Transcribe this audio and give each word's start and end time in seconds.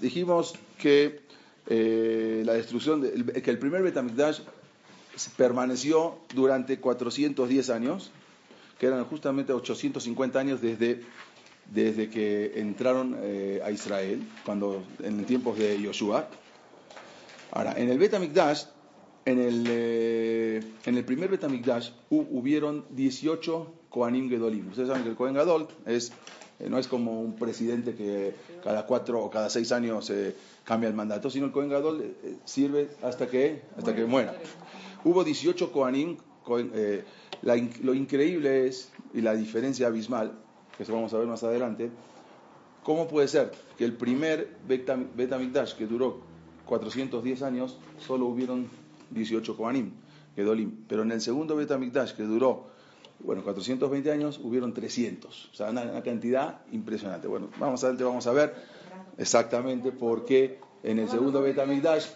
Dijimos 0.00 0.54
que 0.78 1.20
eh, 1.66 2.42
la 2.44 2.54
destrucción, 2.54 3.00
de, 3.00 3.42
que 3.42 3.50
el 3.50 3.58
primer 3.58 3.82
Betamikdash 3.82 4.40
permaneció 5.36 6.18
durante 6.34 6.78
410 6.78 7.70
años, 7.70 8.10
que 8.78 8.86
eran 8.86 9.04
justamente 9.04 9.52
850 9.52 10.38
años 10.38 10.60
desde, 10.60 11.02
desde 11.72 12.08
que 12.08 12.60
entraron 12.60 13.16
eh, 13.20 13.60
a 13.64 13.70
Israel, 13.70 14.22
cuando 14.44 14.82
en 15.02 15.24
tiempos 15.24 15.58
de 15.58 15.80
Yoshua. 15.80 16.28
Ahora, 17.50 17.74
en 17.76 17.90
el 17.90 17.98
Betamikdash, 17.98 18.64
en 19.24 19.40
el, 19.40 19.64
eh, 19.68 20.62
en 20.86 20.96
el 20.96 21.04
primer 21.04 21.28
Betamikdash 21.28 21.90
hubieron 22.10 22.84
18 22.90 23.74
Kohanim 23.90 24.30
Gedolim. 24.30 24.68
Ustedes 24.68 24.88
saben 24.88 25.02
que 25.02 25.10
el 25.10 25.16
Kohen 25.16 25.34
Gadol 25.34 25.68
es 25.84 26.12
no 26.66 26.78
es 26.78 26.88
como 26.88 27.20
un 27.20 27.36
presidente 27.36 27.94
que 27.94 28.34
cada 28.64 28.84
cuatro 28.84 29.22
o 29.22 29.30
cada 29.30 29.48
seis 29.48 29.70
años 29.70 30.10
eh, 30.10 30.34
cambia 30.64 30.88
el 30.88 30.94
mandato, 30.94 31.30
sino 31.30 31.46
el 31.46 31.52
Cohen 31.52 31.68
Gadol 31.68 32.02
eh, 32.02 32.36
sirve 32.44 32.88
hasta 33.02 33.28
que, 33.28 33.62
hasta 33.76 33.94
que 33.94 34.04
muera. 34.04 34.34
Hubo 35.04 35.22
18 35.22 35.70
Kohanim. 35.70 36.16
lo 37.82 37.94
increíble 37.94 38.66
es, 38.66 38.90
y 39.14 39.20
la 39.20 39.34
diferencia 39.34 39.86
abismal, 39.86 40.32
que 40.76 40.82
eso 40.82 40.92
vamos 40.92 41.14
a 41.14 41.18
ver 41.18 41.28
más 41.28 41.44
adelante, 41.44 41.90
¿cómo 42.82 43.06
puede 43.06 43.28
ser 43.28 43.52
que 43.76 43.84
el 43.84 43.92
primer 43.92 44.56
Betamikdash, 44.66 45.74
que 45.74 45.86
duró 45.86 46.20
410 46.66 47.42
años, 47.42 47.78
solo 48.04 48.26
hubieron 48.26 48.68
18 49.10 49.56
Kohanim, 49.56 49.92
Gedolim, 50.34 50.84
pero 50.88 51.02
en 51.02 51.12
el 51.12 51.20
segundo 51.20 51.54
Betamikdash, 51.54 52.14
que 52.14 52.24
duró 52.24 52.66
bueno, 53.20 53.42
420 53.42 54.10
años 54.10 54.40
hubieron 54.42 54.72
300, 54.72 55.50
o 55.52 55.54
sea, 55.54 55.70
una, 55.70 56.02
cantidad 56.02 56.60
impresionante. 56.72 57.28
Bueno, 57.28 57.48
vamos 57.58 57.82
a, 57.84 57.92
vamos 57.92 58.26
a 58.26 58.32
ver 58.32 58.54
exactamente 59.16 59.92
por 59.92 60.24
qué 60.24 60.60
en 60.82 60.98
el 60.98 61.08
segundo 61.08 61.42
Betamigdash, 61.42 62.06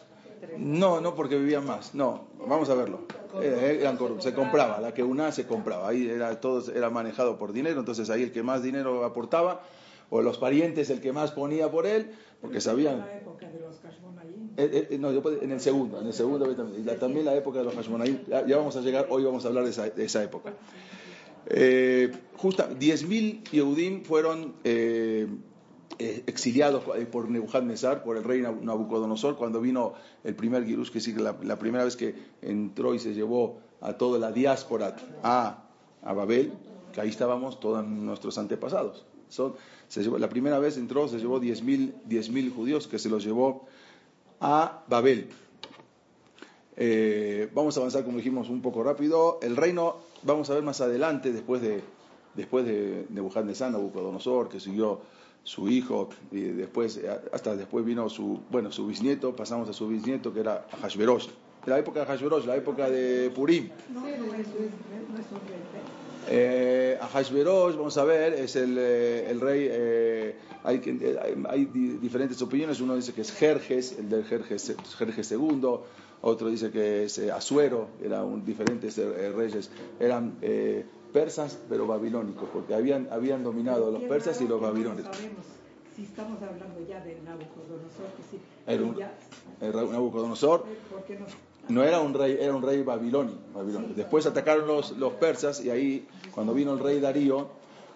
no, 0.59 1.01
no 1.01 1.15
porque 1.15 1.37
vivían 1.37 1.67
más, 1.67 1.95
no, 1.95 2.27
vamos 2.47 2.69
a 2.71 2.75
verlo. 2.75 3.01
Eh, 3.41 3.89
se 4.19 4.35
compraba, 4.35 4.81
la 4.81 4.93
que 4.93 5.03
una 5.03 5.33
se 5.33 5.47
compraba, 5.47 5.89
ahí 5.89 6.09
era 6.09 6.41
todo 6.41 6.71
era 6.73 6.91
manejado 6.91 7.39
por 7.39 7.53
dinero, 7.53 7.81
entonces 7.81 8.11
ahí 8.11 8.23
el 8.23 8.33
que 8.33 8.43
más 8.43 8.63
dinero 8.63 9.05
aportaba 9.05 9.63
o 10.15 10.21
los 10.21 10.37
parientes 10.37 10.91
el 10.91 11.01
que 11.01 11.11
más 11.11 11.33
ponía 11.33 11.71
por 11.71 11.87
él, 11.87 12.11
porque 12.43 12.61
sabían. 12.61 12.99
la 12.99 13.17
época 13.17 13.49
de 13.49 13.59
los 13.59 13.81
eh, 14.59 14.89
eh, 14.91 14.99
no, 14.99 15.09
en 15.11 15.51
el 15.51 15.61
segundo, 15.61 15.99
en 15.99 16.07
el 16.07 16.13
segundo 16.13 16.55
también 17.01 17.25
la 17.25 17.35
época 17.35 17.61
de 17.61 17.65
los 17.65 17.75
Hashmonaim, 17.75 18.19
ya, 18.29 18.59
vamos 18.59 18.77
a 18.77 18.83
llegar, 18.83 19.07
hoy 19.09 19.25
vamos 19.25 19.47
a 19.47 19.49
hablar 19.49 19.65
de 19.65 19.71
esa, 19.71 19.89
de 19.89 20.05
esa 20.05 20.23
época. 20.23 20.53
Eh, 21.47 22.13
justa, 22.37 22.69
10.000 22.69 23.51
Yehudim 23.51 24.05
fueron 24.05 24.53
eh, 24.65 25.29
eh, 25.99 26.23
exiliados 26.27 26.85
por 27.11 27.31
Nebuchadnezzar, 27.31 28.05
por 28.05 28.19
el 28.19 28.25
rey 28.25 28.43
Nabucodonosor, 28.43 29.37
cuando 29.37 29.63
vino 29.63 29.95
el 30.25 30.35
primer 30.35 30.67
Girush, 30.67 30.91
que 30.91 31.01
sí, 31.01 31.15
la, 31.15 31.39
la, 31.43 31.59
primera 31.59 31.85
vez 31.85 31.97
que 31.97 32.15
entró 32.43 32.95
y 32.95 32.99
se 32.99 33.15
llevó 33.15 33.61
a 33.81 33.95
toda 33.95 34.19
la 34.19 34.31
diáspora 34.31 34.95
a, 35.23 35.65
a 36.03 36.13
Babel, 36.13 36.53
que 36.93 37.01
ahí 37.01 37.09
estábamos 37.09 37.61
todos 37.61 37.83
nuestros 37.87 38.37
antepasados. 38.37 39.07
Son, 39.33 39.55
se 39.89 40.03
llevó, 40.03 40.19
la 40.19 40.29
primera 40.29 40.59
vez 40.59 40.77
entró, 40.77 41.09
se 41.09 41.19
llevó 41.19 41.41
10.000 41.41 42.55
judíos 42.55 42.87
que 42.87 42.99
se 42.99 43.09
los 43.09 43.25
llevó 43.25 43.67
a 44.41 44.85
Babel. 44.89 45.31
Eh, 46.77 47.49
vamos 47.55 47.77
a 47.77 47.81
avanzar, 47.81 48.05
como 48.05 48.19
dijimos, 48.19 48.49
un 48.49 48.61
poco 48.61 48.83
rápido. 48.83 49.39
El 49.43 49.57
reino, 49.57 49.97
vamos 50.23 50.51
a 50.51 50.55
ver 50.55 50.63
más 50.63 50.81
adelante, 50.81 51.33
después 51.33 51.63
de, 51.63 51.83
después 52.35 52.67
de 52.67 53.07
Nebuchadnezzar, 53.09 53.73
Nabucodonosor, 53.73 54.49
que 54.49 54.61
siguió 54.61 55.01
su 55.45 55.69
hijo, 55.69 56.11
y 56.31 56.41
después, 56.41 57.01
hasta 57.33 57.57
después 57.57 57.85
vino 57.85 58.09
su, 58.09 58.41
bueno, 58.51 58.71
su 58.71 58.87
bisnieto, 58.87 59.35
pasamos 59.35 59.69
a 59.69 59.73
su 59.73 59.89
bisnieto, 59.89 60.33
que 60.33 60.41
era 60.41 60.67
Hashverosh. 60.83 61.29
La 61.67 61.79
época 61.79 62.01
de 62.01 62.07
Hashverosh, 62.07 62.45
la 62.45 62.57
época 62.57 62.91
de 62.91 63.31
Purim. 63.31 63.71
Eh, 66.29 66.99
vamos 67.01 67.99
a 67.99 68.05
ver, 68.05 68.35
es 68.35 68.57
el, 68.57 68.77
eh, 68.79 69.31
el 69.31 69.41
rey, 69.41 69.69
eh, 69.71 70.37
hay, 70.65 70.81
hay, 71.49 71.65
diferentes 71.65 72.41
opiniones, 72.43 72.81
uno 72.81 72.95
dice 72.95 73.13
que 73.13 73.23
es 73.23 73.33
Jerjes, 73.33 73.99
el 73.99 74.09
del 74.09 74.25
Jerjes, 74.25 74.75
Jerjes 74.97 75.33
II, 75.33 75.81
otro 76.23 76.49
dice 76.49 76.71
que 76.71 77.05
es 77.05 77.19
eh, 77.19 77.33
Asuero, 77.33 77.89
eran 78.03 78.45
diferentes 78.45 78.97
eh, 78.99 79.33
reyes, 79.33 79.71
eran 79.99 80.39
eh, 80.41 80.87
persas 81.13 81.59
pero 81.69 81.87
babilónicos, 81.87 82.49
porque 82.53 82.75
habían, 82.75 83.09
habían 83.11 83.43
dominado 83.43 83.91
los 83.91 84.03
persas 84.05 84.41
y 84.41 84.47
los 84.47 84.61
babilónicos. 84.61 85.17
Si 85.97 86.05
estamos 86.05 86.41
hablando 86.41 86.81
ya 86.89 87.01
de 87.01 87.21
Nabucodonosor, 87.21 88.07
que 88.17 88.23
sí, 88.31 88.41
era 88.67 88.83
un, 88.83 88.97
era 89.61 89.83
Nabucodonosor, 89.93 90.65
no? 91.69 91.83
era 91.85 92.01
un 92.01 92.15
rey, 92.15 92.37
era 92.41 92.55
un 92.55 92.63
rey 92.63 92.83
babilónico. 92.83 93.39
Después 93.95 94.27
atacaron 94.27 94.67
los, 94.67 94.93
los 94.93 95.15
persas 95.15 95.65
y 95.65 95.71
ahí, 95.71 96.07
cuando 96.35 96.55
vino 96.55 96.73
el 96.73 96.79
rey 96.79 97.01
Darío, 97.01 97.49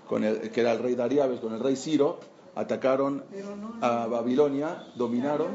con 0.08 0.24
el, 0.24 0.50
que 0.50 0.60
era 0.60 0.72
el 0.72 0.78
rey 0.78 0.94
Darío, 0.94 1.40
con 1.40 1.54
el 1.54 1.60
rey 1.60 1.76
Ciro, 1.76 2.20
atacaron 2.54 3.24
a 3.80 4.06
Babilonia, 4.06 4.84
dominaron. 4.96 5.48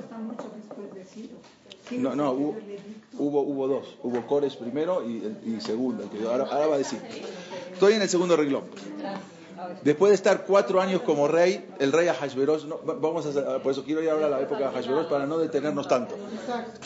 No, 1.91 2.15
no, 2.15 2.31
hubo, 2.31 3.41
hubo, 3.41 3.67
dos. 3.67 3.97
Hubo 4.01 4.25
Cores 4.25 4.55
primero 4.55 5.03
y, 5.05 5.59
segundo. 5.59 6.09
ahora, 6.29 6.45
va 6.45 6.75
a 6.75 6.77
decir. 6.77 6.99
Estoy 7.73 7.93
en 7.93 8.01
el 8.01 8.09
segundo 8.09 8.37
reglón. 8.37 8.63
Después 9.83 10.11
de 10.11 10.15
estar 10.15 10.45
cuatro 10.45 10.81
años 10.81 11.01
como 11.01 11.27
rey, 11.27 11.67
el 11.79 11.91
rey 11.91 12.07
Ahasveros, 12.07 12.65
no, 12.65 12.79
vamos 12.83 13.25
a, 13.35 13.59
por 13.59 13.71
eso 13.71 13.83
quiero 13.83 14.01
ir 14.01 14.09
ahora 14.09 14.27
a 14.27 14.29
la 14.29 14.41
época 14.41 14.59
de 14.59 14.65
Ahasveros 14.65 15.07
para 15.07 15.25
no 15.25 15.37
detenernos 15.37 15.87
tanto. 15.87 16.15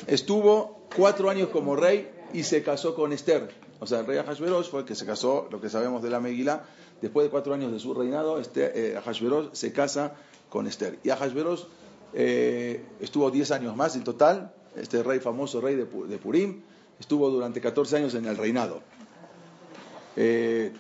Estuvo 0.08 0.88
cuatro 0.96 1.30
años 1.30 1.50
como 1.50 1.76
rey 1.76 2.10
y 2.34 2.44
se 2.44 2.64
casó 2.64 2.96
con 2.96 3.14
Esther. 3.14 3.50
O 3.80 3.88
sea, 3.88 4.00
el 4.00 4.06
rey 4.06 4.18
Ahasveros 4.18 4.70
fue 4.70 4.82
el 4.82 4.86
que 4.86 4.96
se 4.96 5.06
casó, 5.06 5.48
lo 5.52 5.60
que 5.60 5.70
sabemos 5.70 6.02
de 6.02 6.10
la 6.10 6.20
Megilá, 6.20 6.64
después 7.02 7.26
de 7.26 7.30
cuatro 7.30 7.54
años 7.54 7.72
de 7.72 7.80
su 7.80 7.94
reinado, 7.94 8.40
este, 8.40 8.96
eh, 8.96 9.02
se 9.52 9.74
casa 9.74 10.14
con 10.50 10.68
Esther. 10.68 11.00
Y 11.04 11.10
Ahasveros 11.10 11.68
eh, 12.14 12.84
estuvo 13.02 13.30
diez 13.32 13.52
años 13.52 13.76
más 13.76 13.96
en 13.96 14.04
total, 14.04 14.54
este 14.76 15.04
rey 15.04 15.20
famoso, 15.20 15.62
rey 15.62 15.76
de, 15.76 15.86
Purim, 15.86 16.62
estuvo 17.00 17.30
durante 17.30 17.62
14 17.62 17.98
años 17.98 18.16
en 18.16 18.26
el 18.26 18.38
reinado. 18.38 18.82
Eh, 20.16 20.72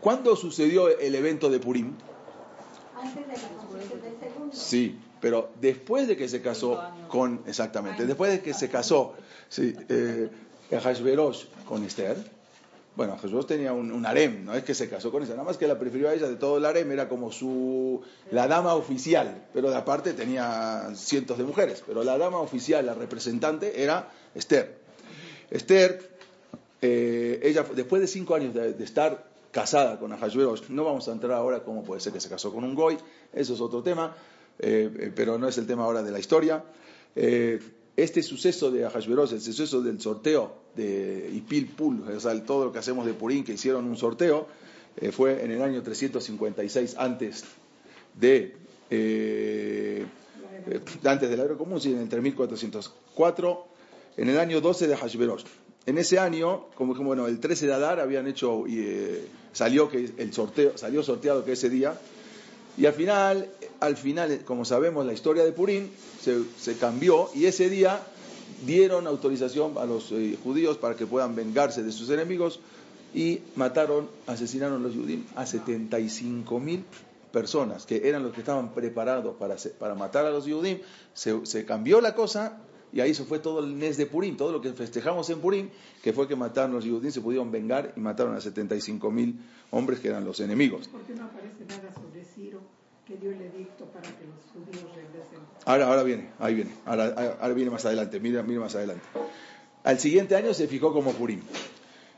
¿Cuándo 0.00 0.36
sucedió 0.36 0.88
el 0.88 1.14
evento 1.14 1.50
de 1.50 1.58
Purim? 1.58 1.94
Antes 2.96 3.26
de 3.26 3.32
la 3.32 4.52
Sí, 4.52 4.98
pero 5.20 5.50
después 5.60 6.08
de 6.08 6.16
que 6.16 6.28
se 6.28 6.40
casó 6.40 6.80
con, 7.08 7.42
exactamente, 7.46 8.06
después 8.06 8.32
de 8.32 8.40
que 8.40 8.54
se 8.54 8.68
casó 8.68 9.14
sí, 9.48 9.74
eh, 9.88 10.28
con 11.66 11.84
Esther, 11.84 12.16
bueno, 12.96 13.16
Jesús 13.18 13.46
tenía 13.46 13.72
un, 13.72 14.04
harem, 14.04 14.44
no 14.44 14.54
es 14.54 14.64
que 14.64 14.74
se 14.74 14.88
casó 14.88 15.10
con 15.10 15.22
ella, 15.22 15.32
nada 15.32 15.44
más 15.44 15.56
que 15.56 15.66
la 15.66 15.78
prefirió 15.78 16.08
a 16.08 16.14
ella 16.14 16.28
de 16.28 16.36
todo 16.36 16.58
el 16.58 16.66
harem, 16.66 16.90
era 16.90 17.08
como 17.08 17.30
su 17.30 18.02
la 18.30 18.48
dama 18.48 18.74
oficial, 18.74 19.46
pero 19.54 19.70
de 19.70 19.76
aparte 19.76 20.12
tenía 20.12 20.90
cientos 20.94 21.38
de 21.38 21.44
mujeres, 21.44 21.82
pero 21.86 22.02
la 22.02 22.18
dama 22.18 22.40
oficial, 22.40 22.84
la 22.84 22.94
representante, 22.94 23.82
era 23.82 24.10
Esther. 24.34 24.80
Esther, 25.50 26.10
eh, 26.82 27.40
ella 27.42 27.64
después 27.74 28.02
de 28.02 28.08
cinco 28.08 28.34
años 28.34 28.54
de, 28.54 28.82
estar 28.82 29.29
casada 29.50 29.98
con 29.98 30.12
Ahasueros, 30.12 30.70
no 30.70 30.84
vamos 30.84 31.08
a 31.08 31.12
entrar 31.12 31.32
ahora 31.32 31.62
cómo 31.64 31.82
puede 31.82 32.00
ser 32.00 32.12
que 32.12 32.20
se 32.20 32.28
casó 32.28 32.52
con 32.52 32.64
un 32.64 32.74
goy, 32.74 32.96
eso 33.32 33.54
es 33.54 33.60
otro 33.60 33.82
tema, 33.82 34.14
eh, 34.58 34.90
eh, 34.98 35.12
pero 35.14 35.38
no 35.38 35.48
es 35.48 35.58
el 35.58 35.66
tema 35.66 35.84
ahora 35.84 36.02
de 36.02 36.10
la 36.10 36.18
historia 36.18 36.64
este 38.02 38.22
suceso 38.22 38.70
de 38.70 38.84
Ahashverosh, 38.84 39.32
el 39.32 39.40
suceso 39.40 39.82
del 39.82 40.00
sorteo 40.00 40.54
de 40.74 41.30
Ipil 41.34 41.66
Pul, 41.66 42.02
o 42.08 42.20
sea, 42.20 42.42
todo 42.44 42.66
lo 42.66 42.72
que 42.72 42.78
hacemos 42.78 43.04
de 43.04 43.12
Purín, 43.12 43.44
que 43.44 43.52
hicieron 43.52 43.84
un 43.84 43.96
sorteo, 43.96 44.46
eh, 44.96 45.12
fue 45.12 45.44
en 45.44 45.50
el 45.50 45.62
año 45.62 45.82
356 45.82 46.96
antes 46.98 47.44
de, 48.18 48.56
eh, 48.90 50.06
antes 51.04 51.30
del 51.30 51.40
año 51.40 51.58
común, 51.58 51.80
sí, 51.80 51.92
en 51.92 52.00
el 52.00 52.08
3404, 52.08 53.66
en 54.16 54.28
el 54.28 54.38
año 54.38 54.60
12 54.60 54.88
de 54.88 54.96
Hashverosh. 54.96 55.44
En 55.90 55.98
ese 55.98 56.20
año, 56.20 56.66
como 56.76 56.94
bueno, 56.94 57.26
el 57.26 57.40
13 57.40 57.66
de 57.66 57.74
Adar 57.74 57.98
habían 57.98 58.28
hecho, 58.28 58.64
y, 58.68 58.78
eh, 58.78 59.26
salió 59.52 59.88
que 59.90 60.12
el 60.18 60.32
sorteo, 60.32 60.78
salió 60.78 61.02
sorteado 61.02 61.44
que 61.44 61.54
ese 61.54 61.68
día, 61.68 61.98
y 62.78 62.86
al 62.86 62.92
final, 62.92 63.48
al 63.80 63.96
final, 63.96 64.42
como 64.44 64.64
sabemos, 64.64 65.04
la 65.04 65.12
historia 65.12 65.42
de 65.42 65.50
Purim 65.50 65.88
se, 66.20 66.76
cambió 66.76 67.28
y 67.34 67.46
ese 67.46 67.68
día 67.68 68.00
dieron 68.64 69.08
autorización 69.08 69.76
a 69.78 69.84
los 69.84 70.12
eh, 70.12 70.38
judíos 70.40 70.76
para 70.76 70.94
que 70.94 71.06
puedan 71.06 71.34
vengarse 71.34 71.82
de 71.82 71.90
sus 71.90 72.08
enemigos 72.10 72.60
y 73.12 73.40
mataron, 73.56 74.08
asesinaron 74.28 74.84
los 74.84 74.94
judíos 74.94 75.22
a 75.34 75.44
75 75.44 76.60
mil 76.60 76.84
personas, 77.32 77.84
que 77.84 78.08
eran 78.08 78.22
los 78.22 78.32
que 78.32 78.42
estaban 78.42 78.74
preparados 78.74 79.34
para, 79.40 79.56
para 79.80 79.96
matar 79.96 80.24
a 80.24 80.30
los 80.30 80.44
judíos. 80.44 80.82
Se, 81.14 81.44
se, 81.46 81.64
cambió 81.64 82.00
la 82.00 82.14
cosa 82.14 82.60
y 82.92 83.00
ahí 83.00 83.14
se 83.14 83.24
fue 83.24 83.38
todo 83.38 83.60
el 83.60 83.74
mes 83.74 83.96
de 83.96 84.06
Purim, 84.06 84.36
todo 84.36 84.52
lo 84.52 84.60
que 84.60 84.72
festejamos 84.72 85.28
en 85.30 85.40
Purim, 85.40 85.68
que 86.02 86.12
fue 86.12 86.26
que 86.26 86.36
mataron 86.36 86.72
a 86.72 86.74
los 86.74 86.84
judíos, 86.84 87.14
se 87.14 87.20
pudieron 87.20 87.50
vengar 87.50 87.92
y 87.96 88.00
mataron 88.00 88.34
a 88.34 88.40
75 88.40 89.10
mil 89.10 89.40
hombres 89.70 90.00
que 90.00 90.08
eran 90.08 90.24
los 90.24 90.40
enemigos. 90.40 90.88
¿Por 90.88 91.02
qué 91.02 91.14
no 91.14 91.24
aparece 91.24 91.64
nada 91.68 91.92
sobre 91.94 92.24
Ciro? 92.24 92.60
que 93.10 93.16
dio 93.16 93.32
el 93.32 93.40
edicto 93.40 93.86
para 93.86 94.08
que 94.08 94.24
los 94.24 94.38
judíos 94.52 94.94
regresen. 94.94 95.40
Ahora, 95.64 95.88
ahora 95.88 96.04
viene, 96.04 96.30
ahí 96.38 96.54
viene, 96.54 96.70
ahora, 96.86 97.36
ahora 97.40 97.54
viene 97.54 97.68
más 97.68 97.84
adelante, 97.84 98.20
mira, 98.20 98.44
mira 98.44 98.60
más 98.60 98.76
adelante. 98.76 99.02
Al 99.82 99.98
siguiente 99.98 100.36
año 100.36 100.54
se 100.54 100.68
fijó 100.68 100.92
como 100.92 101.12
Purim. 101.12 101.40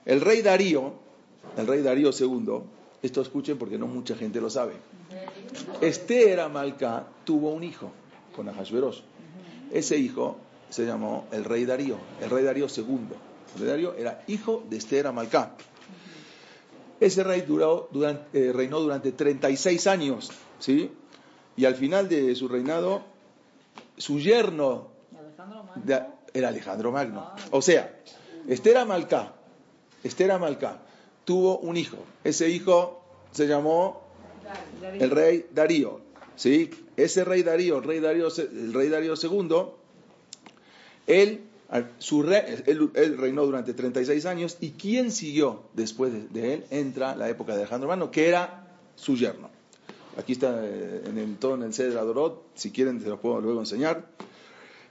El 0.04 0.20
rey 0.20 0.42
Darío, 0.42 0.92
el 1.56 1.66
rey 1.66 1.80
Darío 1.80 2.10
II, 2.10 2.62
esto 3.02 3.22
escuchen 3.22 3.56
porque 3.56 3.78
no 3.78 3.86
mucha 3.86 4.16
gente 4.16 4.38
lo 4.38 4.50
sabe. 4.50 4.74
Esther 5.80 6.40
Amalcá 6.40 7.06
tuvo 7.24 7.52
un 7.52 7.64
hijo 7.64 7.90
con 8.36 8.50
Ahasveros. 8.50 9.02
Ese 9.72 9.96
hijo 9.96 10.36
se 10.72 10.86
llamó 10.86 11.26
el 11.32 11.44
rey 11.44 11.66
Darío, 11.66 11.98
el 12.22 12.30
rey 12.30 12.44
Darío 12.44 12.66
II. 12.66 12.84
El 13.54 13.60
rey 13.60 13.68
Darío 13.68 13.94
era 13.94 14.24
hijo 14.26 14.64
de 14.70 14.78
Esther 14.78 15.06
Amalcá. 15.06 15.54
Ese 16.98 17.22
rey 17.22 17.42
duró, 17.42 17.90
durante, 17.92 18.48
eh, 18.48 18.52
reinó 18.54 18.80
durante 18.80 19.12
36 19.12 19.86
años, 19.86 20.30
¿sí? 20.58 20.90
Y 21.58 21.66
al 21.66 21.74
final 21.74 22.08
de 22.08 22.34
su 22.34 22.48
reinado, 22.48 23.02
su 23.98 24.18
yerno 24.18 24.88
era 26.32 26.48
Alejandro 26.48 26.90
Magno. 26.90 27.32
O 27.50 27.60
sea, 27.60 27.94
Esther 28.48 28.78
Amalcá 28.78 29.34
tuvo 31.26 31.58
un 31.58 31.76
hijo. 31.76 31.98
Ese 32.24 32.48
hijo 32.48 33.04
se 33.30 33.46
llamó 33.46 34.00
el 34.98 35.10
rey 35.10 35.46
Darío. 35.52 36.00
¿sí? 36.34 36.70
Ese 36.96 37.24
rey 37.24 37.42
Darío, 37.42 37.76
el 37.76 37.84
rey 37.84 38.00
Darío, 38.00 38.28
el 38.28 38.72
rey 38.72 38.88
Darío 38.88 39.14
II, 39.22 39.81
él, 41.06 41.40
su 41.98 42.22
re- 42.22 42.62
él, 42.66 42.90
él 42.94 43.16
reinó 43.18 43.44
durante 43.46 43.72
36 43.74 44.26
años 44.26 44.56
y 44.60 44.72
quien 44.72 45.10
siguió 45.10 45.62
después 45.74 46.12
de, 46.12 46.28
de 46.28 46.54
él 46.54 46.64
entra 46.70 47.16
la 47.16 47.28
época 47.28 47.52
de 47.54 47.60
Alejandro 47.62 47.88
Magno, 47.88 48.10
que 48.10 48.28
era 48.28 48.66
su 48.96 49.16
yerno. 49.16 49.48
Aquí 50.18 50.32
está 50.32 50.60
eh, 50.62 51.02
en 51.06 51.16
el, 51.18 51.36
todo 51.36 51.54
en 51.54 51.62
el 51.62 51.72
Cedra 51.72 52.02
Dorot, 52.02 52.42
si 52.54 52.70
quieren 52.70 53.00
se 53.00 53.08
los 53.08 53.18
puedo 53.20 53.40
luego 53.40 53.60
enseñar. 53.60 54.04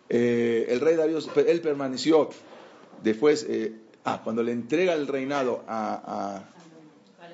Eh, 0.09 0.65
el 0.69 0.79
rey 0.79 0.95
Darío, 0.95 1.19
él 1.47 1.61
permaneció 1.61 2.29
después, 3.03 3.45
eh, 3.47 3.73
ah, 4.03 4.21
cuando 4.23 4.43
le 4.43 4.51
entrega 4.51 4.93
el 4.93 5.07
reinado 5.07 5.63
a, 5.67 6.43
a- 6.43 6.47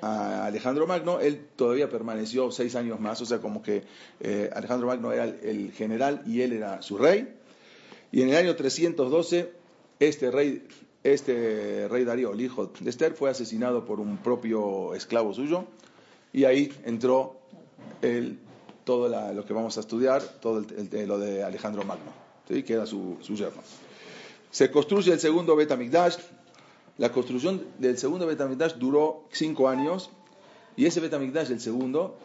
a 0.00 0.46
Alejandro 0.46 0.86
Magno, 0.86 1.18
él 1.18 1.40
todavía 1.56 1.88
permaneció 1.90 2.52
seis 2.52 2.76
años 2.76 3.00
más, 3.00 3.20
o 3.20 3.26
sea, 3.26 3.38
como 3.38 3.62
que 3.64 3.82
eh, 4.20 4.48
Alejandro 4.54 4.86
Magno 4.86 5.10
era 5.12 5.24
el, 5.24 5.40
el 5.42 5.72
general 5.72 6.22
y 6.24 6.42
él 6.42 6.52
era 6.52 6.82
su 6.82 6.98
rey. 6.98 7.34
Y 8.12 8.22
en 8.22 8.30
el 8.30 8.36
año 8.36 8.56
312, 8.56 9.52
este 10.00 10.30
rey, 10.30 10.66
este 11.04 11.86
rey 11.88 12.04
Darío, 12.04 12.32
el 12.32 12.40
hijo 12.40 12.70
de 12.80 12.90
Esther, 12.90 13.14
fue 13.14 13.30
asesinado 13.30 13.84
por 13.84 14.00
un 14.00 14.18
propio 14.18 14.94
esclavo 14.94 15.34
suyo, 15.34 15.64
y 16.32 16.44
ahí 16.44 16.72
entró 16.84 17.36
el, 18.02 18.38
todo 18.84 19.08
la- 19.08 19.32
lo 19.32 19.44
que 19.44 19.52
vamos 19.52 19.76
a 19.76 19.80
estudiar, 19.80 20.22
todo 20.40 20.58
el- 20.60 20.88
el- 20.94 21.08
lo 21.08 21.18
de 21.18 21.42
Alejandro 21.42 21.84
Magno, 21.84 22.10
¿sí? 22.48 22.62
que 22.62 22.74
era 22.74 22.86
su, 22.86 23.16
su 23.20 23.34
yerno. 23.34 23.62
Se 24.50 24.70
construye 24.70 25.12
el 25.12 25.20
segundo 25.20 25.54
Betamigdash. 25.56 26.16
La 26.96 27.12
construcción 27.12 27.62
del 27.78 27.96
segundo 27.98 28.26
Betamigdash 28.26 28.74
duró 28.74 29.24
cinco 29.30 29.68
años 29.68 30.10
y 30.76 30.86
ese 30.86 31.00
Betamigdash, 31.00 31.50
el 31.50 31.60
segundo, 31.60 32.16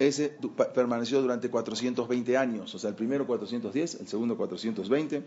ese 0.00 0.34
permaneció 0.74 1.20
durante 1.20 1.50
420 1.50 2.36
años. 2.36 2.74
O 2.74 2.78
sea, 2.78 2.88
el 2.88 2.96
primero 2.96 3.26
410, 3.26 4.00
el 4.00 4.08
segundo 4.08 4.36
420. 4.36 5.22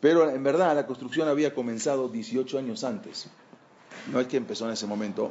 Pero 0.00 0.30
en 0.30 0.42
verdad 0.42 0.74
la 0.74 0.86
construcción 0.86 1.28
había 1.28 1.54
comenzado 1.54 2.08
18 2.08 2.58
años 2.58 2.84
antes. 2.84 3.28
No 4.10 4.18
es 4.18 4.26
que 4.26 4.38
empezó 4.38 4.64
en 4.64 4.72
ese 4.72 4.86
momento, 4.86 5.30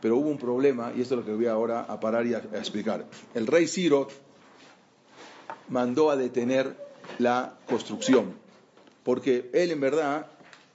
pero 0.00 0.16
hubo 0.16 0.30
un 0.30 0.38
problema 0.38 0.92
y 0.96 1.02
esto 1.02 1.14
es 1.14 1.20
lo 1.20 1.26
que 1.26 1.34
voy 1.34 1.46
ahora 1.46 1.80
a 1.80 1.98
parar 1.98 2.26
y 2.26 2.34
a, 2.34 2.38
explicar. 2.38 3.06
El 3.34 3.48
rey 3.48 3.66
Ciro 3.66 4.06
mandó 5.68 6.10
a 6.10 6.16
detener 6.16 6.76
la 7.18 7.58
construcción, 7.68 8.34
porque 9.02 9.50
él 9.52 9.72
en 9.72 9.80
verdad 9.80 10.28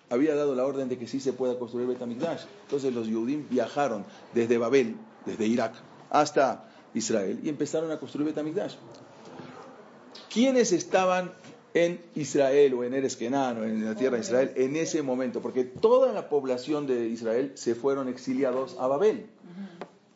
había 0.10 0.36
dado 0.36 0.54
la 0.54 0.66
orden 0.66 0.90
de 0.90 0.98
que 0.98 1.08
sí 1.08 1.22
se 1.22 1.32
pueda 1.32 1.58
construir 1.58 1.88
Betamigdash. 1.88 2.44
Entonces 2.64 2.94
los 2.94 3.08
Yehudim 3.08 3.48
viajaron 3.50 4.06
desde 4.34 4.58
Babel, 4.58 4.98
desde 5.26 5.48
Irak, 5.48 5.74
hasta 6.10 6.75
Israel 6.96 7.40
y 7.44 7.50
empezaron 7.50 7.92
a 7.92 8.00
construir 8.00 8.28
Betamigdash. 8.28 8.76
¿Quiénes 10.34 10.72
estaban 10.72 11.34
en 11.74 12.02
Israel 12.16 12.74
o 12.74 12.84
en 12.84 12.94
Eres 12.94 13.16
Kenán 13.16 13.58
o 13.60 13.64
en 13.64 13.86
la 13.86 13.96
tierra 13.96 14.16
de 14.16 14.24
Israel 14.24 14.52
en 14.56 14.76
ese 14.76 15.02
momento? 15.02 15.42
Porque 15.42 15.64
toda 15.64 16.12
la 16.14 16.30
población 16.30 16.88
de 16.88 17.08
Israel 17.08 17.52
se 17.56 17.76
fueron 17.76 18.08
exiliados 18.08 18.76
a 18.80 18.88
Babel. 18.88 19.28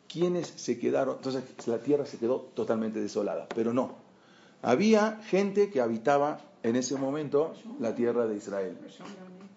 ¿Quiénes 0.08 0.52
se 0.56 0.78
quedaron? 0.78 1.16
Entonces 1.16 1.44
la 1.66 1.78
tierra 1.78 2.04
se 2.04 2.18
quedó 2.18 2.50
totalmente 2.54 3.00
desolada, 3.00 3.46
pero 3.54 3.72
no. 3.72 3.94
Había 4.62 5.20
gente 5.22 5.70
que 5.70 5.80
habitaba 5.80 6.40
en 6.62 6.76
ese 6.76 6.96
momento 6.96 7.54
la 7.78 7.94
tierra 7.94 8.26
de 8.26 8.36
Israel. 8.36 8.76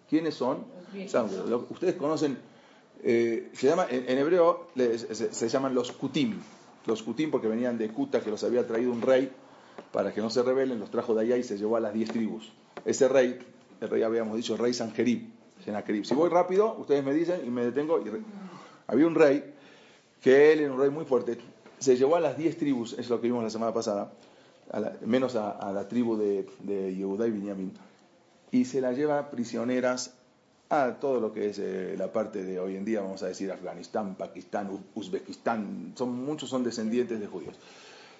¿Quiénes 0.09 0.35
son? 0.35 0.65
Ustedes 1.69 1.95
conocen, 1.95 2.37
eh, 3.03 3.49
se 3.53 3.67
llama, 3.67 3.87
en, 3.89 4.17
hebreo 4.17 4.67
se, 4.75 5.33
se 5.33 5.49
llaman 5.49 5.73
los 5.73 5.91
kutim. 5.91 6.39
Los 6.85 7.03
kutim 7.03 7.31
porque 7.31 7.47
venían 7.47 7.77
de 7.77 7.89
Kuta, 7.89 8.19
que 8.21 8.29
los 8.29 8.43
había 8.43 8.67
traído 8.67 8.91
un 8.91 9.01
rey 9.01 9.31
para 9.91 10.13
que 10.13 10.21
no 10.21 10.29
se 10.29 10.43
rebelen, 10.43 10.79
los 10.79 10.91
trajo 10.91 11.13
de 11.15 11.21
allá 11.21 11.37
y 11.37 11.43
se 11.43 11.57
llevó 11.57 11.77
a 11.77 11.79
las 11.79 11.93
diez 11.93 12.09
tribus. 12.09 12.51
Ese 12.85 13.07
rey, 13.07 13.39
el 13.81 13.89
rey 13.89 14.03
habíamos 14.03 14.35
dicho, 14.35 14.57
rey 14.57 14.73
Sanjerib, 14.73 15.29
Sennacherib. 15.63 16.05
Si 16.05 16.13
voy 16.13 16.29
rápido, 16.29 16.75
ustedes 16.77 17.03
me 17.03 17.13
dicen 17.13 17.41
y 17.45 17.49
me 17.49 17.63
detengo. 17.63 18.03
Había 18.87 19.07
un 19.07 19.15
rey, 19.15 19.53
que 20.21 20.51
él 20.51 20.59
era 20.61 20.73
un 20.73 20.79
rey 20.79 20.89
muy 20.89 21.05
fuerte, 21.05 21.37
se 21.79 21.95
llevó 21.97 22.15
a 22.15 22.19
las 22.19 22.37
diez 22.37 22.57
tribus, 22.57 22.93
es 22.99 23.09
lo 23.09 23.19
que 23.21 23.27
vimos 23.27 23.43
la 23.43 23.49
semana 23.49 23.73
pasada, 23.73 24.11
a 24.71 24.79
la- 24.79 24.93
menos 25.05 25.35
a, 25.35 25.71
la 25.71 25.87
tribu 25.87 26.17
de, 26.17 26.47
de 26.61 26.91
y 26.91 27.03
Binyamin, 27.03 27.71
y 28.51 28.65
se 28.65 28.81
las 28.81 28.95
lleva 28.97 29.31
prisioneras 29.31 30.13
a 30.73 30.99
todo 30.99 31.19
lo 31.19 31.31
que 31.31 31.49
es 31.49 31.59
eh, 31.59 31.95
la 31.97 32.11
parte 32.11 32.43
de 32.43 32.59
hoy 32.59 32.75
en 32.75 32.85
día, 32.85 33.01
vamos 33.01 33.21
a 33.23 33.27
decir 33.27 33.51
Afganistán, 33.51 34.15
Pakistán, 34.15 34.69
Uzbekistán, 34.95 35.93
son, 35.95 36.25
muchos 36.25 36.49
son 36.49 36.63
descendientes 36.63 37.19
de 37.19 37.27
judíos. 37.27 37.55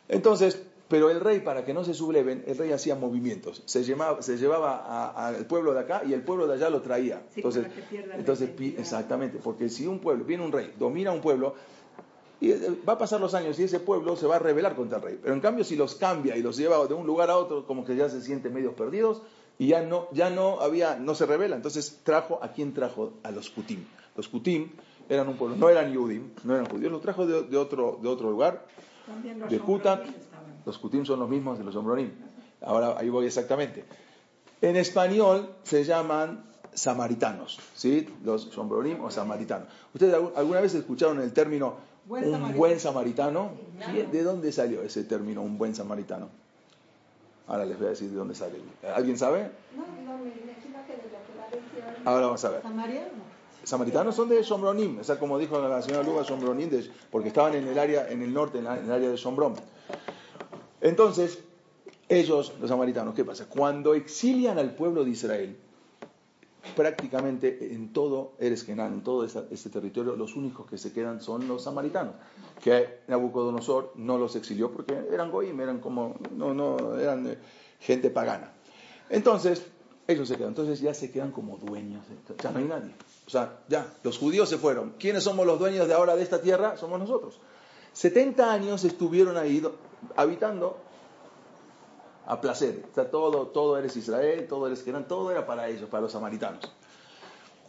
Entonces, 0.08 0.62
pero 0.88 1.10
el 1.10 1.22
rey, 1.22 1.40
para 1.40 1.66
que 1.66 1.74
no 1.74 1.84
se 1.84 1.94
subleven, 1.94 2.44
el 2.46 2.58
rey 2.58 2.72
hacía 2.72 2.96
movimientos. 2.96 3.64
Se 3.66 3.84
llevaba, 3.84 4.22
se 4.22 4.38
llevaba 4.38 5.10
al 5.10 5.46
pueblo 5.46 5.74
de 5.74 5.80
acá 5.80 6.04
y 6.06 6.14
el 6.14 6.22
pueblo 6.22 6.46
de 6.46 6.54
allá 6.54 6.70
lo 6.70 6.82
traía. 6.82 7.24
Sí, 7.34 7.40
entonces, 7.40 7.66
entonces 8.16 8.50
exactamente, 8.78 9.40
porque 9.44 9.70
si 9.70 9.88
un 9.88 10.00
pueblo, 10.00 10.24
viene 10.26 10.44
un 10.44 10.52
rey, 10.52 10.74
domina 10.78 11.12
un 11.12 11.22
pueblo, 11.22 11.56
y 12.40 12.52
eh, 12.52 12.78
va 12.88 12.94
a 12.94 12.98
pasar 12.98 13.22
los 13.22 13.34
años 13.34 13.58
y 13.58 13.64
ese 13.64 13.80
pueblo 13.80 14.18
se 14.18 14.28
va 14.28 14.36
a 14.36 14.40
rebelar 14.40 14.76
contra 14.76 14.98
el 14.98 15.04
rey. 15.04 15.20
Pero 15.22 15.34
en 15.34 15.40
cambio, 15.40 15.64
si 15.64 15.76
los 15.76 15.96
cambia 15.96 16.36
y 16.36 16.42
los 16.42 16.58
lleva 16.58 16.86
de 16.86 16.94
un 16.94 17.08
lugar 17.08 17.30
a 17.30 17.38
otro, 17.38 17.66
como 17.66 17.86
que 17.86 17.95
ya 17.95 18.10
se 18.10 18.22
sienten 18.22 18.54
medios 18.54 18.74
perdidos 18.74 19.22
y 19.60 19.68
ya 19.68 19.81
no, 19.81 20.07
ya 20.12 20.30
no 20.30 20.60
había, 20.62 20.95
no 20.98 21.16
se 21.16 21.26
revela. 21.26 21.56
Entonces 21.56 22.00
trajo, 22.04 22.40
¿a 22.42 22.52
quién 22.54 22.74
trajo? 22.74 23.14
A 23.24 23.31
los 23.31 23.50
Kutim. 23.50 23.83
Los 24.16 24.28
Kutim 24.28 24.69
eran 25.10 25.28
un 25.28 25.36
pueblo, 25.38 25.56
no 25.56 25.69
eran 25.69 25.92
Yudim, 25.92 26.30
no 26.44 26.54
eran 26.56 26.66
judíos, 26.68 26.92
los 26.92 27.02
trajo 27.02 27.26
de, 27.26 27.44
de 27.44 27.57
otro, 27.57 28.00
de 28.02 28.07
otro 28.10 28.30
lugar, 28.31 28.66
de 29.50 29.60
estaban. 30.10 30.62
Los 30.66 30.78
Kutim 30.78 31.06
son 31.06 31.19
los 31.19 31.30
mismos 31.30 31.57
de 31.57 31.64
los 31.66 31.76
Ombronim. 31.76 32.12
Ahora 32.62 32.95
ahí 32.98 33.10
voy 33.10 33.26
exactamente. 33.26 33.83
En 34.62 34.76
español 34.78 35.50
se 35.64 35.83
llaman 35.83 36.45
samaritanos, 36.74 37.60
¿sí? 37.76 38.07
Los 38.24 38.44
Sombronim 38.44 39.04
o 39.04 39.12
samaritanos. 39.12 39.68
¿Ustedes 39.94 40.16
algu- 40.16 40.31
alguna 40.36 40.62
vez 40.62 40.74
escucharon 40.74 41.19
el 41.22 41.33
término 41.33 41.76
Buen 42.06 42.24
un 42.26 42.31
samaritano. 42.31 42.57
buen 42.57 42.80
samaritano? 42.80 43.52
¿Quién- 43.92 44.12
¿De 44.12 44.24
dónde 44.24 44.52
salió 44.52 44.81
ese 44.83 45.04
término, 45.04 45.42
un 45.42 45.57
buen 45.57 45.76
samaritano? 45.76 46.30
Ahora 47.47 47.66
les 47.66 47.78
voy 47.78 47.88
a 47.88 47.90
decir 47.92 48.09
de 48.09 48.16
dónde 48.16 48.35
sale. 48.35 48.56
¿Alguien 48.95 49.18
sabe? 49.18 49.52
No, 49.76 49.81
no, 50.06 50.18
me 50.23 50.30
imagino 50.30 50.78
que 50.88 50.94
de 50.94 51.04
lo 51.04 51.19
que 51.26 51.38
va 51.38 51.45
a 51.45 51.50
decir 51.50 52.02
Ahora 52.06 52.26
vamos 52.28 52.45
a 52.45 52.50
ver. 52.50 52.62
Samaria, 52.62 53.07
Samaritanos 53.66 54.16
son 54.16 54.28
de 54.30 54.44
Sombronim, 54.44 55.00
o 55.00 55.04
sea, 55.04 55.18
como 55.18 55.38
dijo 55.40 55.57
la 55.62 55.81
señora 55.81 56.04
Luga, 56.04 56.23
Sombronim, 56.26 56.69
de- 56.69 56.90
porque 57.12 57.30
estaban 57.30 57.54
en 57.56 57.66
el 57.68 57.80
área, 57.80 58.09
en 58.09 58.21
el 58.21 58.33
norte, 58.33 58.57
en, 58.59 58.66
la- 58.66 58.78
en 58.78 58.85
el 58.85 58.92
área 58.92 59.09
de 59.09 59.18
Sombrón. 59.18 59.54
Entonces, 60.81 61.40
ellos, 62.09 62.54
los 62.59 62.69
samaritanos, 62.69 63.16
¿qué 63.16 63.23
pasa? 63.23 63.45
Cuando 63.47 63.94
exilian 63.94 64.59
al 64.59 64.76
pueblo 64.76 65.04
de 65.06 65.12
Israel, 65.12 65.57
prácticamente 66.76 67.74
en 67.74 67.92
todo 67.94 68.34
Eres 68.40 68.64
Kenán, 68.64 68.94
en 68.94 69.02
todo 69.04 69.26
este 69.26 69.70
territorio, 69.70 70.16
los 70.16 70.36
únicos 70.36 70.66
que 70.70 70.78
se 70.78 70.92
quedan 70.94 71.22
son 71.22 71.48
los 71.48 71.64
samaritanos, 71.64 72.16
que 72.64 73.00
Nabucodonosor 73.08 73.92
no 73.96 74.18
los 74.18 74.36
exilió 74.36 74.72
porque 74.72 74.94
eran 75.12 75.32
goim, 75.32 75.60
eran 75.62 75.80
como, 75.80 76.16
no, 76.36 76.54
no, 76.54 76.98
eran 76.98 77.28
eh, 77.28 77.38
gente 77.80 78.10
pagana. 78.10 78.52
Entonces, 79.10 79.66
ellos 80.08 80.28
se 80.28 80.36
quedan, 80.36 80.50
entonces 80.50 80.80
ya 80.82 80.94
se 80.94 81.12
quedan 81.12 81.32
como 81.32 81.58
dueños, 81.58 82.04
de- 82.08 82.36
ya 82.42 82.52
no 82.52 82.60
hay 82.60 82.66
nadie. 82.66 82.92
O 83.28 83.30
sea, 83.30 83.60
ya, 83.70 83.86
los 84.04 84.18
judíos 84.18 84.50
se 84.50 84.58
fueron. 84.58 84.96
¿Quiénes 85.00 85.24
somos 85.24 85.46
los 85.46 85.60
dueños 85.60 85.88
de 85.88 85.94
ahora 85.94 86.16
de 86.16 86.24
esta 86.24 86.42
tierra? 86.42 86.76
Somos 86.78 87.00
nosotros. 87.00 87.40
70 87.94 88.52
años 88.52 88.84
estuvieron 88.84 89.38
ahí 89.38 89.60
do- 89.60 89.76
habitando 90.16 90.78
a 92.25 92.39
placer. 92.39 92.83
O 92.92 92.95
sea, 92.95 93.09
todo, 93.09 93.47
todo 93.47 93.77
eres 93.77 93.95
Israel, 93.97 94.47
todo 94.47 94.68
eres 94.68 94.83
Kenán, 94.83 95.07
todo 95.07 95.31
era 95.31 95.45
para 95.45 95.68
ellos, 95.68 95.89
para 95.89 96.01
los 96.01 96.11
samaritanos. 96.11 96.71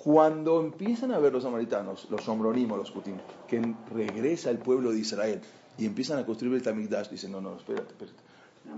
Cuando 0.03 0.61
empiezan 0.61 1.13
a 1.13 1.19
ver 1.19 1.33
los 1.33 1.45
samaritanos, 1.45 2.09
los 2.11 2.23
sombronim 2.23 2.71
o 2.73 2.77
los 2.77 2.91
kutim, 2.91 3.17
que 3.49 3.75
regresa 3.93 4.51
el 4.51 4.59
pueblo 4.59 4.93
de 4.93 4.99
Israel 4.99 5.41
y 5.79 5.87
empiezan 5.87 6.19
a 6.19 6.27
construir 6.27 6.55
el 6.55 6.63
Tamigdash, 6.63 7.09
dicen, 7.09 7.33
no, 7.33 7.41
no, 7.41 7.57
espérate, 7.57 7.89
espérate. 7.89 8.19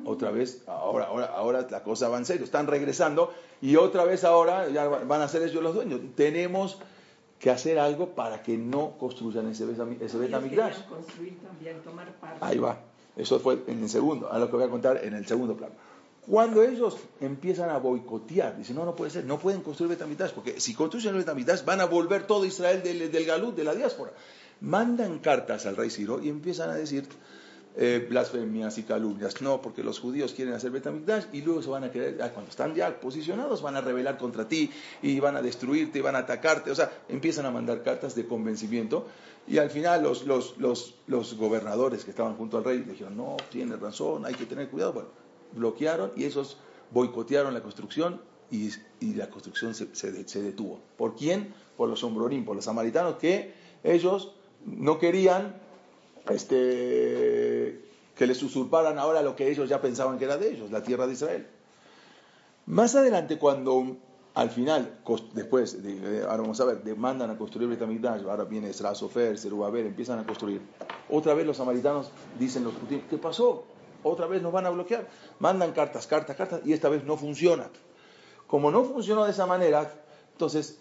Otra 0.05 0.31
vez, 0.31 0.63
ahora, 0.67 1.07
ahora, 1.07 1.27
ahora 1.27 1.67
la 1.71 1.83
cosa 1.83 2.09
va 2.09 2.19
en 2.19 2.25
serio, 2.25 2.45
están 2.45 2.67
regresando 2.67 3.33
y 3.61 3.77
otra 3.77 4.05
vez 4.05 4.25
ahora 4.25 4.69
ya 4.69 4.87
van 4.89 5.21
a 5.21 5.29
ser 5.29 5.43
ellos 5.43 5.63
los 5.63 5.75
dueños. 5.75 6.01
Tenemos 6.17 6.79
que 7.39 7.51
hacer 7.51 7.79
algo 7.79 8.11
para 8.11 8.43
que 8.43 8.57
no 8.57 8.93
construyan 8.99 9.49
ese, 9.49 9.65
ese 10.01 10.19
Betamigdash. 10.19 10.79
Ahí 12.41 12.59
va, 12.59 12.79
eso 13.17 13.41
fue 13.41 13.63
en 13.67 13.83
el 13.83 13.89
segundo, 13.89 14.31
a 14.31 14.39
lo 14.39 14.51
que 14.51 14.57
voy 14.57 14.65
a 14.65 14.69
contar 14.69 15.03
en 15.03 15.15
el 15.15 15.27
segundo 15.27 15.57
plano. 15.57 15.75
Cuando 16.27 16.63
ellos 16.63 16.97
empiezan 17.21 17.71
a 17.71 17.79
boicotear, 17.79 18.57
dicen, 18.57 18.77
no, 18.77 18.85
no 18.85 18.97
puede 18.97 19.11
ser, 19.13 19.25
no 19.25 19.39
pueden 19.39 19.63
construir 19.63 19.91
Betamigdash, 19.91 20.33
porque 20.33 20.61
si 20.61 20.75
construyen 20.75 21.11
el 21.15 21.21
Betamigdash 21.21 21.65
van 21.65 21.81
a 21.81 21.85
volver 21.85 22.27
todo 22.27 22.45
Israel 22.45 22.83
del, 22.83 23.11
del 23.11 23.25
Galut, 23.25 23.55
de 23.55 23.65
la 23.65 23.75
diáspora. 23.75 24.13
Mandan 24.61 25.21
cartas 25.21 25.67
al 25.67 25.77
rey 25.77 25.91
Ciro 25.91 26.21
y 26.21 26.29
empiezan 26.29 26.71
a 26.71 26.75
decir, 26.75 27.07
eh, 27.77 28.07
blasfemias 28.09 28.79
y 28.79 28.85
calumnias. 28.85 29.41
No, 29.43 29.61
porque 29.61 29.85
los 29.85 30.01
judíos 30.01 30.33
quieren 30.33 30.55
hacer 30.55 30.71
Betamigdash 30.71 31.27
y 31.33 31.43
luego 31.43 31.63
se 31.63 31.69
van 31.69 31.85
a 31.85 31.91
querer, 31.91 32.17
cuando 32.33 32.51
están 32.51 32.75
ya 32.75 32.99
posicionados, 32.99 33.61
van 33.63 33.77
a 33.77 33.81
rebelar 33.81 34.17
contra 34.17 34.49
ti 34.49 34.71
y 35.03 35.21
van 35.21 35.37
a 35.37 35.43
destruirte 35.43 35.99
y 35.99 36.03
van 36.03 36.17
a 36.17 36.21
atacarte. 36.21 36.71
O 36.71 36.75
sea, 36.75 36.91
empiezan 37.09 37.47
a 37.47 37.51
mandar 37.51 37.83
cartas 37.83 38.15
de 38.15 38.27
convencimiento 38.27 39.07
y 39.47 39.59
al 39.59 39.71
final 39.71 40.03
los, 40.03 40.27
los, 40.27 40.57
los, 40.59 40.95
los 41.07 41.37
gobernadores 41.37 42.05
que 42.05 42.11
estaban 42.11 42.37
junto 42.37 42.57
al 42.57 42.65
rey 42.65 42.79
dijeron, 42.79 43.17
no, 43.17 43.37
tiene 43.51 43.77
razón, 43.77 44.25
hay 44.25 44.35
que 44.35 44.47
tener 44.47 44.69
cuidado. 44.69 44.93
Bueno, 44.95 45.09
bloquearon 45.53 46.13
y 46.17 46.25
esos 46.25 46.59
boicotearon 46.91 47.55
la 47.55 47.63
construcción 47.63 48.21
y, 48.51 48.71
y 49.01 49.15
la 49.15 49.29
construcción 49.29 49.75
se, 49.75 49.95
se, 49.95 50.43
detuvo. 50.43 50.81
¿Por 50.97 51.15
quién? 51.15 51.55
Por 51.77 51.89
los 51.89 52.01
sombrorín, 52.01 52.45
por 52.45 52.57
los 52.57 52.65
samaritanos 52.65 53.17
que 53.17 53.55
ellos 53.85 54.33
no 54.65 54.99
querían 54.99 55.61
este, 56.31 57.81
que 58.17 58.27
les 58.27 58.43
usurparan 58.43 58.99
ahora 58.99 59.23
lo 59.23 59.37
que 59.37 59.51
ellos 59.51 59.69
ya 59.69 59.81
pensaban 59.81 60.19
que 60.19 60.25
era 60.25 60.37
de 60.37 60.51
ellos, 60.51 60.71
la 60.71 60.83
tierra 60.83 61.07
de 61.07 61.13
Israel. 61.13 61.47
Más 62.67 62.95
adelante, 62.97 63.39
cuando 63.39 63.97
al 64.35 64.51
final, 64.51 64.99
después, 65.33 65.79
ahora 66.29 66.43
vamos 66.43 66.61
a 66.61 66.65
ver, 66.67 66.83
demandan 66.83 67.31
a 67.31 67.39
construir 67.39 67.69
Betamigdash, 67.71 68.23
ahora 68.23 68.45
viene 68.45 68.69
Esra, 68.69 68.95
Sofer, 68.95 69.39
empiezan 69.77 70.19
a 70.19 70.27
construir. 70.27 70.61
Otra 71.09 71.33
vez 71.33 71.47
los 71.47 71.57
samaritanos 71.57 72.11
dicen 72.39 72.65
los 72.65 72.75
judíos, 72.75 73.03
¿qué 73.09 73.17
pasó? 73.17 73.65
Otra 74.03 74.27
vez 74.27 74.43
nos 74.43 74.53
van 74.53 74.67
a 74.67 74.71
bloquear. 74.71 75.09
Mandan 75.39 75.73
cartas, 75.73 76.07
cartas, 76.07 76.37
cartas, 76.37 76.61
y 76.67 76.75
esta 76.75 76.91
vez 76.91 77.05
no 77.05 77.17
funciona. 77.17 77.71
Como 78.47 78.71
no 78.71 78.85
funcionó 78.85 79.25
de 79.25 79.31
esa 79.31 79.47
manera, 79.47 79.91
entonces 80.33 80.79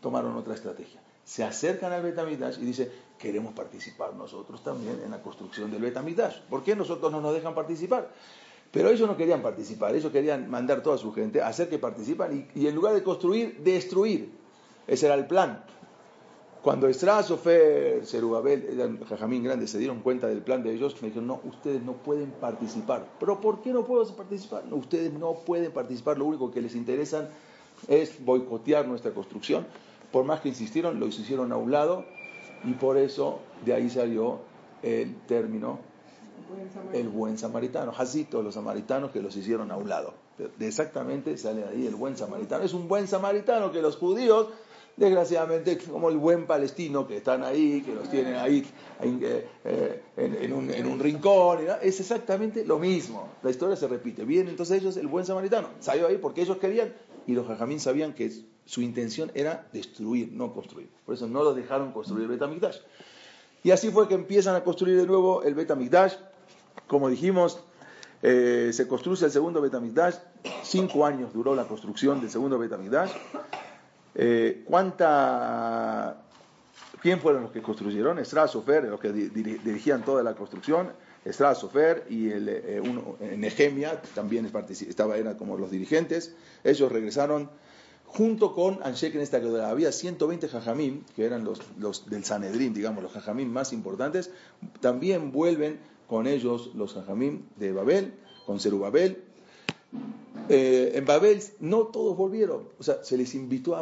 tomaron 0.00 0.36
otra 0.36 0.54
estrategia. 0.54 1.00
Se 1.28 1.44
acercan 1.44 1.92
al 1.92 2.02
Betamigdash 2.02 2.58
y 2.58 2.64
dice, 2.64 2.90
queremos 3.18 3.52
participar 3.52 4.14
nosotros 4.14 4.64
también 4.64 4.98
en 5.04 5.10
la 5.10 5.20
construcción 5.20 5.70
del 5.70 5.82
Betamidash. 5.82 6.40
¿Por 6.48 6.64
qué 6.64 6.74
nosotros 6.74 7.12
no 7.12 7.20
nos 7.20 7.34
dejan 7.34 7.54
participar? 7.54 8.08
Pero 8.72 8.88
ellos 8.88 9.06
no 9.06 9.14
querían 9.14 9.42
participar, 9.42 9.94
ellos 9.94 10.10
querían 10.10 10.48
mandar 10.48 10.82
toda 10.82 10.96
su 10.96 11.12
gente, 11.12 11.42
hacer 11.42 11.68
que 11.68 11.78
participan 11.78 12.48
y, 12.54 12.66
en 12.66 12.74
lugar 12.74 12.94
de 12.94 13.02
construir, 13.02 13.58
destruir. 13.62 14.32
Ese 14.86 15.04
era 15.04 15.16
el 15.16 15.26
plan. 15.26 15.62
Cuando 16.62 16.88
Jajamín 19.06 19.44
Grande 19.44 19.68
se 19.68 19.76
dieron 19.76 20.00
cuenta 20.00 20.28
del 20.28 20.40
plan 20.40 20.62
de 20.62 20.72
ellos, 20.72 20.96
me 21.02 21.08
dijeron, 21.08 21.26
no, 21.26 21.42
ustedes 21.44 21.82
no 21.82 21.92
pueden 21.92 22.30
participar. 22.30 23.06
¿Pero 23.20 23.38
por 23.38 23.60
qué 23.60 23.74
no 23.74 23.84
puedo 23.84 24.10
participar? 24.16 24.64
Ustedes 24.72 25.12
no 25.12 25.34
pueden 25.34 25.72
participar, 25.72 26.16
lo 26.16 26.24
único 26.24 26.50
que 26.50 26.62
les 26.62 26.74
interesa 26.74 27.28
es 27.86 28.24
boicotear 28.24 28.88
nuestra 28.88 29.12
construcción. 29.12 29.66
Por 30.12 30.24
más 30.24 30.40
que 30.40 30.48
insistieron, 30.48 30.98
lo 30.98 31.06
hicieron 31.06 31.52
a 31.52 31.56
un 31.56 31.70
lado 31.70 32.04
y 32.64 32.72
por 32.72 32.96
eso 32.96 33.40
de 33.64 33.74
ahí 33.74 33.90
salió 33.90 34.40
el 34.82 35.14
término 35.26 35.80
el 36.92 37.08
buen 37.08 37.38
samaritano. 37.38 37.92
Jacito, 37.92 38.42
los 38.42 38.54
samaritanos 38.54 39.10
que 39.10 39.20
los 39.20 39.36
hicieron 39.36 39.70
a 39.70 39.76
un 39.76 39.88
lado. 39.88 40.14
Exactamente 40.60 41.36
sale 41.36 41.64
ahí 41.64 41.86
el 41.86 41.94
buen 41.94 42.16
samaritano. 42.16 42.64
Es 42.64 42.74
un 42.74 42.88
buen 42.88 43.08
samaritano 43.08 43.72
que 43.72 43.82
los 43.82 43.96
judíos, 43.96 44.48
desgraciadamente, 44.98 45.78
como 45.78 46.10
el 46.10 46.16
buen 46.16 46.46
palestino 46.46 47.06
que 47.06 47.18
están 47.18 47.44
ahí, 47.44 47.82
que 47.82 47.94
los 47.94 48.10
tienen 48.10 48.34
ahí 48.34 48.66
eh, 49.00 49.48
eh, 49.64 50.02
en, 50.16 50.52
un, 50.52 50.98
rincón, 50.98 51.60
es 51.80 52.00
exactamente 52.00 52.64
lo 52.64 52.78
mismo. 52.78 53.28
La 53.42 53.50
historia 53.50 53.76
se 53.76 53.86
repite. 53.86 54.24
Bien, 54.24 54.48
entonces 54.48 54.80
ellos, 54.80 54.96
el 54.96 55.06
buen 55.06 55.24
samaritano, 55.24 55.68
salió 55.78 56.08
ahí 56.08 56.18
porque 56.18 56.42
ellos 56.42 56.58
querían 56.58 56.92
y 57.26 57.32
los 57.32 57.46
jajamín 57.46 57.78
sabían 57.78 58.12
que 58.12 58.32
su 58.64 58.82
intención 58.82 59.30
era 59.34 59.68
destruir, 59.72 60.32
no 60.32 60.52
construir. 60.52 60.88
Por 61.06 61.14
eso 61.14 61.28
no 61.28 61.44
los 61.44 61.54
dejaron 61.54 61.92
construir 61.92 62.24
el 62.24 62.30
Betamigdash. 62.30 62.78
Y 63.62 63.70
así 63.70 63.90
fue 63.90 64.08
que 64.08 64.14
empiezan 64.14 64.56
a 64.56 64.64
construir 64.64 64.96
de 64.96 65.06
nuevo 65.06 65.42
el 65.42 65.54
Betamigdash. 65.54 66.14
Como 66.86 67.08
dijimos, 67.08 67.60
eh, 68.22 68.70
se 68.72 68.88
construye 68.88 69.24
el 69.26 69.30
segundo 69.30 69.60
Betamigdash. 69.60 70.16
Cinco 70.62 71.06
años 71.06 71.32
duró 71.32 71.54
la 71.54 71.68
construcción 71.68 72.20
del 72.20 72.30
segundo 72.30 72.58
Betamigdash. 72.58 73.10
Eh, 74.18 74.64
¿Cuánta... 74.66 76.22
¿Quién 77.00 77.20
fueron 77.20 77.44
los 77.44 77.52
que 77.52 77.62
construyeron? 77.62 78.18
Estra 78.18 78.48
Sofer, 78.48 78.84
los 78.84 78.98
que 78.98 79.12
dirigían 79.12 80.04
toda 80.04 80.24
la 80.24 80.34
construcción. 80.34 80.90
Estra 81.24 81.54
Sofer 81.54 82.04
y 82.10 82.30
el, 82.30 82.48
eh, 82.48 83.36
Nehemia 83.36 84.02
también 84.14 84.50
estaba, 84.70 85.16
eran 85.16 85.36
como 85.36 85.56
los 85.56 85.70
dirigentes. 85.70 86.34
Ellos 86.64 86.90
regresaron 86.90 87.48
junto 88.04 88.54
con 88.54 88.80
Anshek 88.82 89.14
en 89.14 89.20
esta 89.20 89.40
que 89.40 89.60
había 89.60 89.92
120 89.92 90.48
jajamim, 90.48 91.04
que 91.14 91.24
eran 91.24 91.44
los, 91.44 91.60
los 91.78 92.10
del 92.10 92.24
Sanedrín, 92.24 92.74
digamos, 92.74 93.02
los 93.02 93.12
jajamim 93.12 93.48
más 93.48 93.72
importantes, 93.72 94.30
también 94.80 95.30
vuelven 95.30 95.78
con 96.08 96.26
ellos 96.26 96.72
los 96.74 96.94
jajamim 96.94 97.42
de 97.56 97.72
Babel, 97.72 98.14
con 98.46 98.58
Zerubabel. 98.58 99.22
Eh, 100.50 100.92
en 100.94 101.04
Babel 101.04 101.42
no 101.60 101.88
todos 101.88 102.16
volvieron, 102.16 102.68
o 102.78 102.82
sea, 102.82 103.04
se 103.04 103.18
les 103.18 103.34
invitó 103.34 103.76
a, 103.76 103.80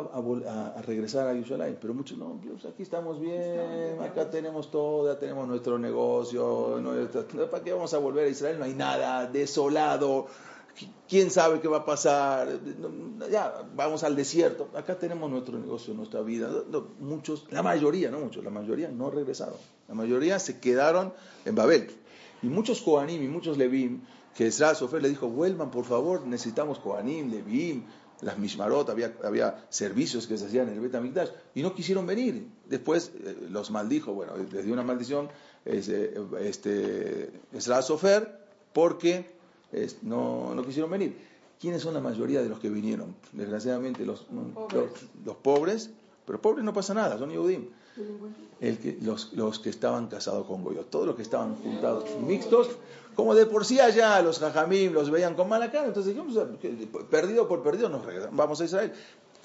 a, 0.77 0.83
regresar 0.83 1.29
a 1.29 1.33
Yerushalayim, 1.33 1.77
pero 1.81 1.95
muchos 1.95 2.19
no, 2.19 2.41
pues 2.43 2.65
aquí 2.65 2.83
estamos 2.83 3.21
bien, 3.21 4.01
acá 4.03 4.29
tenemos 4.31 4.71
todo, 4.73 5.13
ya 5.13 5.17
tenemos 5.17 5.47
nuestro 5.47 5.79
negocio, 5.79 6.83
¿para 7.53 7.63
qué 7.63 7.73
vamos 7.73 7.95
a 7.95 7.99
volver 7.99 8.27
a 8.27 8.29
Israel? 8.29 8.59
No 8.59 8.65
hay 8.65 8.75
nada, 8.75 9.27
desolado, 9.27 10.27
quién 11.09 11.31
sabe 11.31 11.61
qué 11.61 11.69
va 11.69 11.79
a 11.79 11.85
pasar, 11.85 12.49
ya 13.31 13.63
vamos 13.77 14.03
al 14.03 14.17
desierto, 14.17 14.69
acá 14.75 14.99
tenemos 14.99 15.31
nuestro 15.31 15.59
negocio, 15.59 15.95
nuestra 15.95 16.23
vida. 16.23 16.51
Muchos, 16.99 17.47
la 17.51 17.63
mayoría, 17.63 18.11
no 18.11 18.19
muchos, 18.19 18.43
la 18.43 18.51
mayoría 18.51 18.89
no 18.89 19.11
regresaron, 19.11 19.59
la 19.87 19.95
mayoría 19.95 20.41
se 20.41 20.59
quedaron 20.59 21.13
en 21.45 21.55
Babel. 21.55 21.91
Y 22.43 22.49
muchos 22.49 22.83
Kohanim 22.83 23.23
y 23.23 23.29
muchos 23.29 23.57
Levim, 23.57 24.03
que 24.37 24.47
Esra 24.47 24.75
Sofer 24.75 25.03
le 25.03 25.09
dijo, 25.09 25.29
vuelvan 25.29 25.71
por 25.71 25.85
favor, 25.85 26.27
necesitamos 26.27 26.79
Kohanim, 26.79 27.31
Levim, 27.31 27.85
las 28.21 28.39
Mishmarot, 28.39 28.89
había, 28.91 29.15
había 29.25 29.67
servicios 29.69 30.27
que 30.27 30.37
se 30.37 30.47
hacían 30.47 30.69
en 30.69 30.75
el 30.75 30.81
Betamikdash, 30.81 31.31
y 31.55 31.63
no 31.63 31.75
quisieron 31.75 32.07
venir. 32.07 32.47
Después 32.67 33.13
eh, 33.15 33.37
los 33.51 33.71
maldijo, 33.71 34.13
bueno, 34.13 34.33
les 34.37 34.65
dio 34.65 34.73
una 34.73 34.83
maldición 34.83 35.29
este, 35.65 36.15
este, 36.41 37.31
Esra 37.53 37.83
Sofer, 37.83 38.47
porque 38.73 39.35
no, 40.03 40.55
no 40.55 40.65
quisieron 40.65 40.91
venir. 40.91 41.17
¿Quiénes 41.59 41.83
son 41.83 41.95
la 41.95 42.01
mayoría 42.01 42.43
de 42.43 42.49
los 42.49 42.61
que 42.61 42.69
vinieron? 42.69 43.17
Desgraciadamente 43.33 44.05
los, 44.05 44.27
los, 45.25 45.37
pobres, 45.37 45.91
pero 46.27 46.41
pobres 46.41 46.65
no 46.65 46.75
pasa 46.75 46.93
nada, 46.93 47.19
son 47.19 47.31
Yehudim. 47.31 47.69
El 48.61 48.79
que, 48.79 48.99
los, 49.01 49.33
los, 49.35 49.59
que 49.59 49.71
estaban 49.71 50.09
casados 50.09 50.47
con 50.47 50.63
Goyot, 50.63 50.91
todos 50.91 51.07
los 51.07 51.17
que 51.17 51.23
estaban 51.23 51.57
juntados, 51.57 52.05
mixtos, 52.21 52.69
como 53.15 53.35
de 53.35 53.47
por 53.47 53.65
sí 53.65 53.81
allá 53.81 54.21
los 54.23 54.39
jajamim 54.39 54.93
los 54.93 55.11
veían 55.11 55.35
con 55.35 55.49
mala 55.49 55.71
cara, 55.71 55.87
entonces 55.87 56.15
dijimos, 56.15 56.39
perdido 57.11 57.49
por 57.49 57.63
perdido 57.63 57.89
nos 57.89 58.03
vamos 58.33 58.61
a 58.61 58.65
Israel. 58.65 58.93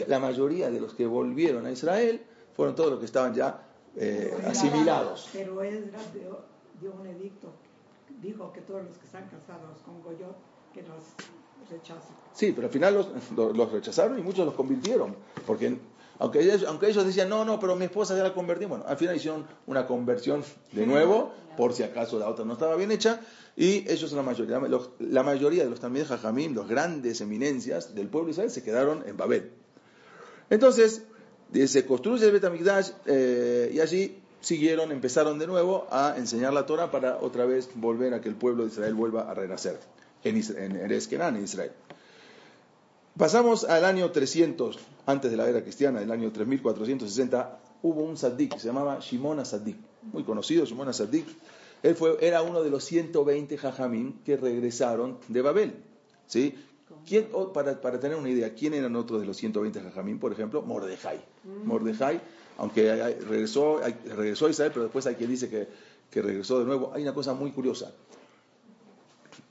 La 0.07 0.19
mayoría 0.19 0.69
de 0.69 0.79
los 0.79 0.93
que 0.93 1.05
volvieron 1.05 1.65
a 1.65 1.71
Israel 1.71 2.21
fueron 2.55 2.75
todos 2.75 2.91
los 2.91 2.99
que 2.99 3.05
estaban 3.05 3.33
ya 3.33 3.61
eh, 3.95 4.33
asimilados. 4.47 5.29
Pero 5.31 5.61
Esdras 5.61 6.13
dio 6.13 6.91
un 6.91 7.07
edicto 7.07 7.49
dijo 8.21 8.51
que 8.53 8.61
todos 8.61 8.83
los 8.83 8.97
que 8.97 9.05
están 9.05 9.27
casados 9.27 9.79
con 9.85 10.01
Goyot, 10.03 10.35
que 10.73 10.81
los 10.83 11.03
rechazan. 11.69 12.15
Sí, 12.33 12.53
pero 12.53 12.67
al 12.67 12.73
final 12.73 12.93
los, 12.93 13.31
los, 13.55 13.71
rechazaron 13.71 14.17
y 14.19 14.21
muchos 14.21 14.45
los 14.45 14.53
convirtieron, 14.53 15.15
porque 15.45 15.77
aunque 16.21 16.39
ellos, 16.39 16.63
aunque 16.67 16.87
ellos 16.87 17.03
decían, 17.03 17.29
no, 17.29 17.43
no, 17.45 17.59
pero 17.59 17.75
mi 17.75 17.85
esposa 17.85 18.15
ya 18.15 18.21
la 18.21 18.31
convertí, 18.31 18.65
bueno, 18.65 18.85
al 18.87 18.95
final 18.95 19.15
hicieron 19.15 19.47
una 19.65 19.87
conversión 19.87 20.43
de 20.71 20.85
nuevo, 20.85 21.33
por 21.57 21.73
si 21.73 21.81
acaso 21.81 22.19
la 22.19 22.29
otra 22.29 22.45
no 22.45 22.53
estaba 22.53 22.75
bien 22.75 22.91
hecha, 22.91 23.21
y 23.57 23.89
ellos 23.91 24.11
la 24.11 24.21
mayoría, 24.21 24.61
la 24.99 25.23
mayoría 25.23 25.63
de 25.63 25.71
los 25.71 25.79
también 25.79 26.05
Jajamim, 26.05 26.53
los 26.53 26.67
grandes 26.67 27.21
eminencias 27.21 27.95
del 27.95 28.07
pueblo 28.07 28.27
de 28.27 28.31
Israel, 28.33 28.51
se 28.51 28.61
quedaron 28.61 29.03
en 29.07 29.17
Babel. 29.17 29.49
Entonces, 30.51 31.01
se 31.65 31.85
construye 31.87 32.23
el 32.23 32.33
Betamigdash 32.33 32.91
eh, 33.07 33.71
y 33.73 33.79
allí 33.79 34.19
siguieron, 34.41 34.91
empezaron 34.91 35.39
de 35.39 35.47
nuevo 35.47 35.87
a 35.89 36.13
enseñar 36.17 36.53
la 36.53 36.67
Torah 36.67 36.91
para 36.91 37.17
otra 37.17 37.45
vez 37.45 37.67
volver 37.73 38.13
a 38.13 38.21
que 38.21 38.29
el 38.29 38.35
pueblo 38.35 38.63
de 38.63 38.69
Israel 38.69 38.93
vuelva 38.93 39.23
a 39.23 39.33
renacer 39.33 39.79
en, 40.23 40.37
en 40.37 40.91
en 40.91 41.43
Israel. 41.43 41.71
Pasamos 43.17 43.65
al 43.65 43.83
año 43.85 44.09
300, 44.11 44.79
antes 45.05 45.31
de 45.31 45.37
la 45.37 45.47
era 45.47 45.61
cristiana, 45.61 46.01
el 46.01 46.11
año 46.11 46.31
3460, 46.31 47.59
hubo 47.83 48.03
un 48.03 48.17
saddik 48.17 48.53
que 48.53 48.59
se 48.59 48.67
llamaba 48.67 48.99
Shimona 48.99 49.43
Saddik, 49.43 49.77
muy 50.13 50.23
conocido, 50.23 50.65
Shimona 50.65 50.93
Saddik, 50.93 51.27
Él 51.83 51.95
fue, 51.95 52.17
era 52.21 52.41
uno 52.41 52.63
de 52.63 52.69
los 52.69 52.85
120 52.85 53.57
jajamín 53.57 54.21
que 54.23 54.37
regresaron 54.37 55.17
de 55.27 55.41
Babel. 55.41 55.73
¿sí? 56.27 56.55
¿Quién, 57.05 57.27
oh, 57.33 57.51
para, 57.51 57.81
para, 57.81 57.99
tener 57.99 58.17
una 58.17 58.29
idea, 58.29 58.53
¿quién 58.53 58.73
eran 58.73 58.95
otros 58.95 59.19
de 59.19 59.27
los 59.27 59.37
120 59.37 59.81
jajamín? 59.81 60.19
Por 60.19 60.31
ejemplo, 60.31 60.61
Mordejai. 60.61 61.17
Mm. 61.43 61.67
Mordejai, 61.67 62.21
aunque 62.57 63.15
regresó, 63.27 63.81
regresó 64.15 64.45
a 64.45 64.49
Israel, 64.51 64.71
pero 64.73 64.83
después 64.83 65.05
hay 65.07 65.15
quien 65.15 65.29
dice 65.29 65.49
que, 65.49 65.67
que 66.09 66.21
regresó 66.21 66.59
de 66.59 66.65
nuevo. 66.65 66.91
Hay 66.93 67.01
una 67.01 67.13
cosa 67.13 67.33
muy 67.33 67.51
curiosa. 67.51 67.91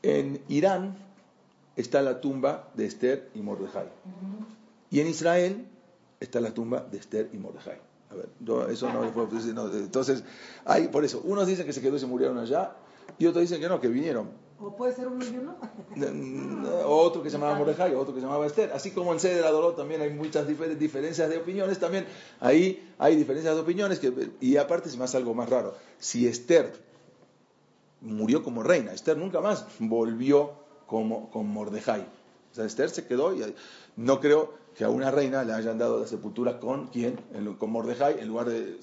En 0.03 0.41
Irán 0.49 0.97
está 1.77 2.03
la 2.03 2.21
tumba 2.21 2.69
de 2.75 2.87
Esther 2.87 3.31
y 3.35 3.41
Mordejai. 3.41 3.89
Y 4.91 5.01
en 5.01 5.09
Israel 5.09 5.67
está 6.19 6.41
la 6.41 6.53
tumba 6.53 6.81
de 6.81 6.99
Esther 6.99 7.31
y 7.33 7.39
Mordejai. 7.39 7.79
A 8.11 8.15
ver, 8.15 8.29
eso 8.71 8.93
no, 8.93 9.05
no, 9.05 9.73
Entonces, 9.77 10.25
hay, 10.65 10.89
por 10.89 11.05
eso, 11.05 11.21
unos 11.25 11.47
dicen 11.47 11.65
que 11.65 11.73
se 11.73 11.81
quedó 11.81 11.97
y 11.97 12.01
se 12.01 12.07
murieron 12.07 12.39
allá, 12.39 12.73
y 13.19 13.27
otros 13.27 13.43
dicen 13.43 13.61
que 13.61 13.69
no, 13.69 13.81
que 13.81 13.89
vinieron. 13.89 14.31
O 14.59 14.77
puede 14.77 14.95
ser 14.95 15.09
uno 15.09 15.25
y 15.25 15.39
uno. 15.39 15.57
otro 16.85 17.23
que 17.23 17.31
se 17.31 17.39
llamaba 17.39 17.57
Mordejai, 17.57 17.95
otro 17.95 18.13
que 18.13 18.21
se 18.21 18.27
llamaba 18.27 18.47
Esther. 18.47 18.73
Así 18.75 18.91
como 18.91 19.13
en 19.13 19.21
Sede 19.21 19.37
de 19.37 19.43
Dolor 19.43 19.75
también 19.75 20.03
hay 20.03 20.11
muchas 20.11 20.47
diferencias 20.47 21.31
de 21.31 21.39
opiniones, 21.39 21.79
también 21.79 22.05
ahí 22.41 22.93
hay 22.99 23.17
diferencias 23.17 23.55
de 23.55 23.61
opiniones. 23.61 24.01
Que, 24.01 24.31
y 24.41 24.57
aparte 24.59 24.91
es 24.91 24.99
más 24.99 25.15
algo 25.15 25.33
más 25.33 25.49
raro. 25.49 25.75
Si 25.99 26.27
Esther 26.27 26.73
murió 28.03 28.43
como 28.43 28.63
reina, 28.63 28.93
Esther 28.93 29.17
nunca 29.17 29.41
más 29.41 29.67
volvió 29.79 30.53
como, 30.91 31.31
con 31.31 31.47
Mordejai. 31.47 32.01
O 32.01 32.55
sea, 32.55 32.65
Esther 32.65 32.91
se 32.91 33.07
quedó 33.07 33.33
y 33.33 33.55
no 33.97 34.19
creo 34.19 34.55
que 34.77 34.85
a 34.85 34.89
una 34.89 35.11
reina 35.11 35.45
le 35.45 35.53
hayan 35.53 35.79
dado 35.79 36.01
la 36.01 36.07
sepultura 36.07 36.59
con 36.59 36.89
quién, 36.89 37.21
con 37.59 37.71
Mordejai, 37.71 38.21
en 38.21 38.29
lugar 38.29 38.49
de, 38.49 38.79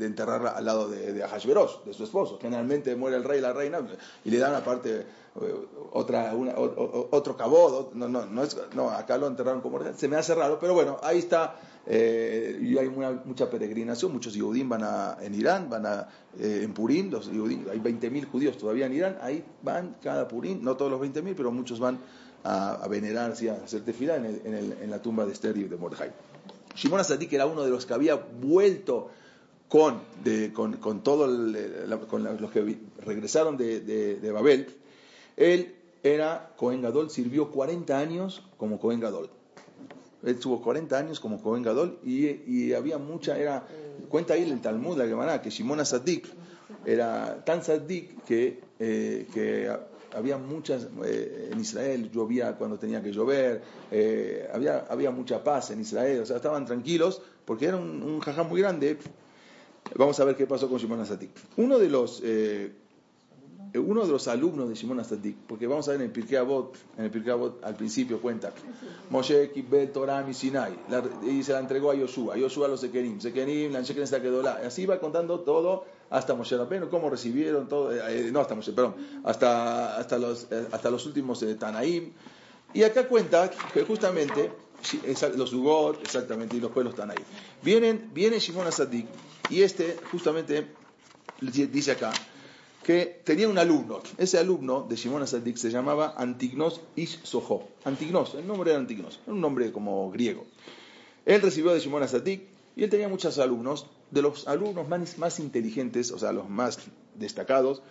enterrarla 0.00 0.50
al 0.50 0.64
lado 0.64 0.88
de, 0.88 1.12
de 1.12 1.22
de 1.22 1.94
su 1.94 2.04
esposo. 2.04 2.38
Generalmente 2.40 2.94
muere 2.96 3.16
el 3.16 3.24
rey 3.24 3.38
y 3.38 3.42
la 3.42 3.52
reina 3.52 3.80
y 4.24 4.30
le 4.30 4.38
dan 4.38 4.54
aparte 4.54 5.06
eh, 5.40 5.54
otra, 5.92 6.32
otro 6.34 7.36
cabot, 7.36 7.92
no, 7.94 8.08
no, 8.08 8.26
no, 8.26 8.42
es, 8.42 8.56
no, 8.74 8.90
acá 8.90 9.16
lo 9.16 9.26
enterraron 9.26 9.60
como 9.60 9.78
Mordejai. 9.78 9.98
Se 9.98 10.08
me 10.08 10.16
hace 10.16 10.34
raro, 10.34 10.58
pero 10.60 10.74
bueno, 10.74 10.98
ahí 11.02 11.18
está. 11.18 11.56
Eh, 11.86 12.58
y 12.62 12.78
hay 12.78 12.88
mucha 12.88 13.50
peregrinación, 13.50 14.12
muchos 14.12 14.32
Yehudim 14.32 14.68
van 14.68 14.82
a, 14.84 15.18
en 15.20 15.34
Irán, 15.34 15.68
van 15.68 15.84
a, 15.84 16.08
eh, 16.38 16.60
en 16.62 16.72
Purín, 16.72 17.10
los 17.10 17.28
hay 17.28 17.34
20.000 17.34 18.26
judíos 18.30 18.56
todavía 18.56 18.86
en 18.86 18.94
Irán, 18.94 19.18
ahí 19.20 19.44
van 19.62 19.96
cada 20.02 20.26
Purín, 20.26 20.64
no 20.64 20.76
todos 20.76 20.90
los 20.90 21.00
20.000, 21.00 21.34
pero 21.36 21.52
muchos 21.52 21.78
van 21.80 21.98
a, 22.44 22.86
venerar, 22.88 23.32
a 23.32 23.64
hacer 23.64 23.80
tefilá 23.82 24.16
en, 24.16 24.76
en, 24.80 24.90
la 24.90 25.00
tumba 25.00 25.24
de 25.24 25.32
Esther 25.32 25.56
y 25.56 25.64
de 25.64 25.76
Mordejai. 25.76 26.12
Shimon 26.76 27.00
Asadik 27.00 27.32
era 27.32 27.46
uno 27.46 27.62
de 27.62 27.70
los 27.70 27.86
que 27.86 27.94
había 27.94 28.16
vuelto 28.16 29.10
con, 29.68 30.00
con, 30.52 30.74
con 30.74 31.02
todos 31.02 31.56
con 32.08 32.24
los 32.40 32.50
que 32.50 32.78
regresaron 33.04 33.56
de, 33.56 33.80
de, 33.80 34.32
Babel. 34.32 34.68
Él 35.36 35.74
era 36.02 36.52
Cohen 36.56 36.82
Gadol, 36.82 37.10
sirvió 37.10 37.50
40 37.50 37.98
años 37.98 38.42
como 38.58 38.78
Cohen 38.78 39.00
Gadol. 39.00 39.30
Él 40.22 40.38
tuvo 40.38 40.62
40 40.62 40.98
años 40.98 41.20
como 41.20 41.42
Cohen 41.42 41.62
Gadol 41.62 41.98
y, 42.04 42.26
y 42.46 42.72
había 42.74 42.98
mucha, 42.98 43.38
era, 43.38 43.66
cuenta 44.08 44.34
ahí 44.34 44.42
el 44.42 44.60
Talmud, 44.60 44.98
la 44.98 45.06
Gemara, 45.06 45.40
que 45.40 45.50
Shimon 45.50 45.80
Asadik 45.80 46.28
era 46.84 47.42
tan 47.44 47.62
sadik 47.62 48.24
que, 48.24 48.60
eh, 48.78 49.26
que 49.32 49.70
había 50.14 50.38
muchas, 50.38 50.88
eh, 51.04 51.50
en 51.52 51.60
Israel 51.60 52.10
llovía 52.10 52.56
cuando 52.56 52.78
tenía 52.78 53.02
que 53.02 53.12
llover, 53.12 53.62
eh, 53.90 54.48
había, 54.52 54.86
había 54.88 55.10
mucha 55.10 55.42
paz 55.42 55.70
en 55.70 55.80
Israel, 55.80 56.20
o 56.20 56.26
sea, 56.26 56.36
estaban 56.36 56.64
tranquilos 56.64 57.22
porque 57.44 57.66
era 57.66 57.76
un, 57.76 58.02
un 58.02 58.20
jajá 58.20 58.42
muy 58.42 58.60
grande. 58.60 58.98
Vamos 59.96 60.18
a 60.18 60.24
ver 60.24 60.34
qué 60.34 60.46
pasó 60.46 60.68
con 60.68 60.78
Shimon 60.78 61.00
Asatik. 61.00 61.30
Uno 61.58 61.78
de 61.78 61.90
los, 61.90 62.22
eh, 62.24 62.72
uno 63.74 64.06
de 64.06 64.12
los 64.12 64.28
alumnos 64.28 64.68
de 64.68 64.74
Shimon 64.74 65.00
Asatik, 65.00 65.36
porque 65.46 65.66
vamos 65.66 65.86
a 65.88 65.92
ver 65.92 66.00
en 66.00 66.06
el 66.06 66.12
Pirkei 66.12 66.36
Avot, 66.36 66.76
en 66.96 67.04
el 67.04 67.10
Pirkei 67.10 67.32
Avot 67.32 67.62
al 67.62 67.74
principio 67.74 68.20
cuenta, 68.20 68.52
Moshe 69.10 69.50
Kibbet 69.50 69.92
Torah 69.92 70.24
Sinai, 70.32 70.74
y 71.28 71.42
se 71.42 71.52
la 71.52 71.60
entregó 71.60 71.90
a 71.90 71.94
Yoshua, 71.94 72.36
Yoshua 72.36 72.66
a 72.66 72.70
los 72.70 72.80
Sekenim, 72.80 73.20
Sekenim, 73.20 73.72
la 73.72 73.82
quedó 74.22 74.48
así 74.48 74.86
va 74.86 74.98
contando 75.00 75.40
todo 75.40 75.84
hasta 76.14 76.34
Moshe 76.34 76.56
Rabbeinu, 76.56 76.88
cómo 76.88 77.10
recibieron 77.10 77.68
todo, 77.68 77.92
eh, 77.92 78.30
no 78.30 78.40
hasta 78.40 78.54
Moshe, 78.54 78.72
perdón, 78.72 78.94
hasta, 79.24 79.96
hasta, 79.96 80.16
los, 80.16 80.46
eh, 80.48 80.68
hasta 80.70 80.88
los 80.88 81.04
últimos 81.06 81.42
eh, 81.42 81.56
Tanaim. 81.56 82.12
Y 82.72 82.84
acá 82.84 83.08
cuenta 83.08 83.50
que 83.72 83.82
justamente 83.82 84.52
los 85.36 85.52
Ugot, 85.52 86.00
exactamente, 86.02 86.56
y 86.56 86.60
los 86.60 86.70
pueblos 86.70 86.94
Tanaim. 86.94 87.20
Vienen, 87.62 88.10
viene 88.14 88.38
Shimon 88.38 88.66
Asadik, 88.66 89.06
y 89.50 89.62
este 89.62 89.96
justamente 90.12 90.68
dice 91.40 91.92
acá 91.92 92.12
que 92.84 93.22
tenía 93.24 93.48
un 93.48 93.58
alumno. 93.58 94.00
Ese 94.16 94.38
alumno 94.38 94.86
de 94.88 94.94
Shimon 94.94 95.22
Asadik 95.22 95.56
se 95.56 95.70
llamaba 95.70 96.14
Antignos 96.16 96.80
Ish 96.94 97.24
Soho. 97.24 97.66
Antignos, 97.84 98.34
el 98.34 98.46
nombre 98.46 98.70
era 98.70 98.78
Antignos, 98.78 99.18
era 99.24 99.32
un 99.32 99.40
nombre 99.40 99.72
como 99.72 100.12
griego. 100.12 100.44
Él 101.26 101.42
recibió 101.42 101.72
de 101.72 101.80
Shimon 101.80 102.04
Asadik 102.04 102.42
y 102.76 102.84
él 102.84 102.90
tenía 102.90 103.08
muchos 103.08 103.38
alumnos, 103.38 103.86
de 104.14 104.22
los 104.22 104.46
alumnos 104.48 104.88
más, 104.88 105.18
más 105.18 105.40
inteligentes, 105.40 106.12
o 106.12 106.18
sea, 106.18 106.32
los 106.32 106.48
más 106.48 106.78
destacados, 107.16 107.82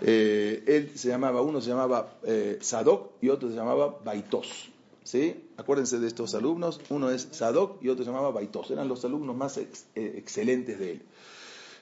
eh, 0.00 0.64
él 0.66 0.92
se 0.94 1.08
llamaba, 1.08 1.42
uno 1.42 1.60
se 1.60 1.68
llamaba 1.68 2.14
eh, 2.24 2.58
Sadok 2.60 3.12
y 3.20 3.28
otro 3.28 3.50
se 3.50 3.56
llamaba 3.56 3.98
Baitos. 4.02 4.70
¿sí? 5.04 5.44
Acuérdense 5.58 5.98
de 5.98 6.06
estos 6.06 6.34
alumnos, 6.34 6.80
uno 6.88 7.10
es 7.10 7.28
Sadok 7.32 7.82
y 7.82 7.90
otro 7.90 8.04
se 8.04 8.10
llamaba 8.10 8.30
Baitos. 8.30 8.70
Eran 8.70 8.88
los 8.88 9.04
alumnos 9.04 9.36
más 9.36 9.58
eh, 9.58 9.68
excelentes 9.94 10.78
de 10.78 10.92
él. 10.92 11.02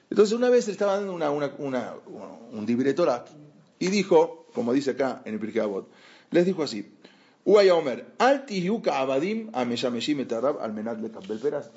Entonces 0.09 0.35
una 0.35 0.49
vez 0.49 0.67
él 0.67 0.73
estaba 0.73 0.97
dando 0.97 1.13
una, 1.13 1.31
una, 1.31 1.93
un 2.51 2.65
dibretorat 2.65 3.29
y 3.77 3.87
dijo, 3.87 4.47
como 4.53 4.73
dice 4.73 4.91
acá 4.91 5.21
en 5.23 5.35
el 5.35 5.39
Pirkei 5.39 5.63
les 6.31 6.45
dijo 6.45 6.63
así, 6.63 6.91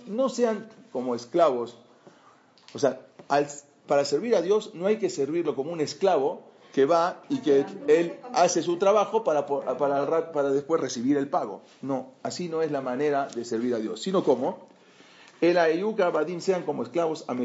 no 0.07 0.29
sean 0.29 0.69
como 0.93 1.15
esclavos. 1.15 1.77
O 2.75 2.79
sea, 2.79 3.01
para 3.87 4.05
servir 4.05 4.35
a 4.37 4.43
Dios 4.43 4.73
no 4.75 4.87
hay 4.87 4.99
que 4.99 5.11
servirlo 5.11 5.55
como 5.55 5.73
un 5.73 5.81
esclavo 5.81 6.43
que 6.73 6.87
va 6.87 7.23
y 7.29 7.39
que 7.39 7.67
él 7.87 8.15
hace 8.33 8.63
su 8.63 8.79
trabajo 8.79 9.25
para, 9.25 9.47
para, 9.47 10.33
para 10.33 10.51
después 10.51 10.81
recibir 10.81 11.17
el 11.17 11.29
pago. 11.29 11.63
No, 11.83 12.13
así 12.23 12.49
no 12.49 12.63
es 12.63 12.71
la 12.71 12.81
manera 12.81 13.29
de 13.29 13.45
servir 13.45 13.75
a 13.75 13.79
Dios, 13.79 14.01
sino 14.01 14.25
como 14.25 14.67
el 15.41 15.59
ayuka 15.59 16.07
abadim 16.07 16.41
sean 16.41 16.63
como 16.63 16.83
esclavos 16.83 17.25
a 17.29 17.37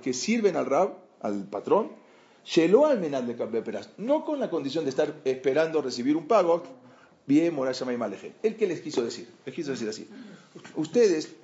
que 0.00 0.12
sirven 0.12 0.56
al 0.56 0.66
rab, 0.66 0.94
al 1.20 1.44
patrón, 1.44 1.92
al 2.86 2.98
menal 2.98 3.26
de 3.26 3.36
no 3.98 4.24
con 4.24 4.40
la 4.40 4.50
condición 4.50 4.84
de 4.84 4.90
estar 4.90 5.14
esperando 5.24 5.82
recibir 5.82 6.16
un 6.16 6.26
pago, 6.26 6.62
Bien, 7.26 7.54
y 7.54 7.96
Maleje. 7.96 8.32
¿El 8.42 8.56
que 8.56 8.66
les 8.66 8.80
quiso 8.80 9.04
decir? 9.04 9.28
Les 9.46 9.54
quiso 9.54 9.70
decir 9.70 9.88
así. 9.88 10.08
Ustedes, 10.74 11.36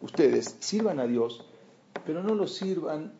ustedes 0.00 0.54
sirvan 0.60 1.00
a 1.00 1.06
Dios, 1.08 1.44
pero 2.04 2.22
no 2.22 2.34
lo 2.34 2.46
sirvan 2.46 3.12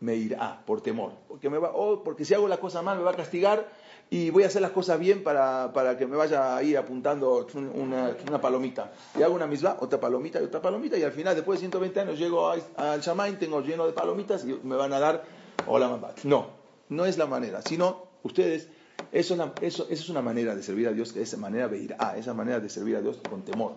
me 0.00 0.16
irá 0.16 0.62
por 0.64 0.80
temor. 0.80 1.12
Porque, 1.28 1.50
me 1.50 1.58
va, 1.58 1.72
oh, 1.74 2.02
porque 2.02 2.24
si 2.24 2.34
hago 2.34 2.48
la 2.48 2.58
cosa 2.58 2.82
mal 2.82 2.98
me 2.98 3.04
va 3.04 3.10
a 3.10 3.16
castigar 3.16 3.70
y 4.08 4.30
voy 4.30 4.42
a 4.42 4.46
hacer 4.46 4.60
las 4.60 4.72
cosas 4.72 4.98
bien 4.98 5.22
para, 5.22 5.72
para 5.72 5.96
que 5.96 6.06
me 6.06 6.16
vaya 6.16 6.56
ahí 6.56 6.74
apuntando 6.74 7.46
una, 7.74 8.16
palomita. 8.40 8.92
Y 9.16 9.22
hago 9.22 9.34
una 9.34 9.46
misma, 9.46 9.76
otra 9.78 10.00
palomita 10.00 10.40
y 10.40 10.44
otra 10.44 10.60
palomita, 10.60 10.98
y 10.98 11.04
al 11.04 11.12
final, 11.12 11.36
después 11.36 11.58
de 11.58 11.68
120 11.68 12.00
años, 12.00 12.18
llego 12.18 12.50
al 12.50 13.00
Shamain, 13.00 13.38
tengo 13.38 13.60
lleno 13.60 13.86
de 13.86 13.92
palomitas 13.92 14.44
y 14.44 14.58
me 14.64 14.74
van 14.74 14.92
a 14.92 14.98
dar 14.98 15.22
hola 15.66 15.88
mamá. 15.88 16.08
No, 16.24 16.48
no 16.88 17.06
es 17.06 17.18
la 17.18 17.26
manera, 17.26 17.62
sino 17.62 18.08
ustedes 18.24 18.68
eso, 19.12 19.52
eso, 19.60 19.86
es 19.88 20.08
una 20.08 20.22
manera 20.22 20.54
de 20.54 20.62
servir 20.62 20.88
a 20.88 20.92
Dios, 20.92 21.14
esa 21.16 21.36
manera 21.36 21.68
de 21.68 21.78
ir 21.78 21.96
a, 21.98 22.16
esa 22.16 22.34
manera 22.34 22.58
de 22.58 22.68
servir 22.68 22.96
a 22.96 23.00
Dios 23.00 23.18
con 23.28 23.42
temor. 23.42 23.74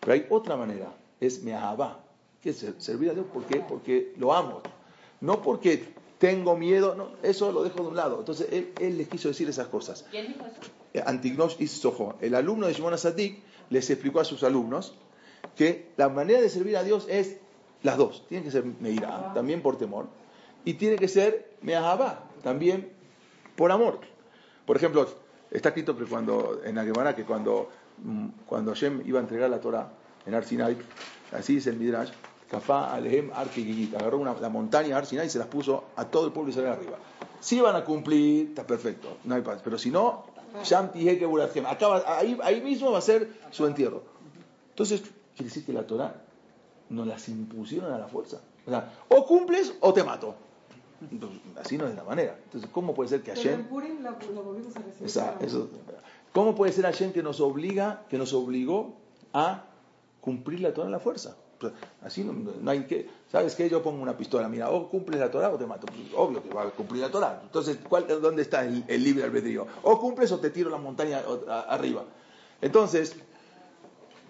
Pero 0.00 0.12
hay 0.12 0.26
otra 0.30 0.56
manera, 0.56 0.92
es 1.20 1.42
me'ahabá, 1.42 2.01
que 2.42 2.50
es 2.50 2.66
servir 2.78 3.10
a 3.10 3.14
Dios 3.14 3.26
porque, 3.32 3.60
porque 3.60 4.12
lo 4.16 4.34
amo, 4.34 4.62
no 5.20 5.40
porque 5.42 5.94
tengo 6.18 6.56
miedo, 6.56 6.94
no, 6.94 7.10
eso 7.22 7.52
lo 7.52 7.62
dejo 7.62 7.82
de 7.82 7.88
un 7.88 7.96
lado. 7.96 8.18
Entonces 8.18 8.48
él, 8.50 8.72
él 8.80 8.98
les 8.98 9.08
quiso 9.08 9.28
decir 9.28 9.48
esas 9.48 9.68
cosas. 9.68 10.04
¿Quién 10.10 10.28
dijo 10.28 10.46
eso? 10.46 10.70
Eh, 10.94 11.02
Antignos 11.04 11.56
y 11.58 11.66
Soho, 11.68 12.16
el 12.20 12.34
alumno 12.34 12.66
de 12.66 12.74
Shimon 12.74 12.94
Asadik, 12.94 13.42
les 13.70 13.88
explicó 13.90 14.20
a 14.20 14.24
sus 14.24 14.42
alumnos 14.42 14.94
que 15.56 15.90
la 15.96 16.08
manera 16.08 16.40
de 16.40 16.48
servir 16.48 16.76
a 16.76 16.82
Dios 16.82 17.06
es 17.08 17.38
las 17.82 17.96
dos. 17.96 18.24
Tiene 18.28 18.44
que 18.44 18.50
ser 18.50 18.64
meirá, 18.64 19.32
también 19.34 19.62
por 19.62 19.78
temor, 19.78 20.06
y 20.64 20.74
tiene 20.74 20.96
que 20.96 21.08
ser 21.08 21.56
me'ahabá, 21.62 22.24
también 22.42 22.92
por 23.56 23.72
amor. 23.72 24.00
Por 24.66 24.76
ejemplo, 24.76 25.06
está 25.50 25.70
escrito 25.70 25.96
que 25.96 26.04
cuando, 26.04 26.60
en 26.64 26.76
la 26.76 26.84
Gemara 26.84 27.16
que 27.16 27.24
cuando, 27.24 27.68
mm, 27.98 28.28
cuando 28.46 28.72
Hashem 28.72 29.02
iba 29.06 29.18
a 29.18 29.22
entregar 29.22 29.50
la 29.50 29.60
Torah 29.60 29.92
en 30.26 30.34
Arsinai, 30.34 30.76
así 31.32 31.56
dice 31.56 31.70
el 31.70 31.76
Midrash, 31.76 32.10
Kafá 32.52 32.92
Alehem 32.92 33.30
agarró 33.32 34.18
una, 34.18 34.34
la 34.34 34.50
montaña 34.50 34.98
Arsinai 34.98 35.26
y 35.26 35.30
se 35.30 35.38
las 35.38 35.48
puso 35.48 35.84
a 35.96 36.04
todo 36.04 36.26
el 36.26 36.32
pueblo 36.32 36.52
y 36.54 36.58
arriba. 36.66 36.98
Si 37.40 37.56
iban 37.56 37.74
a 37.74 37.82
cumplir, 37.82 38.48
está 38.48 38.66
perfecto, 38.66 39.16
no 39.24 39.34
hay 39.34 39.40
paz. 39.40 39.62
Pero 39.64 39.78
si 39.78 39.90
no, 39.90 40.24
acaba, 41.66 42.02
ahí, 42.06 42.38
ahí 42.42 42.60
mismo 42.60 42.92
va 42.92 42.98
a 42.98 43.00
ser 43.00 43.32
su 43.50 43.66
entierro. 43.66 44.02
Entonces, 44.68 45.00
quiere 45.34 45.48
decir 45.48 45.64
que 45.64 45.72
la 45.72 45.86
Torah 45.86 46.14
nos 46.90 47.06
las 47.06 47.26
impusieron 47.30 47.90
a 47.90 47.96
la 47.98 48.06
fuerza. 48.06 48.40
O 48.66 48.70
sea, 48.70 48.92
o 49.08 49.26
cumples 49.26 49.72
o 49.80 49.94
te 49.94 50.04
mato. 50.04 50.34
Entonces, 51.10 51.40
así 51.58 51.78
no 51.78 51.86
es 51.88 51.94
la 51.96 52.04
manera. 52.04 52.36
Entonces, 52.44 52.68
¿cómo 52.70 52.92
puede 52.94 53.08
ser 53.08 53.22
que 53.22 53.30
Hashem... 53.34 53.64
Esa- 55.06 55.36
eso- 55.40 55.68
¿Cómo 56.34 56.54
puede 56.54 56.72
ser 56.72 56.84
Hashem 56.84 57.12
que 57.14 57.22
nos 57.22 57.40
obliga, 57.40 58.02
que 58.10 58.18
nos 58.18 58.34
obligó 58.34 58.94
a 59.32 59.64
cumplir 60.20 60.60
la 60.60 60.74
Torah 60.74 60.88
a 60.88 60.90
la 60.90 61.00
fuerza? 61.00 61.34
Pues, 61.70 61.72
Así 62.02 62.24
no, 62.24 62.70
hay 62.70 62.84
que, 62.84 63.08
¿sabes 63.30 63.54
qué? 63.54 63.68
Yo 63.68 63.82
pongo 63.82 64.02
una 64.02 64.16
pistola, 64.16 64.48
mira, 64.48 64.70
o 64.70 64.88
cumples 64.88 65.20
la 65.20 65.30
Torah 65.30 65.50
o 65.50 65.56
te 65.56 65.66
mato. 65.66 65.86
Pues, 65.86 65.98
obvio 66.16 66.42
que 66.42 66.52
va 66.52 66.62
a 66.64 66.70
cumplir 66.70 67.00
la 67.02 67.10
Torah. 67.10 67.40
Entonces, 67.44 67.78
¿cuál, 67.88 68.06
¿dónde 68.20 68.42
está 68.42 68.64
el, 68.64 68.84
libre 69.02 69.24
albedrío? 69.24 69.66
O 69.82 69.98
cumples 70.00 70.32
o 70.32 70.40
te 70.40 70.50
tiro 70.50 70.68
la 70.70 70.78
montaña 70.78 71.22
a- 71.48 71.60
arriba. 71.72 72.04
Entonces, 72.60 73.16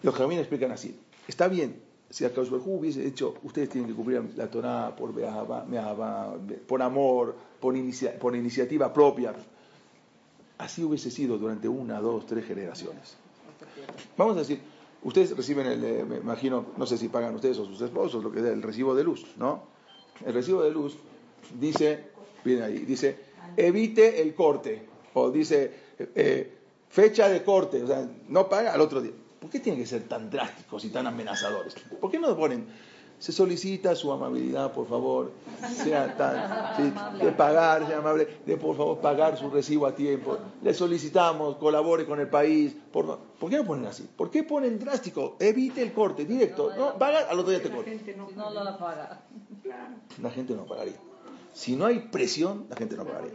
los 0.03 0.15
jamín 0.15 0.39
explican 0.39 0.71
así. 0.73 0.99
Está 1.27 1.49
bien, 1.49 1.81
si 2.11 2.25
Akadosh 2.25 2.51
Baruj 2.51 2.67
Hu 2.67 2.79
hubiese 2.81 3.01
dicho, 3.01 3.35
ustedes 3.43 3.71
tienen 3.71 3.89
que 3.89 3.97
cumplir 3.97 4.23
la 4.37 4.49
Torah 4.49 4.95
por 6.67 6.83
amor, 6.83 7.35
por, 7.61 7.77
inicia- 7.77 8.19
por 8.19 8.37
iniciativa 8.37 8.93
propia. 8.93 9.33
Así 10.59 10.85
hubiese 10.85 11.11
sido 11.11 11.39
durante 11.39 11.69
una, 11.69 12.01
dos, 12.01 12.27
tres 12.27 12.45
generaciones. 12.45 13.17
Vamos 14.17 14.37
a 14.37 14.41
decir, 14.41 14.61
ustedes 15.03 15.37
reciben 15.37 15.67
el, 15.67 15.85
eh, 15.85 16.05
me 16.05 16.17
imagino, 16.17 16.67
no 16.77 16.87
sé 16.87 16.97
si 16.99 17.09
pagan 17.09 17.35
ustedes 17.35 17.59
o 17.59 17.67
sus 17.67 17.81
esposos, 17.81 18.23
lo 18.23 18.31
que 18.31 18.41
es 18.41 18.47
el 18.47 18.63
recibo 18.63 18.95
de 18.95 19.05
luz, 19.05 19.27
¿no? 19.37 19.65
El 20.25 20.35
recibo 20.35 20.63
de 20.63 20.71
luz 20.71 20.97
dice, 21.59 22.11
viene 22.45 22.63
ahí, 22.63 22.79
dice, 22.81 23.17
evite 23.57 24.23
el 24.23 24.35
corte, 24.35 24.87
o 25.15 25.31
dice, 25.31 25.73
eh, 25.99 26.53
fecha 26.89 27.29
de 27.29 27.43
corte, 27.43 27.83
o 27.83 27.87
sea, 27.87 28.09
no 28.29 28.49
paga 28.49 28.73
al 28.73 28.81
otro 28.81 29.01
día. 29.01 29.13
¿Por 29.41 29.51
qué 29.51 29.59
tienen 29.59 29.81
que 29.81 29.87
ser 29.87 30.05
tan 30.05 30.31
drásticos 30.31 30.85
y 30.85 30.91
tan 30.91 31.07
amenazadores? 31.07 31.75
¿Por 32.01 32.11
qué 32.11 32.19
no 32.19 32.37
ponen, 32.37 32.67
se 33.23 33.31
solicita 33.31 33.95
su 33.95 34.11
amabilidad, 34.11 34.73
por 34.73 34.89
favor, 34.89 35.31
sea 35.77 36.17
tan, 36.77 36.77
sí, 36.77 36.93
de 37.25 37.31
pagar, 37.31 37.87
sea 37.87 37.99
amable, 37.99 38.27
de 38.45 38.57
por 38.57 38.77
favor 38.77 38.99
pagar 38.99 39.39
su 39.39 39.49
recibo 39.49 39.87
a 39.87 39.95
tiempo, 39.95 40.39
le 40.61 40.75
solicitamos, 40.75 41.55
colabore 41.55 42.05
con 42.05 42.19
el 42.19 42.29
país, 42.29 42.75
por, 42.91 43.21
¿por 43.39 43.49
qué 43.49 43.59
no 43.59 43.65
ponen 43.65 43.87
así? 43.87 44.09
¿Por 44.17 44.29
qué 44.29 44.43
ponen 44.43 44.77
drástico? 44.77 45.37
Evite 45.39 45.83
el 45.83 45.93
corte, 45.93 46.25
directo, 46.25 46.75
no, 46.77 46.99
paga, 46.99 47.21
al 47.31 47.39
otro 47.39 47.53
día 47.53 47.63
te 47.63 47.71
gente 47.71 48.17
no, 48.17 48.29
no, 48.33 48.65
la 48.65 48.77
paga. 48.77 49.23
La 50.21 50.31
gente 50.31 50.55
no 50.55 50.65
pagaría. 50.65 50.97
Si 51.53 51.77
no 51.77 51.87
hay 51.87 52.01
presión, 52.01 52.67
la 52.71 52.75
gente 52.75 52.97
no 52.97 53.05
pagaría. 53.05 53.35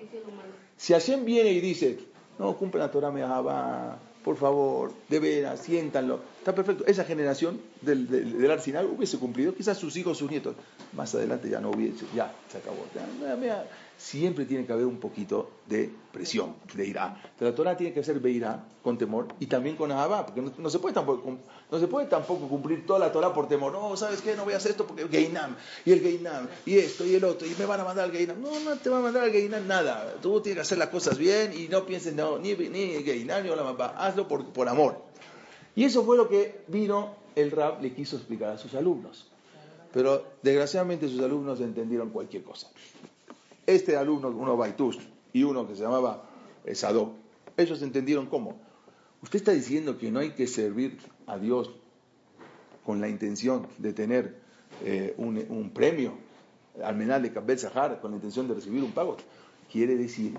Si 0.76 0.92
Hashem 0.92 1.24
viene 1.24 1.52
y 1.52 1.62
dice, 1.62 1.98
no, 2.38 2.58
cumple 2.58 2.82
la 2.82 2.92
Torah 2.92 3.10
Mehabá, 3.10 4.00
por 4.28 4.36
favor, 4.36 4.92
de 5.08 5.22
veras, 5.22 5.62
siéntanlo, 5.62 6.20
está 6.40 6.54
perfecto. 6.54 6.86
Esa 6.86 7.06
generación 7.06 7.62
del, 7.80 8.10
del, 8.10 8.52
Arsenal 8.52 8.86
hubiese 8.86 9.18
cumplido, 9.18 9.56
quizás 9.56 9.78
sus 9.78 9.96
hijos, 9.96 10.18
sus 10.18 10.30
nietos, 10.30 10.54
más 10.92 11.16
adelante 11.16 11.50
ya 11.50 11.62
no 11.62 11.70
hubiese, 11.70 12.04
ya 12.14 12.36
se 12.52 12.58
acabó. 12.58 12.86
Ya, 12.94 13.38
mira, 13.38 13.66
siempre 13.98 14.46
tiene 14.46 14.66
que 14.66 14.74
haber 14.74 14.86
un 14.86 15.00
poquito 15.00 15.50
de 15.68 15.92
presión, 16.12 16.56
de 16.74 16.86
irá. 16.86 17.22
La 17.40 17.54
Torah 17.54 17.76
tiene 17.76 17.94
que 17.94 18.04
ser 18.04 18.20
beirá, 18.20 18.64
con 18.84 18.98
temor, 18.98 19.28
y 19.40 19.48
también 19.48 19.76
con 19.76 19.92
Ahabá, 19.92 20.26
porque 20.26 20.42
no, 20.42 20.70
se 20.70 20.80
puede 20.80 20.94
tampoco, 20.94 21.38
no 21.70 21.80
se 21.80 21.88
puede 21.88 22.08
tampoco 22.08 22.48
cumplir 22.48 22.86
toda 22.86 23.00
la 23.00 23.12
Torah 23.12 23.34
por 23.34 23.48
temor. 23.48 23.74
No, 23.74 23.98
¿sabes 23.98 24.22
qué? 24.22 24.36
No 24.36 24.46
voy 24.46 24.54
a 24.54 24.58
hacer 24.58 24.72
esto 24.72 24.86
porque 24.86 25.04
el 25.04 25.10
Geinam, 25.10 25.56
y 25.84 25.92
el 25.92 26.02
Geinam, 26.02 26.48
y 26.66 26.78
esto, 26.78 27.06
y 27.06 27.16
el 27.16 27.24
otro, 27.24 27.48
y 27.48 27.56
me 27.58 27.66
van 27.66 27.80
a 27.80 27.84
mandar 27.84 28.06
al 28.06 28.12
Geinam. 28.12 28.42
No, 28.42 28.60
no 28.60 28.78
te 28.78 28.90
va 28.90 29.00
a 29.00 29.02
mandar 29.02 29.24
al 29.24 29.32
Geinam 29.32 29.68
nada. 29.68 30.16
Tú 30.22 30.40
tienes 30.42 30.58
que 30.58 30.62
hacer 30.62 30.78
las 30.78 30.90
cosas 30.90 31.18
bien 31.18 31.54
y 31.54 31.68
no 31.68 31.86
pienses, 31.86 32.14
no, 32.14 32.38
ni, 32.38 32.54
ni 32.54 33.04
Geinam 33.04 33.44
ni 33.44 33.50
Olamapá. 33.50 33.96
Hazlo 33.98 34.28
por, 34.28 34.46
por 34.54 34.70
amor. 34.70 35.02
Y 35.76 35.84
eso 35.84 36.04
fue 36.04 36.18
lo 36.18 36.30
que 36.30 36.62
vino 36.68 37.16
el 37.36 37.52
rap, 37.52 37.82
le 37.82 37.94
quiso 37.94 38.16
explicar 38.16 38.52
a 38.52 38.58
sus 38.58 38.74
alumnos. 38.74 39.28
Pero 39.94 40.24
desgraciadamente 40.42 41.08
sus 41.08 41.22
alumnos 41.22 41.62
entendieron 41.62 42.10
cualquier 42.10 42.44
cosa. 42.44 42.68
Este 43.68 43.96
alumno, 43.98 44.30
uno 44.30 44.58
Baitus 44.58 44.98
y 45.34 45.44
uno 45.44 45.68
que 45.68 45.76
se 45.76 45.84
llamaba 45.84 46.24
eh, 46.66 46.74
Sadok, 46.74 47.12
ellos 47.58 47.82
entendieron 47.82 48.26
cómo. 48.28 48.56
Usted 49.22 49.38
está 49.38 49.52
diciendo 49.52 49.98
que 49.98 50.10
no 50.10 50.20
hay 50.20 50.32
que 50.32 50.48
servir 50.48 50.98
a 51.26 51.38
Dios 51.38 51.72
con 52.86 53.02
la 53.02 53.10
intención 53.10 53.68
de 53.78 53.92
tener 53.92 54.38
eh, 54.86 55.14
un, 55.18 55.72
premio, 55.74 56.14
al 56.84 57.22
de 57.22 57.34
Kabel 57.34 57.60
Sahar, 57.60 58.00
con 58.00 58.12
la 58.12 58.18
intención 58.18 58.48
de 58.48 58.54
recibir 58.54 58.84
un 58.84 58.92
pago. 58.92 59.18
Quiere 59.72 59.98
decir 59.98 60.38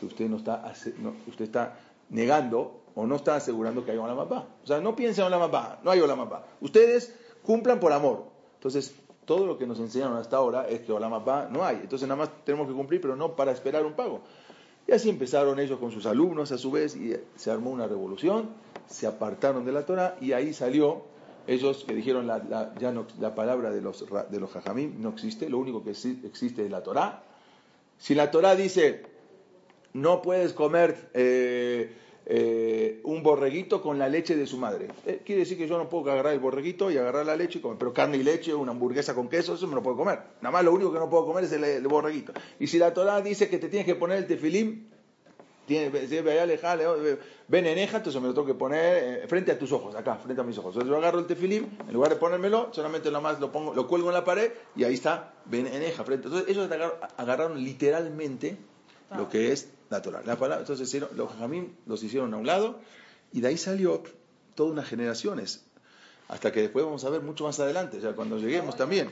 que 0.00 0.06
usted 0.06 0.28
no 0.28 0.38
está, 0.38 0.72
no, 0.98 1.14
usted 1.26 1.44
está 1.44 1.78
negando 2.08 2.80
o 2.94 3.06
no 3.06 3.16
está 3.16 3.36
asegurando 3.36 3.84
que 3.84 3.90
hay 3.90 3.98
Olamapá. 3.98 4.46
O 4.64 4.66
sea, 4.66 4.80
no 4.80 4.96
piensen 4.96 5.22
en 5.22 5.26
Olamapá, 5.26 5.80
no 5.82 5.90
hay 5.90 6.00
Olamapá. 6.00 6.46
Ustedes 6.60 7.14
cumplan 7.42 7.80
por 7.80 7.92
amor. 7.92 8.24
Entonces, 8.54 8.94
todo 9.28 9.46
lo 9.46 9.58
que 9.58 9.66
nos 9.66 9.78
enseñaron 9.78 10.16
hasta 10.16 10.38
ahora 10.38 10.66
es 10.68 10.80
que 10.80 10.90
Olamapá 10.90 11.48
no 11.52 11.64
hay. 11.64 11.76
Entonces, 11.76 12.08
nada 12.08 12.18
más 12.22 12.30
tenemos 12.44 12.66
que 12.66 12.72
cumplir, 12.74 13.00
pero 13.00 13.14
no 13.14 13.36
para 13.36 13.52
esperar 13.52 13.84
un 13.86 13.92
pago. 13.92 14.22
Y 14.88 14.92
así 14.92 15.10
empezaron 15.10 15.60
ellos 15.60 15.78
con 15.78 15.92
sus 15.92 16.06
alumnos 16.06 16.50
a 16.50 16.56
su 16.58 16.70
vez 16.70 16.96
y 16.96 17.14
se 17.36 17.50
armó 17.50 17.70
una 17.70 17.86
revolución, 17.86 18.48
se 18.88 19.06
apartaron 19.06 19.64
de 19.66 19.72
la 19.72 19.84
Torah 19.84 20.16
y 20.20 20.32
ahí 20.32 20.54
salió 20.54 21.02
ellos 21.46 21.84
que 21.86 21.94
dijeron 21.94 22.26
la, 22.26 22.72
ya 22.80 22.90
no, 22.90 23.06
la 23.20 23.34
palabra 23.34 23.70
de 23.70 23.82
los, 23.82 24.04
de 24.30 24.40
los 24.40 24.50
jajamim 24.50 25.00
no 25.00 25.10
existe, 25.10 25.48
lo 25.48 25.58
único 25.58 25.84
que 25.84 25.90
exi- 25.90 26.24
existe 26.24 26.64
es 26.64 26.70
la 26.70 26.82
Torah. 26.82 27.22
Si 27.98 28.14
la 28.14 28.30
Torah 28.30 28.56
dice 28.56 29.04
no 29.92 30.22
puedes 30.22 30.52
comer 30.54 31.10
eh, 31.14 31.94
eh, 32.30 33.00
un 33.04 33.22
borreguito 33.22 33.80
con 33.80 33.98
la 33.98 34.08
leche 34.08 34.36
de 34.36 34.46
su 34.46 34.58
madre. 34.58 34.88
Eh, 35.06 35.22
quiere 35.24 35.40
decir 35.40 35.56
que 35.56 35.66
yo 35.66 35.78
no 35.78 35.88
puedo 35.88 36.10
agarrar 36.12 36.34
el 36.34 36.40
borreguito 36.40 36.90
y 36.90 36.98
agarrar 36.98 37.24
la 37.24 37.34
leche 37.36 37.58
y 37.58 37.62
comer, 37.62 37.78
pero 37.78 37.94
carne 37.94 38.18
y 38.18 38.22
leche, 38.22 38.54
una 38.54 38.72
hamburguesa 38.72 39.14
con 39.14 39.28
queso, 39.28 39.54
eso 39.54 39.66
me 39.66 39.74
lo 39.74 39.82
puedo 39.82 39.96
comer. 39.96 40.18
Nada 40.42 40.52
más 40.52 40.62
lo 40.62 40.72
único 40.72 40.92
que 40.92 40.98
no 40.98 41.08
puedo 41.08 41.24
comer 41.24 41.44
es 41.44 41.52
el, 41.52 41.86
borreguito. 41.88 42.34
Y 42.60 42.66
si 42.66 42.78
la 42.78 42.92
Torah 42.92 43.22
dice 43.22 43.48
que 43.48 43.58
te 43.58 43.68
tienes 43.68 43.86
que 43.86 43.94
poner 43.94 44.18
el 44.18 44.26
tefilín, 44.26 44.90
ven 47.48 47.66
eneja, 47.66 47.96
entonces 47.98 48.20
me 48.20 48.28
lo 48.28 48.34
tengo 48.34 48.46
que 48.46 48.54
poner 48.54 49.22
eh, 49.24 49.26
frente 49.26 49.52
a 49.52 49.58
tus 49.58 49.72
ojos, 49.72 49.94
acá, 49.94 50.16
frente 50.16 50.40
a 50.40 50.44
mis 50.44 50.56
ojos. 50.58 50.74
Entonces 50.74 50.90
yo 50.90 50.96
agarro 50.98 51.18
el 51.18 51.26
tefilín, 51.26 51.78
en 51.86 51.94
lugar 51.94 52.10
de 52.10 52.16
ponérmelo, 52.16 52.68
solamente 52.72 53.10
nomás 53.10 53.40
lo 53.40 53.50
pongo, 53.50 53.74
lo 53.74 53.86
cuelgo 53.88 54.08
en 54.08 54.14
la 54.14 54.24
pared 54.24 54.50
y 54.76 54.84
ahí 54.84 54.94
está, 54.94 55.32
ven 55.46 55.66
eneja, 55.66 56.04
frente. 56.04 56.26
Entonces 56.28 56.50
ellos 56.50 56.70
agar- 56.70 57.08
agarraron 57.16 57.62
literalmente 57.64 58.56
lo 59.16 59.28
que 59.28 59.52
es 59.52 59.68
la 59.90 60.02
Torah. 60.02 60.22
La 60.24 60.36
palabra, 60.36 60.60
entonces 60.66 61.02
los 61.14 61.32
jamín 61.32 61.76
los 61.86 62.02
hicieron 62.02 62.34
a 62.34 62.36
un 62.36 62.46
lado 62.46 62.80
y 63.32 63.40
de 63.40 63.48
ahí 63.48 63.56
salió 63.56 64.02
todas 64.54 64.72
unas 64.72 64.86
generaciones. 64.86 65.64
Hasta 66.28 66.52
que 66.52 66.60
después 66.60 66.84
vamos 66.84 67.04
a 67.04 67.10
ver 67.10 67.22
mucho 67.22 67.44
más 67.44 67.58
adelante, 67.58 68.00
ya 68.00 68.12
cuando 68.12 68.36
lleguemos 68.38 68.76
también. 68.76 69.10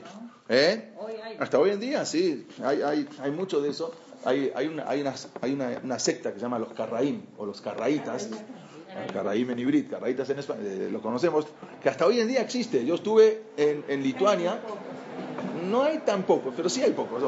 ¿Eh? 0.49 0.93
Hasta 1.39 1.57
hoy 1.57 1.71
en 1.71 1.79
día, 1.79 2.05
sí, 2.05 2.47
hay, 2.63 2.83
hay, 2.83 3.09
hay 3.19 3.31
mucho 3.31 3.59
de 3.59 3.69
eso. 3.69 3.91
Hay, 4.23 4.51
hay, 4.55 4.67
una, 4.67 4.87
hay, 4.87 5.01
una, 5.01 5.15
hay 5.41 5.53
una, 5.53 5.81
una 5.83 5.99
secta 5.99 6.31
que 6.31 6.35
se 6.35 6.41
llama 6.43 6.59
los 6.59 6.73
Carraim 6.73 7.23
o 7.37 7.45
los 7.45 7.61
Carraitas. 7.61 8.29
Carraim 9.13 9.49
en 9.51 9.59
hibrid, 9.59 9.89
Carraitas 9.89 10.29
en 10.29 10.39
España, 10.39 10.61
eh, 10.63 10.89
lo 10.91 11.01
conocemos, 11.01 11.45
que 11.81 11.89
hasta 11.89 12.05
hoy 12.05 12.19
en 12.19 12.27
día 12.27 12.41
existe. 12.41 12.85
Yo 12.85 12.95
estuve 12.95 13.43
en, 13.57 13.83
en 13.87 14.03
Lituania, 14.03 14.59
no 15.69 15.83
hay 15.83 15.99
tan 15.99 16.23
pocos, 16.23 16.53
pero 16.55 16.69
sí 16.69 16.81
hay 16.81 16.91
pocos. 16.91 17.21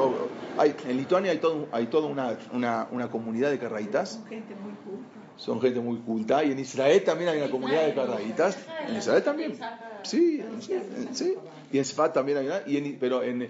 Hay, 0.58 0.74
en 0.88 0.96
Lituania 0.96 1.30
hay, 1.32 1.38
todo, 1.38 1.66
hay 1.72 1.86
toda 1.86 2.08
una, 2.08 2.36
una, 2.52 2.88
una 2.90 3.10
comunidad 3.10 3.50
de 3.50 3.58
Carraitas 3.58 4.10
Son 4.20 4.26
gente 4.26 4.54
muy 4.54 4.72
culta. 4.72 5.10
son 5.36 5.60
gente 5.60 5.80
muy 5.80 5.98
culta. 5.98 6.44
Y 6.44 6.52
en 6.52 6.58
Israel 6.58 7.02
también 7.04 7.30
hay 7.30 7.38
una 7.38 7.50
comunidad 7.50 7.86
de 7.86 7.94
carraitas. 7.94 8.58
En 8.88 8.96
Israel 8.96 9.22
también. 9.22 9.58
Sí, 10.02 10.42
sí, 10.60 10.74
sí. 11.12 11.34
Y 11.72 11.78
en 11.78 11.84
Sfat 11.84 12.14
también 12.14 12.38
hay 12.38 12.46
una. 12.46 12.62
Y 12.66 12.78
en, 12.78 12.98
pero 12.98 13.22
en, 13.22 13.42
en, 13.42 13.48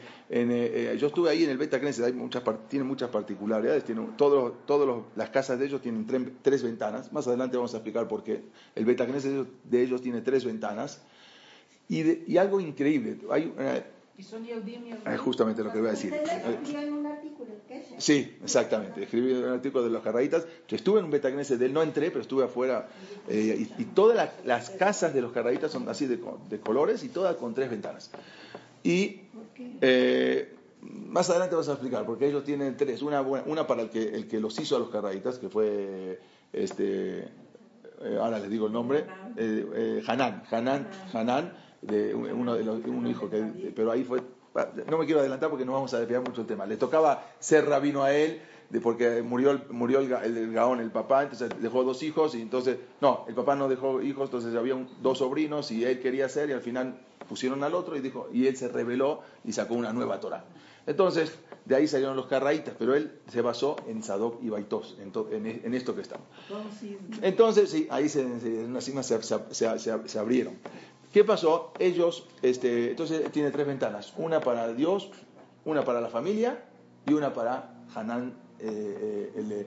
eh, 0.50 0.96
yo 0.98 1.06
estuve 1.06 1.30
ahí 1.30 1.44
en 1.44 1.50
el 1.50 1.56
Beta 1.58 1.78
Knesset, 1.80 2.04
hay 2.04 2.12
muchas, 2.12 2.42
tiene 2.68 2.84
muchas 2.84 3.08
particularidades. 3.08 3.84
Tiene, 3.84 4.06
todos 4.16 4.52
todos 4.66 4.86
los- 4.86 5.04
las 5.16 5.30
casas 5.30 5.58
de 5.58 5.66
ellos 5.66 5.80
tienen 5.80 6.06
tre- 6.06 6.30
tres 6.42 6.62
ventanas. 6.62 7.12
Más 7.12 7.26
adelante 7.28 7.56
vamos 7.56 7.72
a 7.74 7.78
explicar 7.78 8.08
por 8.08 8.22
qué. 8.24 8.42
El 8.74 8.84
Beta 8.84 9.06
Knesset 9.06 9.30
de 9.30 9.36
ellos, 9.38 9.46
de 9.64 9.82
ellos 9.82 10.02
tiene 10.02 10.20
tres 10.20 10.44
ventanas. 10.44 11.00
Y, 11.88 12.02
de- 12.02 12.24
y 12.26 12.36
algo 12.36 12.60
increíble. 12.60 13.16
Hay, 13.30 13.52
una- 13.56 13.82
Y 14.20 14.22
son 14.22 14.44
Yehudim 14.44 14.86
y 14.88 14.90
es 15.14 15.20
justamente 15.20 15.64
lo 15.64 15.72
que 15.72 15.78
voy 15.78 15.88
a 15.88 15.90
decir. 15.92 16.12
Usted 16.22 16.44
le 16.44 16.54
escribió 16.56 16.82
en 16.88 16.92
un 16.92 17.06
artículo, 17.06 17.50
¿qué 17.66 17.78
es? 17.78 18.04
Sí, 18.04 18.36
exactamente. 18.44 19.02
Escribí 19.04 19.32
un 19.32 19.44
artículo 19.46 19.84
de 19.84 19.90
los 19.90 20.02
carraitas. 20.02 20.44
Yo 20.68 20.76
estuve 20.76 20.98
en 20.98 21.06
un 21.06 21.10
Betagneset 21.10 21.58
de 21.58 21.66
él, 21.66 21.72
no 21.72 21.82
entré, 21.82 22.10
pero 22.10 22.20
estuve 22.20 22.44
afuera. 22.44 22.86
eh, 23.28 23.66
y, 23.78 23.82
y 23.82 23.84
todas 23.86 24.16
la- 24.16 24.32
las 24.44 24.68
casas 24.70 25.14
de 25.14 25.22
los 25.22 25.32
carraitas 25.32 25.72
son 25.72 25.88
así 25.88 26.04
de, 26.06 26.20
co- 26.20 26.38
de 26.50 26.60
colores 26.60 27.02
y 27.02 27.08
todas 27.08 27.36
con 27.36 27.54
tres 27.54 27.70
ventanas. 27.70 28.10
Y 28.82 29.20
eh, 29.80 30.54
más 30.82 31.30
adelante 31.30 31.54
vamos 31.54 31.68
a 31.70 31.72
explicar, 31.72 32.04
porque 32.04 32.26
ellos 32.28 32.44
tienen 32.44 32.76
tres. 32.76 33.00
Una, 33.02 33.22
buena- 33.22 33.44
una 33.46 33.66
para 33.66 33.82
el 33.82 33.88
que, 33.90 34.02
el 34.02 34.28
que 34.28 34.38
los 34.38 34.58
hizo 34.60 34.76
a 34.76 34.80
los 34.80 34.90
carraitas, 34.90 35.38
que 35.38 35.48
fue, 35.48 36.20
este, 36.52 37.20
eh, 38.02 38.18
ahora 38.20 38.38
les 38.38 38.50
digo 38.50 38.66
el 38.66 38.72
nombre, 38.72 39.04
eh, 39.36 39.66
eh, 39.74 40.02
Hanan, 40.06 40.42
Hanan, 40.50 40.88
Hanan, 41.12 41.52
de 41.82 42.14
un- 42.14 42.30
uno 42.30 42.54
de 42.54 42.64
los, 42.64 42.84
un 42.84 43.06
hijo 43.06 43.28
que, 43.30 43.72
pero 43.74 43.90
ahí 43.92 44.04
fue, 44.04 44.20
no 44.88 44.98
me 44.98 45.06
quiero 45.06 45.20
adelantar 45.20 45.48
porque 45.48 45.64
no 45.64 45.72
vamos 45.72 45.94
a 45.94 46.00
desviar 46.00 46.22
mucho 46.22 46.40
el 46.42 46.46
tema. 46.46 46.66
Le 46.66 46.76
tocaba 46.76 47.24
ser 47.38 47.66
rabino 47.66 48.02
a 48.02 48.12
él, 48.14 48.40
de, 48.68 48.80
porque 48.80 49.22
murió, 49.22 49.50
el- 49.52 49.62
murió 49.70 49.98
el, 50.00 50.12
el, 50.12 50.36
el 50.36 50.52
Gaón, 50.52 50.80
el 50.80 50.90
papá, 50.90 51.22
entonces 51.24 51.50
dejó 51.60 51.82
dos 51.84 52.02
hijos 52.02 52.34
y 52.34 52.42
entonces, 52.42 52.76
no, 53.00 53.24
el 53.28 53.34
papá 53.34 53.56
no 53.56 53.68
dejó 53.68 54.00
hijos, 54.02 54.26
entonces 54.28 54.54
había 54.54 54.74
un- 54.74 54.88
dos 55.02 55.18
sobrinos 55.18 55.70
y 55.70 55.84
él 55.84 56.00
quería 56.00 56.28
ser 56.28 56.50
y 56.50 56.52
al 56.52 56.60
final 56.60 57.00
pusieron 57.28 57.62
al 57.64 57.74
otro 57.74 57.96
y 57.96 58.00
dijo, 58.00 58.28
y 58.32 58.46
él 58.46 58.56
se 58.56 58.68
rebeló 58.68 59.22
y 59.44 59.52
sacó 59.52 59.74
una 59.74 59.92
nueva 59.92 60.20
Torah. 60.20 60.44
Entonces, 60.86 61.32
de 61.64 61.76
ahí 61.76 61.86
salieron 61.86 62.16
los 62.16 62.26
carraitas, 62.26 62.74
pero 62.78 62.94
él 62.94 63.12
se 63.30 63.42
basó 63.42 63.76
en 63.86 64.02
Sadoc 64.02 64.42
y 64.42 64.48
Baitos, 64.48 64.96
en, 65.00 65.12
to- 65.12 65.28
en- 65.30 65.46
en 65.46 65.74
esto 65.74 65.94
que 65.94 66.00
estamos. 66.00 66.26
Entonces, 67.22 67.70
sí, 67.70 67.86
ahí 67.90 68.08
se- 68.08 68.26
se- 68.40 69.22
se- 69.78 70.08
se 70.08 70.18
abrieron. 70.18 70.54
¿Qué 71.12 71.24
pasó? 71.24 71.72
Ellos, 71.78 72.26
este, 72.42 72.90
entonces 72.90 73.30
tiene 73.32 73.50
tres 73.50 73.66
ventanas, 73.66 74.12
una 74.16 74.40
para 74.40 74.72
Dios, 74.72 75.10
una 75.64 75.84
para 75.84 76.00
la 76.00 76.08
familia 76.08 76.62
y 77.06 77.12
una 77.14 77.34
para 77.34 77.74
Hanán, 77.94 78.34
eh, 78.60 78.66
eh, 78.68 79.32
el, 79.36 79.52
eh, 79.52 79.66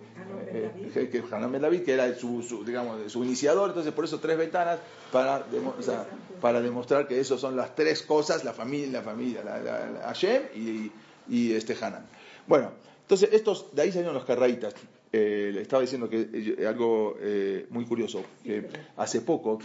eh, 0.95 1.09
que- 1.11 1.21
Ben 1.21 1.61
David, 1.61 1.81
que 1.83 1.93
era 1.93 2.13
su, 2.15 2.41
su, 2.43 2.63
digamos, 2.63 3.11
su 3.11 3.23
iniciador, 3.23 3.69
entonces 3.69 3.91
por 3.91 4.05
eso 4.05 4.19
tres 4.19 4.37
ventanas 4.37 4.79
para, 5.11 5.43
demo- 5.51 5.73
o 5.77 5.81
sea, 5.81 6.05
para 6.39 6.61
demostrar 6.61 7.07
que 7.07 7.19
eso 7.19 7.37
son 7.37 7.57
las 7.57 7.75
tres 7.75 8.03
cosas, 8.03 8.43
la 8.45 8.53
familia, 8.53 8.99
la 8.99 9.01
familia, 9.01 9.43
la, 9.43 9.59
la- 9.59 9.89
la- 9.89 9.99
Hashem 10.03 10.43
y, 10.55 10.91
y 11.27 11.53
este 11.53 11.75
Hanán. 11.81 12.05
Bueno, 12.47 12.71
entonces 13.01 13.29
estos, 13.33 13.75
de 13.75 13.81
ahí 13.81 13.91
salieron 13.91 14.13
los 14.13 14.25
carraitas. 14.25 14.73
Eh, 15.11 15.51
le 15.53 15.61
estaba 15.61 15.81
diciendo 15.81 16.09
que 16.09 16.65
algo 16.67 17.17
muy 17.69 17.85
curioso, 17.85 18.23
que 18.43 18.67
hace 18.97 19.21
poco, 19.21 19.59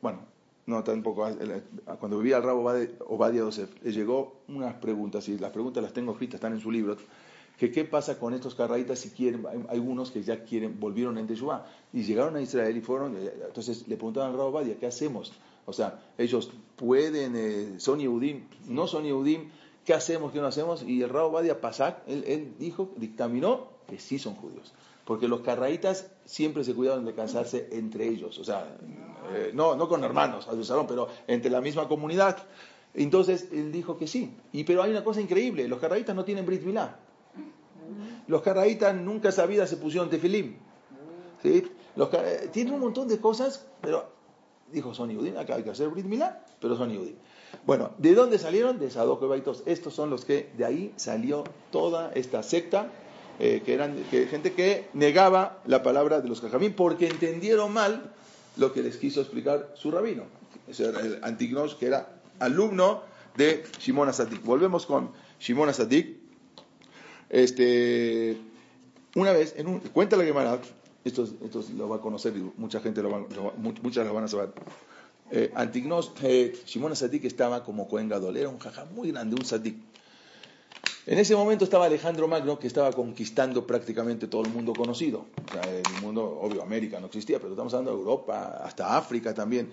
bueno, 0.00 0.31
no 0.66 0.84
tampoco, 0.84 1.26
cuando 1.98 2.18
vivía 2.18 2.36
el 2.36 2.42
rabo 2.42 2.62
Obadia- 2.62 3.38
Yosef, 3.40 3.70
le 3.82 3.92
llegó 3.92 4.42
unas 4.48 4.74
preguntas, 4.74 5.28
y 5.28 5.38
las 5.38 5.50
preguntas 5.50 5.82
las 5.82 5.92
tengo 5.92 6.12
escritas, 6.12 6.36
están 6.36 6.52
en 6.52 6.60
su 6.60 6.70
libro, 6.70 6.96
que 7.58 7.70
qué 7.70 7.84
pasa 7.84 8.18
con 8.18 8.32
estos 8.34 8.54
carraitas 8.54 8.98
si 9.00 9.10
quieren, 9.10 9.44
hay 9.46 9.64
algunos 9.68 10.10
que 10.10 10.22
ya 10.22 10.44
quieren, 10.44 10.78
volvieron 10.80 11.18
en 11.18 11.26
Teshuvah, 11.26 11.66
y 11.92 12.02
llegaron 12.02 12.36
a 12.36 12.40
Israel 12.40 12.76
y 12.76 12.80
fueron, 12.80 13.16
eh, 13.16 13.32
entonces 13.46 13.86
le 13.88 13.96
preguntaban 13.96 14.30
al 14.30 14.36
rabo 14.36 14.50
Obadia, 14.50 14.78
¿qué 14.78 14.86
hacemos? 14.86 15.32
O 15.66 15.72
sea, 15.72 16.02
ellos 16.18 16.50
pueden, 16.76 17.34
eh, 17.36 17.74
son 17.78 18.00
Yehudim, 18.00 18.44
no 18.68 18.86
son 18.86 19.04
Yehudim, 19.04 19.50
¿qué 19.84 19.94
hacemos, 19.94 20.32
qué 20.32 20.40
no 20.40 20.46
hacemos? 20.46 20.82
Y 20.82 21.02
el 21.02 21.08
rabo 21.08 21.28
Obadia 21.28 21.60
Pasak, 21.60 22.02
él, 22.06 22.24
él 22.26 22.54
dijo, 22.58 22.90
dictaminó 22.96 23.68
que 23.88 23.98
sí 23.98 24.18
son 24.18 24.34
judíos. 24.34 24.72
Porque 25.04 25.26
los 25.28 25.40
carraitas 25.40 26.10
siempre 26.24 26.64
se 26.64 26.74
cuidaron 26.74 27.04
de 27.04 27.14
casarse 27.14 27.68
entre 27.72 28.06
ellos, 28.06 28.38
o 28.38 28.44
sea, 28.44 28.76
eh, 29.34 29.50
no, 29.52 29.74
no 29.74 29.88
con 29.88 30.04
hermanos, 30.04 30.48
pero 30.86 31.08
entre 31.26 31.50
la 31.50 31.60
misma 31.60 31.88
comunidad. 31.88 32.38
Entonces 32.94 33.48
él 33.52 33.72
dijo 33.72 33.98
que 33.98 34.06
sí. 34.06 34.34
Y 34.52 34.64
pero 34.64 34.82
hay 34.82 34.90
una 34.90 35.02
cosa 35.02 35.20
increíble, 35.20 35.66
los 35.66 35.80
carraitas 35.80 36.14
no 36.14 36.24
tienen 36.24 36.46
Brit 36.46 36.62
Milá. 36.62 36.98
Los 38.28 38.42
carraitas 38.42 38.94
nunca 38.94 39.30
vida 39.46 39.66
se 39.66 39.76
pusieron 39.76 40.08
tefilim. 40.08 40.56
¿sí? 41.42 41.64
Los 41.96 42.12
eh, 42.14 42.48
tienen 42.52 42.74
un 42.74 42.80
montón 42.80 43.08
de 43.08 43.18
cosas, 43.18 43.66
pero 43.80 44.06
dijo 44.70 44.94
son 44.94 45.10
acá 45.36 45.56
hay 45.56 45.62
que 45.62 45.70
hacer 45.70 45.88
Brit 45.88 46.06
Milá, 46.06 46.44
pero 46.60 46.76
son 46.76 46.90
Yehudim. 46.90 47.16
Bueno, 47.66 47.90
¿de 47.98 48.14
dónde 48.14 48.38
salieron? 48.38 48.78
De 48.78 48.90
Sadok 48.90 49.22
y 49.22 49.26
Baitos. 49.26 49.62
Estos 49.66 49.94
son 49.94 50.08
los 50.08 50.24
que 50.24 50.50
de 50.56 50.64
ahí 50.64 50.92
salió 50.96 51.44
toda 51.70 52.10
esta 52.14 52.42
secta, 52.42 52.90
eh, 53.38 53.62
que 53.64 53.74
eran 53.74 53.96
gente 54.10 54.52
que 54.52 54.88
negaba 54.92 55.62
la 55.66 55.82
palabra 55.82 56.20
de 56.20 56.28
los 56.28 56.40
Jajamín 56.40 56.74
porque 56.74 57.08
entendieron 57.08 57.72
mal 57.72 58.12
lo 58.56 58.72
que 58.72 58.82
les 58.82 58.96
quiso 58.96 59.20
explicar 59.20 59.72
su 59.74 59.90
rabino. 59.90 60.24
Antignos, 61.22 61.74
que 61.74 61.86
era 61.86 62.08
alumno 62.38 63.02
de 63.36 63.64
Shimon 63.78 64.08
Asadik. 64.08 64.42
Volvemos 64.42 64.86
con 64.86 65.10
Shimon 65.40 65.68
Asadik. 65.68 66.18
Este, 67.28 68.36
una 69.14 69.32
vez, 69.32 69.54
en 69.56 69.66
un, 69.68 69.80
cuenta 69.80 70.16
la 70.16 70.24
Gemara, 70.24 70.60
esto, 71.04 71.26
esto 71.44 71.64
lo 71.76 71.88
va 71.88 71.96
a 71.96 72.00
conocer 72.00 72.36
y 72.36 72.52
mucha 72.56 72.80
gente 72.80 73.02
lo 73.02 73.10
va, 73.10 73.18
lo 73.34 73.52
muchas 73.82 74.06
lo 74.06 74.14
van 74.14 74.24
a 74.24 74.28
saber. 74.28 74.52
Eh, 75.30 75.50
Antignos, 75.54 76.12
eh, 76.22 76.52
Shimon 76.66 76.94
Sadik 76.94 77.24
estaba 77.24 77.64
como 77.64 77.88
Cohen 77.88 78.08
Gadol, 78.08 78.36
era 78.36 78.50
un 78.50 78.58
jajá 78.58 78.84
muy 78.84 79.12
grande, 79.12 79.34
un 79.34 79.44
Sadik. 79.44 79.76
En 81.04 81.18
ese 81.18 81.34
momento 81.34 81.64
estaba 81.64 81.86
Alejandro 81.86 82.28
Magno, 82.28 82.60
que 82.60 82.68
estaba 82.68 82.92
conquistando 82.92 83.66
prácticamente 83.66 84.28
todo 84.28 84.42
el 84.42 84.50
mundo 84.50 84.72
conocido. 84.72 85.26
O 85.48 85.52
sea, 85.52 85.68
el 85.68 85.82
mundo, 86.00 86.38
obvio, 86.40 86.62
América 86.62 87.00
no 87.00 87.06
existía, 87.06 87.38
pero 87.38 87.52
estamos 87.52 87.74
hablando 87.74 87.92
de 87.92 87.98
Europa, 87.98 88.60
hasta 88.62 88.96
África 88.96 89.34
también. 89.34 89.70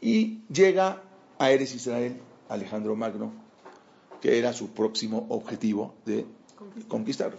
Y 0.00 0.40
llega 0.52 1.02
a 1.38 1.50
Eres 1.52 1.72
Israel, 1.74 2.16
Alejandro 2.48 2.96
Magno, 2.96 3.32
que 4.20 4.38
era 4.38 4.52
su 4.52 4.70
próximo 4.70 5.26
objetivo 5.28 5.94
de 6.04 6.26
conquistar. 6.88 7.32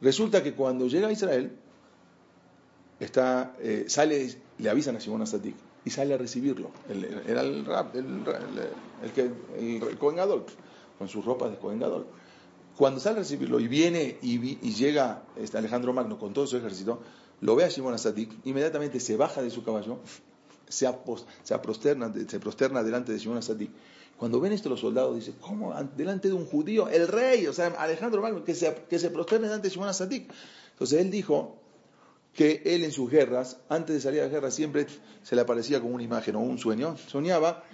Resulta 0.00 0.42
que 0.42 0.54
cuando 0.54 0.86
llega 0.86 1.08
a 1.08 1.12
Israel, 1.12 1.52
está, 2.98 3.54
eh, 3.60 3.84
sale, 3.88 4.36
le 4.56 4.70
avisan 4.70 4.96
a 4.96 5.00
Simón 5.00 5.20
Asadik 5.20 5.56
y 5.84 5.90
sale 5.90 6.14
a 6.14 6.16
recibirlo. 6.16 6.70
Era 7.26 7.42
el 7.42 7.66
rap, 7.66 7.94
el, 7.94 8.06
el, 8.06 9.04
el 9.04 9.12
que, 9.12 9.30
el, 9.58 9.82
el 9.82 9.98
con 10.98 11.08
sus 11.08 11.24
ropas 11.24 11.50
de 11.50 11.58
Cohen 11.58 11.78
Gadol. 11.78 12.06
Cuando 12.76 13.00
sale 13.00 13.16
a 13.16 13.18
recibirlo 13.20 13.58
y 13.60 13.66
viene 13.68 14.18
y, 14.22 14.38
vi- 14.38 14.58
y 14.62 14.72
llega 14.74 15.22
este 15.36 15.58
Alejandro 15.58 15.92
Magno 15.92 16.18
con 16.18 16.32
todo 16.32 16.46
su 16.46 16.56
ejército, 16.56 17.00
lo 17.40 17.56
ve 17.56 17.64
a 17.64 17.70
Simón 17.70 17.94
Asadik, 17.94 18.30
inmediatamente 18.44 19.00
se 19.00 19.16
baja 19.16 19.42
de 19.42 19.50
su 19.50 19.64
caballo, 19.64 19.98
se, 20.68 20.86
apos- 20.88 21.24
se, 21.42 21.54
aprosterna, 21.54 22.12
se 22.28 22.38
prosterna 22.40 22.82
delante 22.82 23.12
de 23.12 23.18
Simón 23.18 23.38
Asadik. 23.38 23.70
Cuando 24.16 24.40
ven 24.40 24.52
esto 24.52 24.68
los 24.68 24.80
soldados 24.80 25.14
dicen, 25.16 25.34
¿cómo? 25.40 25.72
An- 25.72 25.92
Delante 25.96 26.28
de 26.28 26.34
un 26.34 26.46
judío, 26.46 26.88
el 26.88 27.06
rey, 27.08 27.46
o 27.46 27.52
sea, 27.52 27.68
Alejandro 27.78 28.20
Magno, 28.22 28.44
que 28.44 28.54
se, 28.54 28.74
que 28.88 28.98
se 28.98 29.10
prosterne 29.10 29.46
delante 29.46 29.68
de 29.68 29.72
Simón 29.72 29.88
Asadik. 29.88 30.32
Entonces 30.72 31.00
él 31.00 31.10
dijo, 31.10 31.56
que 32.34 32.62
él 32.64 32.84
en 32.84 32.92
sus 32.92 33.10
guerras, 33.10 33.58
antes 33.68 33.94
de 33.96 34.00
salir 34.00 34.20
a 34.20 34.24
la 34.24 34.30
guerra, 34.30 34.50
siempre 34.52 34.86
se 35.24 35.34
le 35.34 35.40
aparecía 35.40 35.80
como 35.80 35.94
una 35.94 36.04
imagen 36.04 36.36
o 36.36 36.40
un 36.40 36.58
sueño. 36.58 36.96
Soñaba 37.08 37.64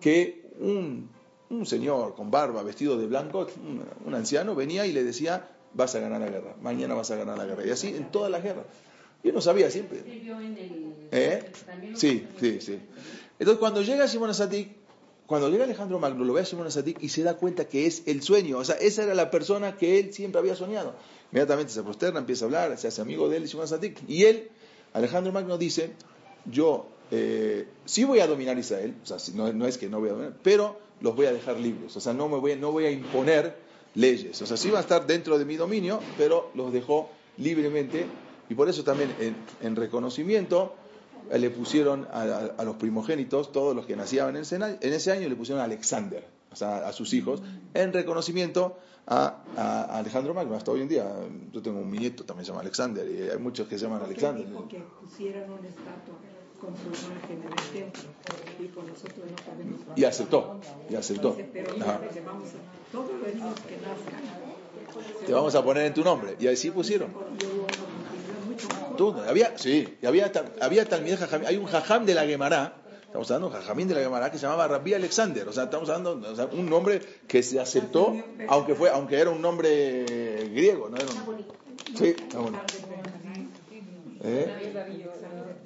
que 0.00 0.50
un, 0.60 1.08
un 1.50 1.66
señor 1.66 2.14
con 2.14 2.30
barba, 2.30 2.62
vestido 2.62 2.96
de 2.96 3.06
blanco, 3.06 3.46
un, 3.62 3.84
un 4.04 4.14
anciano, 4.14 4.54
venía 4.54 4.86
y 4.86 4.92
le 4.92 5.04
decía, 5.04 5.48
vas 5.74 5.94
a 5.94 6.00
ganar 6.00 6.20
la 6.20 6.28
guerra, 6.28 6.56
mañana 6.62 6.94
vas 6.94 7.10
a 7.10 7.16
ganar 7.16 7.36
la 7.36 7.44
guerra. 7.44 7.66
Y 7.66 7.70
así 7.70 7.88
en 7.88 8.10
todas 8.10 8.30
las 8.30 8.42
guerras. 8.42 8.64
Yo 9.22 9.32
no 9.32 9.40
sabía 9.40 9.70
siempre. 9.70 9.98
Escribió 9.98 10.38
en 10.38 10.58
el... 10.58 10.94
¿Eh? 11.10 11.50
Sí, 11.94 12.26
sí, 12.38 12.60
sí. 12.60 12.78
Entonces 13.38 13.58
cuando 13.58 13.82
llega 13.82 14.06
Simón 14.06 14.30
Asadik, 14.30 14.68
cuando 15.26 15.48
llega 15.48 15.64
Alejandro 15.64 15.98
Magno, 15.98 16.24
lo 16.24 16.34
ve 16.34 16.42
a 16.42 16.44
Simón 16.44 16.66
Asadik 16.66 17.02
y 17.02 17.08
se 17.08 17.22
da 17.22 17.34
cuenta 17.34 17.66
que 17.66 17.86
es 17.86 18.02
el 18.06 18.22
sueño. 18.22 18.58
O 18.58 18.64
sea, 18.64 18.76
esa 18.76 19.02
era 19.02 19.14
la 19.14 19.30
persona 19.30 19.76
que 19.76 19.98
él 19.98 20.12
siempre 20.12 20.38
había 20.38 20.54
soñado. 20.54 20.94
Inmediatamente 21.32 21.72
se 21.72 21.82
prosterna, 21.82 22.20
empieza 22.20 22.44
a 22.44 22.46
hablar, 22.46 22.78
se 22.78 22.88
hace 22.88 23.00
amigo 23.00 23.30
de 23.30 23.38
él, 23.38 23.48
Simón 23.48 23.64
Asadik. 23.64 23.98
Y 24.06 24.24
él, 24.24 24.50
Alejandro 24.92 25.32
Magno, 25.32 25.56
dice, 25.56 25.94
yo 26.44 26.86
eh, 27.10 27.66
sí 27.86 28.04
voy 28.04 28.20
a 28.20 28.26
dominar 28.26 28.58
Israel, 28.58 28.94
o 29.02 29.06
sea, 29.06 29.16
no, 29.34 29.50
no 29.54 29.66
es 29.66 29.78
que 29.78 29.88
no 29.88 30.00
voy 30.00 30.10
a 30.10 30.12
dominar, 30.12 30.36
pero 30.42 30.78
los 31.00 31.14
voy 31.16 31.26
a 31.26 31.32
dejar 31.32 31.58
libres. 31.58 31.96
O 31.96 32.00
sea, 32.00 32.12
no, 32.12 32.28
me 32.28 32.38
voy, 32.38 32.56
no 32.56 32.72
voy 32.72 32.84
a 32.86 32.90
imponer 32.90 33.56
leyes. 33.94 34.40
O 34.42 34.46
sea, 34.46 34.56
sí 34.56 34.70
va 34.70 34.78
a 34.78 34.82
estar 34.82 35.06
dentro 35.06 35.38
de 35.38 35.44
mi 35.44 35.56
dominio, 35.56 36.00
pero 36.16 36.50
los 36.54 36.72
dejó 36.72 37.10
libremente. 37.38 38.06
Y 38.48 38.54
por 38.54 38.68
eso 38.68 38.84
también 38.84 39.14
en, 39.20 39.36
en 39.62 39.76
reconocimiento 39.76 40.74
le 41.32 41.48
pusieron 41.50 42.06
a, 42.12 42.22
a- 42.22 42.46
a 42.58 42.64
los 42.64 42.76
primogénitos, 42.76 43.50
todos 43.52 43.74
los 43.74 43.86
que 43.86 43.96
nacían 43.96 44.30
en 44.36 44.42
ese, 44.42 44.56
en 44.56 44.92
ese 44.92 45.10
año, 45.12 45.28
le 45.28 45.36
pusieron 45.36 45.60
a 45.60 45.64
Alexander, 45.64 46.26
o 46.52 46.56
sea, 46.56 46.86
a 46.86 46.92
sus 46.92 47.14
hijos, 47.14 47.42
en 47.72 47.92
reconocimiento 47.94 48.76
a, 49.06 49.42
a 49.56 49.98
Alejandro 49.98 50.34
Magno. 50.34 50.54
Hasta 50.54 50.70
hoy 50.70 50.82
en 50.82 50.88
día, 50.88 51.10
yo 51.52 51.62
tengo 51.62 51.80
un 51.80 51.90
nieto, 51.90 52.24
también 52.24 52.44
se 52.44 52.50
llama 52.52 52.60
Alexander, 52.60 53.06
y 53.10 53.30
hay 53.30 53.38
muchos 53.38 53.66
que 53.68 53.78
se 53.78 53.84
llaman 53.86 54.02
Alexander. 54.02 54.46
dijo 54.46 54.68
que 54.68 54.82
pusieran 55.00 55.50
una 55.50 55.66
estatua 55.68 56.14
con 56.60 56.74
su 56.76 56.86
imagen 56.86 57.42
en 57.42 57.52
el 57.52 57.72
templo. 57.72 58.02
Dijo, 58.58 58.82
nosotros 58.82 59.18
no 59.18 59.36
podemos 59.52 59.80
Y 59.96 60.04
aceptó, 60.04 60.60
y 60.88 60.94
aceptó. 60.94 61.36
Entonces, 61.38 61.46
pero 61.52 61.72
Ajá. 61.82 62.00
le 62.14 62.20
vamos 62.20 62.48
a, 62.48 62.92
todos 62.92 63.10
los 63.12 63.34
niños 63.34 63.60
que 63.60 63.76
nazcan. 63.76 65.26
Te 65.26 65.32
vamos 65.32 65.54
a 65.54 65.64
poner 65.64 65.86
en 65.86 65.94
tu 65.94 66.04
nombre. 66.04 66.36
Y 66.38 66.46
así 66.46 66.70
pusieron. 66.70 67.10
Y. 67.40 68.96
Tú, 68.96 69.12
había, 69.28 69.58
sí, 69.58 69.96
y 70.00 70.06
había, 70.06 70.30
había. 70.60 70.86
Hay 71.46 71.56
un 71.56 71.66
jajam 71.66 72.06
de 72.06 72.14
la 72.14 72.24
Gemara, 72.24 72.74
estamos 73.04 73.28
hablando 73.30 73.50
de 73.50 73.56
un 73.56 73.60
jajamín 73.62 73.88
de 73.88 73.94
la 73.94 74.00
Gemara 74.02 74.30
que 74.30 74.38
se 74.38 74.42
llamaba 74.42 74.68
Rabbi 74.68 74.94
Alexander. 74.94 75.48
O 75.48 75.52
sea, 75.52 75.64
estamos 75.64 75.88
hablando 75.90 76.30
o 76.30 76.36
sea, 76.36 76.46
un 76.46 76.70
nombre 76.70 77.00
que 77.26 77.42
se 77.42 77.58
aceptó, 77.58 78.14
aunque 78.48 78.76
fue, 78.76 78.90
aunque 78.90 79.18
era 79.18 79.30
un 79.30 79.42
nombre 79.42 80.04
griego, 80.52 80.88
no 80.88 80.96
era 80.96 81.06
un- 81.06 81.44
Sí, 81.96 82.06
está 82.06 82.38
bueno. 82.38 82.60
¿Eh? 84.22 84.72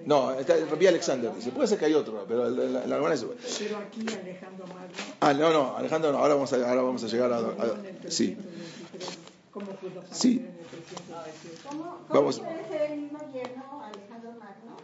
No, 0.09 0.33
está 0.33 0.55
Rabbi 0.57 0.87
Alexander. 0.87 1.35
Dice, 1.35 1.51
puede 1.51 1.68
ser 1.68 1.79
que 1.79 1.85
hay 1.85 1.92
otro, 1.94 2.25
pero 2.27 2.47
el- 2.47 2.59
el- 2.59 2.83
Gemara 2.83 3.12
es. 3.14 3.27
Pero 3.59 3.77
aquí 3.77 4.01
Alejandro 4.09 4.66
Magno, 4.66 4.94
Ah, 5.21 5.35
no, 5.35 5.53
no, 5.53 5.77
Alejandro, 5.77 6.12
no, 6.12 6.18
ahora 6.18 6.33
vamos 6.35 6.51
a, 6.55 6.57
ahora 6.68 6.81
vamos 6.83 7.05
a 7.05 7.07
llegar 7.09 7.31
a. 7.31 7.38
el 7.40 7.44
a- 7.44 8.11
sí, 8.11 8.35
323, 8.35 9.18
¿cómo 9.53 9.66
pudo 9.73 10.03
Sí. 10.11 10.38
en 10.38 10.47
el 10.47 10.66
323? 10.66 11.61
¿Cómo, 11.68 11.83
cómo 12.09 12.21
Vamos. 12.21 12.38
puede 12.40 12.68
ser 12.68 12.90
el 12.92 13.01
mismo 13.03 13.18
yerno 13.35 13.83
Alejandro 13.85 14.31
Magno? 14.31 14.77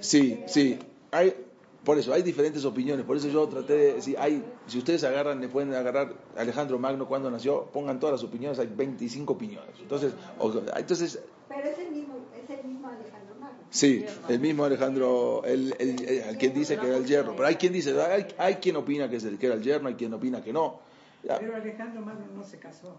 Sí, 0.00 0.32
Este, 0.44 0.48
sí. 0.52 0.78
Hay, 1.10 1.34
por 1.82 1.96
eso, 1.98 2.12
hay 2.12 2.20
diferentes 2.22 2.62
opiniones. 2.66 3.06
Por 3.06 3.16
eso 3.16 3.28
yo 3.28 3.48
traté 3.48 3.72
de 3.72 3.92
decir, 3.94 4.16
hay, 4.18 4.44
si 4.66 4.76
ustedes 4.76 5.04
agarran, 5.04 5.40
le 5.40 5.48
pueden 5.48 5.72
agarrar 5.74 6.12
Alejandro 6.36 6.78
Magno 6.78 7.06
cuando 7.08 7.30
nació, 7.30 7.64
pongan 7.72 7.98
todas 7.98 8.20
las 8.20 8.24
opiniones, 8.28 8.58
hay 8.58 8.66
25 8.66 9.32
opiniones. 9.32 9.70
Entonces, 9.80 10.12
o- 10.38 10.52
entonces 10.76 11.20
Pero 11.48 11.66
es 11.66 11.78
el 11.78 11.92
mismo, 11.92 12.16
es 12.36 12.50
el 12.58 12.66
mismo 12.66 12.88
Alejandro 12.88 13.36
Magno. 13.40 13.55
Sí, 13.70 14.04
el 14.28 14.40
mismo 14.40 14.64
Alejandro, 14.64 15.42
el, 15.44 15.74
el, 15.78 15.90
el- 16.02 16.08
el 16.28 16.38
que 16.38 16.50
dice 16.50 16.78
que 16.78 16.86
era 16.86 16.96
el 16.96 17.06
yerno. 17.06 17.34
Pero 17.36 17.48
hay 17.48 17.56
quien 17.56 17.72
dice, 17.72 18.00
hay, 18.00 18.26
hay 18.38 18.54
quien 18.56 18.76
opina 18.76 19.08
que, 19.10 19.16
es 19.16 19.24
el, 19.24 19.38
que 19.38 19.46
era 19.46 19.54
el 19.54 19.62
yerno, 19.62 19.88
hay 19.88 19.94
quien 19.94 20.12
opina 20.14 20.42
que 20.42 20.52
no. 20.52 20.80
Pero 21.26 21.56
Alejandro 21.56 22.02
Magno 22.02 22.26
no 22.34 22.44
se 22.44 22.58
casó. 22.58 22.94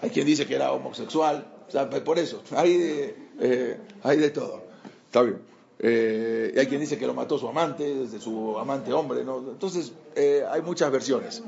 Hay 0.00 0.10
quien 0.10 0.26
dice 0.26 0.46
que 0.46 0.54
era 0.54 0.72
homosexual, 0.72 1.46
o 1.66 1.70
sea, 1.70 1.88
por 1.90 2.18
eso, 2.18 2.42
hay 2.56 2.76
de, 2.78 3.16
eh, 3.40 3.76
hay 4.02 4.18
de 4.18 4.30
todo. 4.30 4.62
Está 5.06 5.22
bien. 5.22 5.38
Eh, 5.80 6.52
y 6.54 6.58
hay 6.58 6.66
quien 6.66 6.80
dice 6.80 6.98
que 6.98 7.06
lo 7.06 7.14
mató 7.14 7.38
su 7.38 7.48
amante, 7.48 7.94
desde 7.94 8.20
su 8.20 8.58
amante 8.58 8.92
hombre, 8.92 9.24
¿no? 9.24 9.38
Entonces, 9.38 9.92
eh, 10.16 10.42
hay 10.50 10.60
muchas 10.62 10.90
versiones. 10.90 11.42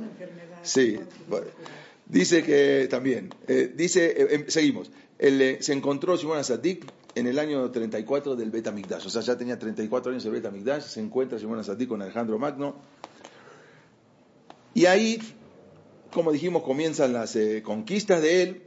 Sí, 0.62 0.98
dice 2.06 2.42
que 2.44 2.86
también, 2.90 3.32
eh, 3.48 3.72
dice, 3.74 4.34
em, 4.34 4.44
seguimos, 4.48 4.90
Él, 5.18 5.58
se 5.60 5.72
encontró 5.72 6.16
Simón 6.16 6.38
Asadik 6.38 6.84
en 7.14 7.26
el 7.26 7.38
año 7.38 7.70
34 7.70 8.36
del 8.36 8.50
Betamigdash, 8.50 9.06
o 9.06 9.10
sea, 9.10 9.22
ya 9.22 9.36
tenía 9.36 9.58
34 9.58 10.12
años 10.12 10.24
el 10.24 10.32
Betamigdash, 10.32 10.82
se 10.84 11.00
encuentra 11.00 11.38
Simón 11.38 11.58
Asadik 11.58 11.88
con 11.88 12.00
Alejandro 12.02 12.38
Magno, 12.38 12.76
y 14.74 14.86
ahí, 14.86 15.18
como 16.12 16.32
dijimos, 16.32 16.62
comienzan 16.62 17.12
las 17.12 17.34
eh, 17.36 17.62
conquistas 17.62 18.22
de 18.22 18.42
él, 18.42 18.62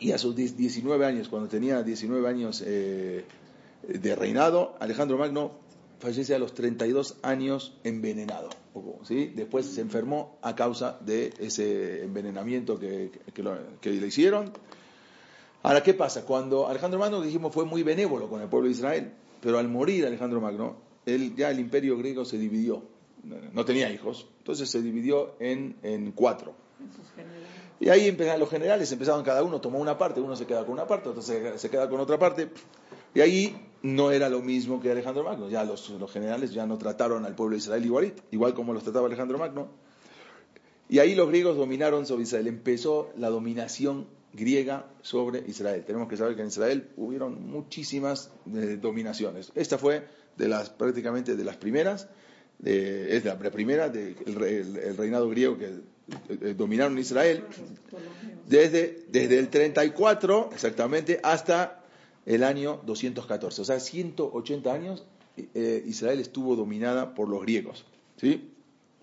y 0.00 0.12
a 0.12 0.18
sus 0.18 0.36
10 0.36 0.56
19 0.56 1.04
años, 1.04 1.28
cuando 1.28 1.48
tenía 1.48 1.82
19 1.82 2.28
años 2.28 2.62
eh, 2.64 3.24
de 3.88 4.14
reinado, 4.14 4.76
Alejandro 4.78 5.18
Magno 5.18 5.52
fallece 5.98 6.36
a 6.36 6.38
los 6.38 6.54
32 6.54 7.16
años 7.22 7.76
envenenado. 7.82 8.50
¿sí? 9.02 9.32
Después 9.34 9.66
se 9.66 9.80
enfermó 9.80 10.38
a 10.42 10.54
causa 10.54 10.98
de 11.04 11.32
ese 11.40 12.04
envenenamiento 12.04 12.78
que, 12.78 13.10
que 13.34 13.42
lo- 13.42 13.58
que 13.80 13.90
le 13.90 14.06
hicieron. 14.06 14.52
Ahora, 15.68 15.82
¿qué 15.82 15.92
pasa? 15.92 16.24
Cuando 16.24 16.66
Alejandro 16.66 16.98
Magno, 16.98 17.20
dijimos, 17.20 17.52
fue 17.52 17.66
muy 17.66 17.82
benévolo 17.82 18.30
con 18.30 18.40
el 18.40 18.48
pueblo 18.48 18.68
de 18.68 18.72
Israel, 18.72 19.12
pero 19.42 19.58
al 19.58 19.68
morir 19.68 20.06
Alejandro 20.06 20.40
Magno, 20.40 20.76
él, 21.04 21.36
ya 21.36 21.50
el 21.50 21.60
imperio 21.60 21.98
griego 21.98 22.24
se 22.24 22.38
dividió. 22.38 22.84
No 23.52 23.66
tenía 23.66 23.92
hijos, 23.92 24.26
entonces 24.38 24.70
se 24.70 24.80
dividió 24.80 25.34
en, 25.40 25.76
en 25.82 26.12
cuatro. 26.12 26.54
Y 27.80 27.90
ahí 27.90 28.08
empezaron 28.08 28.40
los 28.40 28.48
generales, 28.48 28.90
empezaron 28.92 29.22
cada 29.22 29.42
uno, 29.42 29.60
tomó 29.60 29.78
una 29.78 29.98
parte, 29.98 30.22
uno 30.22 30.36
se 30.36 30.46
queda 30.46 30.64
con 30.64 30.72
una 30.72 30.86
parte, 30.86 31.10
otro 31.10 31.20
se, 31.20 31.58
se 31.58 31.68
queda 31.68 31.86
con 31.90 32.00
otra 32.00 32.18
parte. 32.18 32.48
Y 33.14 33.20
ahí 33.20 33.54
no 33.82 34.10
era 34.10 34.30
lo 34.30 34.40
mismo 34.40 34.80
que 34.80 34.90
Alejandro 34.90 35.22
Magno, 35.22 35.50
ya 35.50 35.64
los, 35.64 35.90
los 35.90 36.10
generales 36.10 36.50
ya 36.50 36.64
no 36.64 36.78
trataron 36.78 37.26
al 37.26 37.34
pueblo 37.34 37.56
de 37.56 37.58
Israel 37.58 37.84
igual, 37.84 38.14
igual 38.30 38.54
como 38.54 38.72
los 38.72 38.84
trataba 38.84 39.06
Alejandro 39.06 39.36
Magno. 39.36 39.68
Y 40.88 41.00
ahí 41.00 41.14
los 41.14 41.28
griegos 41.28 41.58
dominaron 41.58 42.06
sobre 42.06 42.22
Israel, 42.22 42.46
empezó 42.46 43.10
la 43.18 43.28
dominación 43.28 44.06
griega 44.38 44.86
sobre 45.02 45.42
Israel. 45.46 45.84
Tenemos 45.84 46.08
que 46.08 46.16
saber 46.16 46.34
que 46.36 46.42
en 46.42 46.48
Israel 46.48 46.88
hubieron 46.96 47.46
muchísimas 47.50 48.30
eh, 48.54 48.78
dominaciones. 48.80 49.52
Esta 49.54 49.76
fue 49.78 50.06
de 50.36 50.48
las 50.48 50.70
prácticamente 50.70 51.36
de 51.36 51.44
las 51.44 51.56
primeras, 51.56 52.08
de- 52.58 53.16
es 53.16 53.24
la 53.24 53.38
primera 53.38 53.88
del 53.88 54.16
el 54.36 54.96
reinado 54.96 55.28
griego 55.28 55.58
que 55.58 55.66
eh, 56.28 56.54
dominaron 56.56 56.98
Israel 56.98 57.44
desde, 58.48 59.04
desde 59.10 59.38
el 59.38 59.48
34 59.48 60.50
exactamente 60.52 61.20
hasta 61.22 61.82
el 62.26 62.42
año 62.44 62.80
214. 62.86 63.62
O 63.62 63.64
sea, 63.64 63.80
180 63.80 64.72
años 64.72 65.04
eh, 65.54 65.82
Israel 65.86 66.20
estuvo 66.20 66.56
dominada 66.56 67.14
por 67.14 67.28
los 67.28 67.42
griegos. 67.42 67.84
¿sí? 68.16 68.50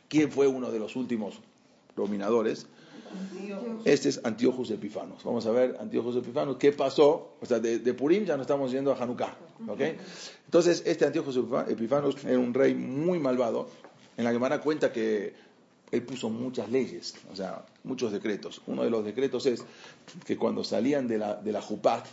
¿Quién 0.09 0.31
fue 0.31 0.47
uno 0.47 0.71
de 0.71 0.79
los 0.79 0.95
últimos 0.95 1.39
dominadores? 1.95 2.67
Este 3.85 4.09
es 4.09 4.21
Antíochus 4.23 4.71
Epifanos. 4.71 5.23
Vamos 5.23 5.45
a 5.45 5.51
ver 5.51 5.77
Antíochus 5.79 6.15
Epifanos, 6.17 6.57
¿qué 6.57 6.71
pasó? 6.71 7.35
O 7.41 7.45
sea, 7.45 7.59
de, 7.59 7.93
Purim 7.93 8.25
ya 8.25 8.35
no 8.35 8.41
estamos 8.41 8.71
yendo 8.71 8.91
a 8.91 8.97
Hanukkah. 9.01 9.35
¿ok? 9.67 9.81
Entonces, 10.45 10.83
este 10.85 11.05
Antíochus 11.05 11.37
Epifa- 11.37 11.69
Epifanos 11.69 12.23
era 12.25 12.39
un 12.39 12.53
rey 12.53 12.73
muy 12.75 13.19
malvado. 13.19 13.67
En 14.17 14.23
la 14.23 14.31
Gemara 14.31 14.61
cuenta 14.61 14.91
que 14.91 15.33
él 15.91 16.01
puso 16.03 16.29
muchas 16.29 16.69
leyes, 16.69 17.15
o 17.31 17.35
sea, 17.35 17.65
muchos 17.83 18.11
decretos. 18.11 18.61
Uno 18.65 18.83
de 18.83 18.89
los 18.89 19.05
decretos 19.05 19.45
es 19.45 19.63
que 20.25 20.37
cuando 20.37 20.63
salían 20.63 21.07
de 21.07 21.17
la, 21.19 21.35
de 21.35 21.51
la 21.51 21.61
Jupá, 21.61 22.03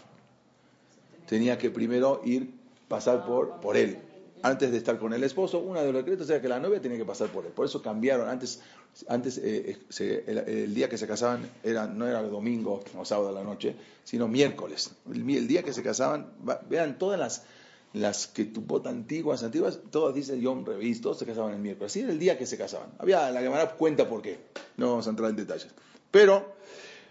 tenía 1.27 1.59
que 1.59 1.71
primero 1.71 2.21
ir, 2.25 2.51
pasar 2.89 3.25
por, 3.25 3.61
por 3.61 3.77
él. 3.77 3.99
Antes 4.45 4.73
de 4.73 4.79
estar 4.79 4.99
con 4.99 5.13
el 5.13 5.23
esposo, 5.23 5.61
uno 5.61 5.81
de 5.81 5.93
los 5.93 6.05
decretos 6.05 6.29
era 6.29 6.43
que 6.43 6.49
la 6.49 6.59
novia 6.59 6.81
tenía 6.81 6.99
que 6.99 7.05
pasar 7.05 7.29
por 7.29 7.47
él. 7.47 7.53
Por 7.53 7.65
eso 7.65 7.81
cambiaron. 7.81 8.29
Antes, 8.29 8.61
antes 9.07 9.39
eh, 9.39 9.79
eh, 10.01 10.25
el, 10.27 10.75
día 10.75 10.89
que 10.89 10.99
se 10.99 11.07
casaban 11.07 11.49
era, 11.63 11.87
no 11.87 12.09
era 12.09 12.21
el 12.21 12.31
domingo 12.31 12.83
o 12.99 13.05
sábado 13.05 13.29
a 13.29 13.33
la 13.33 13.45
noche, 13.45 13.77
sino 14.03 14.27
miércoles. 14.27 14.91
El, 15.09 15.47
día 15.47 15.63
que 15.63 15.73
se 15.73 15.85
casaban, 15.85 16.33
vean 16.69 16.99
todas 16.99 17.21
las, 17.21 17.45
las 17.93 18.27
que 18.27 18.45
tupot 18.45 18.85
antiguas, 18.89 19.45
antiguas, 19.45 19.79
todas 19.93 20.13
dicen 20.13 20.41
Yom 20.41 20.65
Revis, 20.65 21.01
todos 21.01 21.21
se 21.21 21.27
casaban 21.27 21.55
el 21.55 21.61
miércoles. 21.61 21.93
Así 21.93 22.01
era 22.01 22.11
el 22.11 22.19
día 22.19 22.37
que 22.37 22.47
se 22.47 22.59
casaban. 22.59 22.91
Había, 22.99 23.31
la 23.31 23.43
Gemara 23.43 23.77
cuenta 23.77 24.09
por 24.09 24.23
qué. 24.23 24.41
No 24.77 24.91
vamos 24.91 25.07
a 25.07 25.11
entrar 25.11 25.31
en 25.31 25.37
detalles. 25.37 25.69
Pero, 26.11 26.57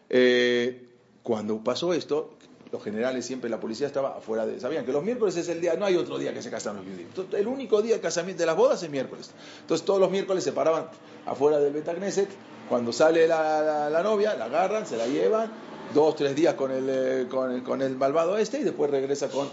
eh, 0.10 0.86
cuando 1.24 1.64
pasó 1.64 1.94
esto, 1.94 2.36
los 2.72 2.84
generales 2.84 3.26
siempre, 3.26 3.50
la 3.50 3.60
policía 3.60 3.88
estaba 3.88 4.18
afuera 4.18 4.46
de... 4.46 4.60
Sabían 4.60 4.86
que 4.86 4.94
los 4.94 5.04
miércoles 5.04 5.36
es 5.36 5.50
el 5.50 5.60
día, 5.60 5.76
no 5.76 5.86
hay 5.86 5.96
otro 5.98 6.18
día 6.18 6.34
que 6.34 6.42
se 6.42 6.50
casan 6.50 6.78
los 6.78 6.86
judíos. 6.86 7.02
Entonces, 7.10 7.40
El 7.40 7.48
único 7.48 7.82
día 7.82 7.94
del 7.94 8.02
casamiento 8.02 8.42
de 8.42 8.46
las 8.48 8.56
bodas 8.56 8.82
es 8.84 8.90
miércoles. 8.90 9.32
Entonces 9.62 9.86
todos 9.86 10.00
los 10.00 10.10
miércoles 10.10 10.44
se 10.44 10.52
paraban 10.54 10.86
afuera 11.26 11.60
del 11.60 11.74
Betagneset. 11.74 12.30
Cuando 12.70 12.94
sale 12.94 13.28
la, 13.28 13.62
la- 13.62 13.90
la 13.90 14.02
novia, 14.04 14.36
la 14.36 14.46
agarran, 14.46 14.86
se 14.86 14.96
la 14.96 15.06
llevan, 15.06 15.52
dos, 15.94 16.16
tres 16.16 16.34
días 16.36 16.54
con 16.54 16.72
el, 16.72 16.86
eh, 16.90 17.28
con 17.30 17.52
el, 17.52 17.64
con 17.64 17.82
el 17.82 17.98
malvado 17.98 18.38
este 18.38 18.60
y 18.62 18.64
después 18.64 18.90
regresa 18.90 19.28
con, 19.28 19.50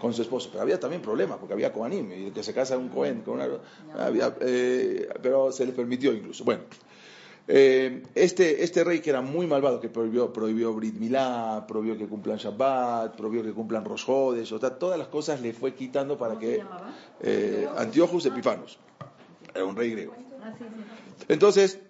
con 0.00 0.14
su 0.14 0.22
esposo. 0.22 0.50
Pero 0.52 0.62
había 0.62 0.78
también 0.78 1.02
problemas, 1.02 1.38
porque 1.38 1.54
había 1.54 1.72
Kohanim, 1.72 2.12
y 2.12 2.26
el 2.26 2.32
que 2.32 2.44
se 2.44 2.54
casa 2.54 2.78
un 2.78 2.88
Cohen, 2.88 3.22
con 3.22 3.34
una, 3.34 3.48
había, 3.98 4.32
eh, 4.40 5.08
pero 5.20 5.50
se 5.50 5.66
les 5.66 5.74
permitió 5.74 6.12
incluso. 6.12 6.44
Bueno, 6.44 6.62
eh, 7.52 8.04
este, 8.14 8.62
este 8.62 8.84
rey 8.84 9.00
que 9.00 9.10
era 9.10 9.22
muy 9.22 9.44
malvado, 9.44 9.80
que 9.80 9.88
prohibió, 9.88 10.32
prohibió 10.32 10.72
Brit 10.72 10.94
Milá, 10.94 11.64
prohibió 11.66 11.98
que 11.98 12.06
cumplan 12.06 12.36
Shabbat, 12.36 13.16
prohibió 13.16 13.42
que 13.42 13.52
cumplan 13.52 13.84
Rosh 13.84 14.04
Hodesh, 14.06 14.52
o 14.52 14.60
sea, 14.60 14.70
todas 14.78 14.96
las 14.96 15.08
cosas 15.08 15.40
le 15.40 15.52
fue 15.52 15.74
quitando 15.74 16.16
para 16.16 16.34
¿Cómo 16.34 16.46
que... 16.46 16.62
Eh, 17.22 17.68
Antiochus 17.76 18.26
Epifanos, 18.26 18.78
era 19.52 19.64
un 19.64 19.74
rey 19.74 19.90
griego. 19.90 20.14
Ah. 20.40 20.54
Entonces, 21.26 21.80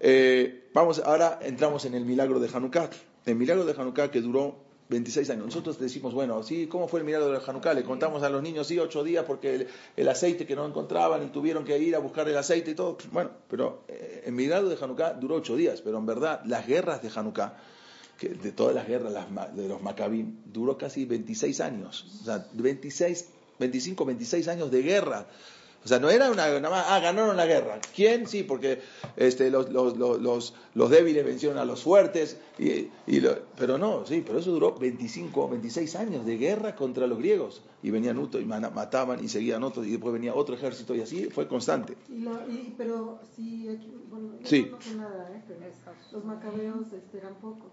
eh, 0.00 0.68
vamos, 0.74 0.98
ahora 0.98 1.38
entramos 1.42 1.84
en 1.84 1.94
el 1.94 2.04
milagro 2.04 2.40
de 2.40 2.48
Hanukkah. 2.52 2.90
El 3.24 3.36
milagro 3.36 3.64
de 3.64 3.72
Hanukkah 3.72 4.10
que 4.10 4.20
duró 4.20 4.63
26 4.88 5.30
años. 5.30 5.46
Nosotros 5.46 5.78
decimos, 5.78 6.12
bueno, 6.12 6.42
sí, 6.42 6.66
¿cómo 6.66 6.88
fue 6.88 7.00
el 7.00 7.06
milagro 7.06 7.30
de 7.30 7.40
Hanukkah? 7.44 7.74
Le 7.74 7.84
contamos 7.84 8.22
a 8.22 8.28
los 8.28 8.42
niños, 8.42 8.66
sí, 8.66 8.78
ocho 8.78 9.02
días 9.02 9.24
porque 9.26 9.66
el, 9.96 10.08
aceite 10.08 10.46
que 10.46 10.54
no 10.54 10.66
encontraban 10.66 11.22
y 11.22 11.26
tuvieron 11.28 11.64
que 11.64 11.78
ir 11.78 11.96
a 11.96 11.98
buscar 11.98 12.28
el 12.28 12.36
aceite 12.36 12.72
y 12.72 12.74
todo. 12.74 12.98
Bueno, 13.10 13.30
pero 13.48 13.84
eh, 13.88 14.24
el 14.26 14.32
milagro 14.32 14.68
de 14.68 14.76
Hanukkah 14.80 15.14
duró 15.14 15.36
ocho 15.36 15.56
días, 15.56 15.80
pero 15.80 15.98
en 15.98 16.06
verdad 16.06 16.42
las 16.44 16.66
guerras 16.66 17.02
de 17.02 17.10
Hanukkah, 17.14 17.56
que 18.18 18.28
de 18.28 18.52
todas 18.52 18.74
las 18.74 18.86
guerras 18.86 19.14
de 19.54 19.68
los 19.68 19.82
Maccabim, 19.82 20.36
duró 20.44 20.76
casi 20.76 21.04
26 21.06 21.60
años. 21.60 22.20
O 22.20 22.24
sea, 22.24 22.46
26, 22.52 23.26
25, 23.58 24.04
26 24.04 24.48
años 24.48 24.70
de 24.70 24.82
guerra. 24.82 25.26
O 25.84 25.88
sea, 25.88 25.98
no 25.98 26.08
era 26.08 26.30
una, 26.30 26.46
nada 26.60 26.70
más, 26.70 26.86
ah, 26.88 26.98
ganaron 26.98 27.36
la 27.36 27.44
guerra. 27.44 27.78
¿Quién? 27.94 28.26
Sí, 28.26 28.42
porque 28.42 28.80
este, 29.16 29.50
los, 29.50 29.70
los, 29.70 29.98
los, 29.98 30.20
los, 30.20 30.54
los 30.74 30.88
débiles 30.90 31.24
vencieron 31.26 31.58
a 31.58 31.64
los 31.66 31.82
fuertes. 31.82 32.38
Y, 32.58 32.88
y 33.06 33.20
lo- 33.20 33.36
pero 33.58 33.76
no, 33.76 34.06
sí, 34.06 34.22
pero 34.26 34.38
eso 34.38 34.50
duró 34.50 34.72
25, 34.74 35.48
26 35.50 35.94
años 35.96 36.24
de 36.24 36.38
guerra 36.38 36.74
contra 36.74 37.06
los 37.06 37.18
griegos. 37.18 37.60
Y 37.82 37.90
venían 37.90 38.16
otros 38.16 38.42
y 38.42 38.46
mataban 38.46 39.22
y 39.22 39.28
seguían 39.28 39.62
otros 39.62 39.86
y 39.86 39.90
después 39.90 40.14
venía 40.14 40.34
otro 40.34 40.54
ejército 40.54 40.94
y 40.94 41.02
así 41.02 41.26
fue 41.26 41.46
constante. 41.46 41.96
Y 42.08 42.20
lo- 42.20 42.48
y- 42.48 42.74
pero 42.78 43.20
sí, 43.36 43.68
aquí, 43.68 43.92
bueno, 44.10 44.30
Sí. 44.42 44.70
no 44.70 44.96
nada, 45.02 45.30
¿eh? 45.32 45.42
los 46.12 46.24
macabeos 46.24 46.86
este, 46.94 47.18
eran 47.18 47.34
pocos. 47.34 47.70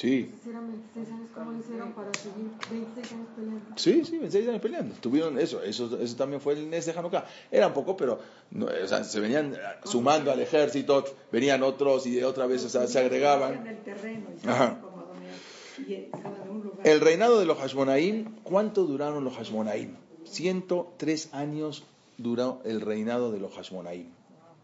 Sí, 0.00 0.20
Entonces 0.32 0.46
eran 0.48 0.66
26 0.94 1.08
años, 1.10 1.28
¿cómo 1.34 1.50
lo 1.52 1.58
hicieron 1.58 1.92
para 1.92 2.10
seguir 2.14 2.48
26 2.70 3.12
años 3.12 3.28
peleando? 3.36 3.64
Sí, 3.76 4.04
sí, 4.06 4.12
26 4.18 4.48
años 4.48 4.62
peleando. 4.62 4.94
Tuvieron 5.00 5.38
eso, 5.38 5.62
eso, 5.62 5.98
eso 6.00 6.16
también 6.16 6.40
fue 6.40 6.54
el 6.54 6.70
Nes 6.70 6.86
de 6.86 6.92
Hanukkah. 6.92 7.26
Eran 7.50 7.74
pocos, 7.74 7.96
pero 7.98 8.18
no, 8.50 8.64
o 8.66 8.86
sea, 8.88 9.04
se 9.04 9.20
venían 9.20 9.54
sumando 9.84 10.32
al 10.32 10.40
ejército, 10.40 11.04
venían 11.30 11.62
otros 11.62 12.06
y 12.06 12.12
de 12.14 12.24
otra 12.24 12.46
vez 12.46 12.64
o 12.64 12.70
sea, 12.70 12.86
se 12.86 12.98
En 13.00 13.04
agregaban. 13.06 13.66
el 13.66 13.78
terreno 13.82 14.26
y 14.42 14.48
Ajá. 14.48 14.78
en 14.80 16.50
un. 16.50 16.72
El 16.84 17.00
reinado 17.00 17.38
de 17.38 17.44
los 17.44 17.58
Hashmonaim, 17.58 18.36
¿cuánto 18.42 18.84
duraron 18.84 19.22
los 19.24 19.34
Hashmonaim? 19.36 19.96
103 20.24 21.34
años 21.34 21.84
duró 22.16 22.60
el 22.64 22.80
reinado 22.80 23.32
de 23.32 23.40
los 23.40 23.52
Hashmonaim. 23.54 24.06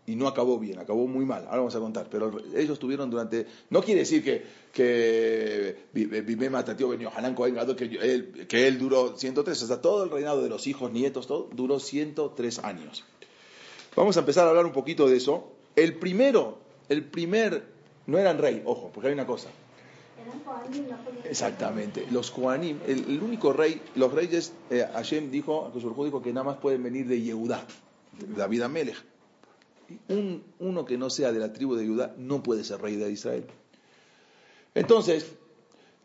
Y 0.07 0.15
no 0.15 0.29
acabó 0.29 0.59
bien, 0.59 0.79
acabó 0.79 1.09
muy 1.09 1.25
mal. 1.25 1.45
Ahora 1.47 1.59
vamos 1.59 1.75
a 1.75 1.81
contar. 1.81 2.07
Pero 2.09 2.33
ellos 2.55 2.79
tuvieron 2.79 3.11
durante. 3.11 3.47
No 3.71 3.83
quiere 3.83 4.01
decir 4.01 4.23
que, 4.23 4.45
que 4.73 5.77
Bimé 5.93 6.49
Matatio 6.49 6.89
venió 6.89 7.11
Hanan 7.15 7.35
Cohen 7.35 7.55
Gadol, 7.55 7.75
que 7.75 7.85
él, 7.85 8.47
que 8.49 8.69
él 8.69 8.79
duró 8.79 9.17
103. 9.17 9.63
O 9.63 9.67
sea, 9.67 9.81
todo 9.81 10.05
el 10.05 10.11
reinado 10.11 10.43
de 10.43 10.49
los 10.49 10.67
hijos, 10.69 10.93
nietos, 10.93 11.27
todo 11.27 11.49
duró 11.53 11.81
103 11.81 12.61
años. 12.61 13.05
Vamos 13.97 14.17
a 14.17 14.21
empezar 14.21 14.47
a 14.47 14.51
hablar 14.51 14.65
un 14.65 14.73
poquito 14.73 15.09
de 15.09 15.17
eso. 15.17 15.53
El 15.75 15.95
primero, 15.95 16.59
el 16.89 17.05
primer. 17.05 17.75
No 18.07 18.19
eran 18.19 18.39
rey, 18.39 18.63
ojo, 18.65 18.93
porque 18.95 19.09
hay 19.09 19.15
una 19.15 19.27
cosa. 19.27 19.49
Exactamente. 21.25 22.07
Los 22.11 22.31
Kohanim, 22.31 22.79
el, 22.87 23.05
el 23.09 23.23
único 23.23 23.53
rey, 23.53 23.81
los 23.97 24.13
reyes, 24.13 24.53
eh, 24.71 24.87
Hashem 24.93 25.31
dijo, 25.31 25.73
dijo 25.75 26.23
que 26.23 26.33
nada 26.33 26.45
más 26.45 26.59
pueden 26.59 26.83
venir 26.83 27.07
de 27.07 27.21
Yehudá, 27.21 27.67
David 28.37 28.63
Amelech. 28.63 29.16
Un, 30.09 30.43
uno 30.59 30.85
que 30.85 30.99
no 30.99 31.11
sea 31.11 31.33
de 31.33 31.39
la 31.39 31.53
tribu 31.53 31.75
de 31.75 31.87
Judá 31.87 32.15
no 32.19 32.43
puede 32.43 32.65
ser 32.65 32.81
rey 32.81 32.97
de 32.97 33.11
Israel. 33.11 33.45
Entonces, 34.75 35.33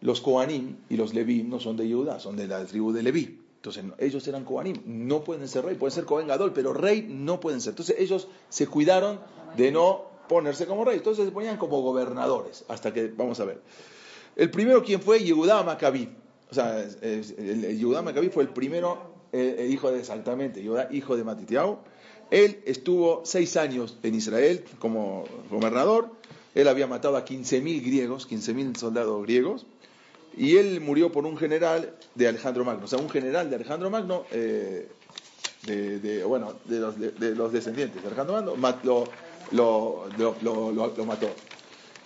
los 0.02 0.22
Kohanim 0.22 0.78
y 0.90 0.98
los 0.98 1.14
Leví 1.14 1.44
no 1.44 1.60
son 1.60 1.78
de 1.78 1.92
Judá, 1.92 2.20
son 2.20 2.36
de 2.36 2.48
la 2.48 2.66
tribu 2.66 2.92
de 2.92 3.04
Leví. 3.04 3.40
Entonces, 3.58 3.84
ellos 4.00 4.28
eran 4.28 4.44
Kohanim, 4.44 4.82
no 4.86 5.24
pueden 5.24 5.48
ser 5.48 5.64
rey, 5.66 5.76
pueden 5.76 5.94
ser 5.94 6.06
Cohen 6.06 6.28
Gadol, 6.28 6.52
pero 6.52 6.74
rey 6.74 7.06
no 7.08 7.40
pueden 7.40 7.62
ser. 7.62 7.72
Entonces, 7.72 7.96
ellos 8.00 8.28
se 8.50 8.66
cuidaron 8.66 9.20
de 9.56 9.72
no 9.72 10.06
ponerse 10.28 10.66
como 10.66 10.84
rey. 10.84 10.98
Entonces, 10.98 11.26
se 11.26 11.32
ponían 11.32 11.58
como 11.58 11.80
gobernadores, 11.82 12.66
hasta 12.70 12.92
que, 12.92 13.08
vamos 13.08 13.40
a 13.40 13.46
ver. 13.46 13.62
El 14.36 14.50
primero, 14.50 14.84
¿quién 14.84 15.00
fue? 15.00 15.24
Yehudá 15.24 15.62
Maccabi. 15.62 16.10
O 16.50 16.54
sea, 16.54 16.84
Yehudá 16.90 18.02
Maccabi 18.02 18.30
fue 18.30 18.44
el 18.44 18.50
primero, 18.50 18.98
eh, 19.32 19.58
el 19.60 19.72
hijo 19.72 19.92
de, 19.92 20.00
exactamente, 20.00 20.64
Yehudá, 20.64 20.88
hijo 20.92 21.16
de 21.16 21.24
Matitiao. 21.24 21.84
Él 22.32 22.62
estuvo 22.66 23.22
seis 23.26 23.56
años 23.58 23.98
en 24.04 24.16
Israel 24.16 24.64
como 24.80 25.26
gobernador. 25.50 26.10
Él 26.56 26.68
había 26.68 26.88
matado 26.88 27.16
a 27.18 27.24
15.000 27.26 27.82
griegos, 27.86 28.28
15.000 28.30 28.76
soldados 28.78 29.22
griegos. 29.24 29.66
Y 30.36 30.58
él 30.58 30.80
murió 30.82 31.12
por 31.12 31.26
un 31.26 31.38
general 31.38 31.94
de 32.16 32.28
Alejandro 32.28 32.64
Magno. 32.66 32.86
O 32.86 32.88
sea, 32.88 33.00
un 33.00 33.10
general 33.10 33.50
de 33.50 33.58
Alejandro 33.58 33.90
Magno, 33.90 34.24
eh, 34.32 34.88
bueno, 36.26 36.54
de 36.66 36.80
los, 36.80 37.00
de, 37.00 37.12
de 37.12 37.36
los 37.36 37.52
descendientes 37.52 38.02
de 38.02 38.08
Alejandro 38.08 38.36
Magno, 38.36 38.56
ma- 38.56 38.80
lo, 38.84 39.10
mató. 41.06 41.30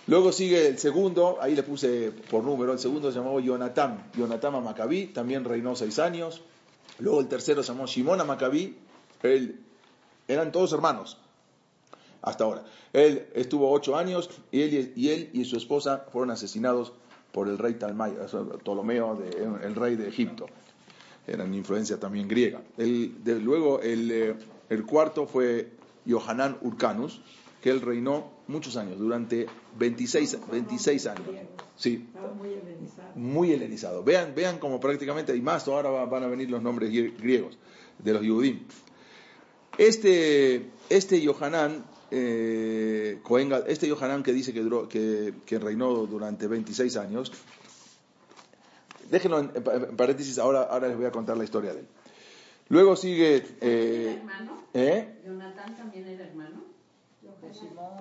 Luego 0.08 0.30
sigue 0.32 0.68
el 0.68 0.78
segundo, 0.78 1.38
ahí 1.40 1.54
le 1.56 1.62
puse 1.64 2.12
por 2.30 2.44
número, 2.44 2.72
el 2.72 2.78
segundo 2.78 3.10
se 3.10 3.18
llamó 3.18 3.40
Jonatán, 3.40 4.10
Jonatán 4.16 4.62
Maccabi, 4.62 5.06
también 5.08 5.44
reinó 5.44 5.74
seis 5.74 5.98
años. 5.98 6.42
Luego 6.98 7.20
el 7.20 7.26
tercero 7.28 7.62
se 7.62 7.72
llamó 7.72 7.86
Shimon 7.86 8.24
Maccabi, 8.26 8.76
él, 9.22 9.60
eran 10.28 10.52
todos 10.52 10.72
hermanos, 10.72 11.18
hasta 12.22 12.44
ahora. 12.44 12.64
Él 12.92 13.26
estuvo 13.34 13.70
ocho 13.70 13.96
años 13.96 14.30
y 14.50 14.62
él 14.62 14.92
y, 14.96 15.08
él 15.10 15.30
y 15.32 15.44
su 15.44 15.56
esposa 15.56 16.06
fueron 16.12 16.30
asesinados 16.30 16.92
por 17.32 17.48
el 17.48 17.58
rey 17.58 17.74
Talmay, 17.74 18.14
Ptolomeo, 18.62 19.14
de- 19.16 19.66
el 19.66 19.74
rey 19.74 19.96
de 19.96 20.08
Egipto. 20.08 20.46
Eran 21.26 21.52
influencia 21.54 21.98
también 22.00 22.28
griega. 22.28 22.62
El- 22.78 23.22
de- 23.22 23.40
luego 23.40 23.80
el, 23.80 24.10
eh, 24.10 24.34
el 24.70 24.84
cuarto 24.86 25.26
fue 25.26 25.70
Yohanan 26.04 26.56
Urcanus, 26.62 27.20
que 27.60 27.70
él 27.70 27.80
reinó 27.80 28.30
muchos 28.48 28.76
años, 28.76 28.98
durante 28.98 29.46
26, 29.78 30.38
26 30.50 31.06
años. 31.08 31.26
Sí, 31.76 32.08
muy 33.16 33.52
helenizado. 33.52 34.02
Vean, 34.04 34.34
vean 34.34 34.58
como 34.58 34.78
prácticamente, 34.80 35.36
y 35.36 35.40
más 35.42 35.66
ahora 35.68 35.90
va- 35.90 36.06
van 36.06 36.22
a 36.22 36.26
venir 36.28 36.48
los 36.48 36.62
nombres 36.62 36.90
grie- 36.90 37.12
griegos 37.18 37.58
de 37.98 38.12
los 38.14 38.22
Yudim. 38.22 38.60
Este, 39.78 40.70
este 40.88 41.20
Yohanan, 41.20 41.84
eh, 42.10 43.20
este 43.66 43.88
Yohanan 43.88 44.22
que 44.22 44.32
dice 44.32 44.52
que, 44.52 44.60
duró, 44.62 44.88
que, 44.88 45.34
que 45.44 45.58
reinó 45.58 46.06
durante 46.06 46.46
26 46.46 46.96
años, 46.96 47.32
déjenlo 49.10 49.40
en, 49.40 49.52
en 49.54 49.62
pa- 49.62 49.74
en 49.74 49.96
paréntesis, 49.96 50.38
ahora, 50.38 50.62
ahora 50.62 50.88
les 50.88 50.96
voy 50.96 51.06
a 51.06 51.10
contar 51.10 51.36
la 51.36 51.44
historia 51.44 51.72
de 51.74 51.80
él. 51.80 51.86
Luego 52.68 52.96
sigue... 52.96 53.36
¿Era 53.36 53.46
Eh, 53.60 54.16
hermano? 54.18 54.62
¿eh? 54.74 55.18
¿Jonathan 55.24 55.76
también 55.76 56.06
era 56.08 56.24
hermano? 56.24 56.64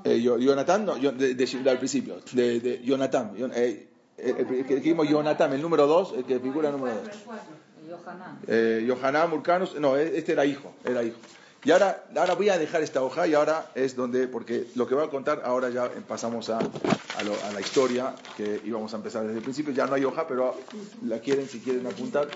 Eh, 0.05 0.21
Yo- 0.21 0.38
Jonathan, 0.38 0.86
no, 0.86 0.97
yo- 0.97 1.11
de, 1.11 1.34
de- 1.36 1.69
al 1.69 1.78
principio, 1.78 2.19
de, 2.32 2.59
de 2.59 2.82
Jonathan, 2.84 3.34
Jon- 3.38 3.51
eh, 3.55 3.88
eh, 4.17 4.36
el 4.49 4.65
que 4.65 4.76
dijimos 4.76 5.07
Jonathan, 5.09 5.51
el 5.53 5.61
número 5.61 5.88
2, 5.88 6.13
el 6.17 6.26
que 6.26 6.39
figura 6.39 6.69
el 6.69 6.76
número 6.78 6.95
2. 6.95 7.07
El 7.07 7.19
cuatro. 7.23 7.53
Y 7.84 7.89
Yohanan. 7.89 8.39
Eh, 8.47 8.84
Yohanan 8.88 9.30
Murcanus, 9.30 9.76
no, 9.80 9.97
eh, 9.97 10.13
este 10.15 10.32
era 10.32 10.45
hijo, 10.45 10.73
era 10.84 11.03
hijo. 11.03 11.17
Y 11.66 11.72
ahora, 11.72 12.05
ahora 12.16 12.36
voy 12.36 12.49
a 12.49 12.59
dejar 12.59 12.84
esta 12.84 13.01
hoja 13.01 13.26
y 13.28 13.34
ahora 13.34 13.72
es 13.74 13.95
donde, 13.95 14.28
porque 14.28 14.68
lo 14.76 14.86
que 14.88 14.93
voy 14.93 15.03
a 15.03 15.09
contar, 15.09 15.41
ahora 15.43 15.70
ya 15.72 15.89
pasamos 16.07 16.49
a, 16.51 16.59
a, 16.59 17.24
lo- 17.24 17.43
a 17.43 17.51
la 17.53 17.59
historia 17.59 18.13
que 18.38 18.61
íbamos 18.66 18.93
a 18.93 18.97
empezar 18.97 19.24
desde 19.24 19.38
el 19.38 19.43
principio. 19.43 19.74
Ya 19.74 19.88
no 19.88 19.95
hay 19.95 20.05
hoja, 20.05 20.28
pero 20.28 20.55
la 21.03 21.18
quieren, 21.20 21.49
si 21.49 21.59
quieren 21.61 21.88
apuntar. 21.88 22.28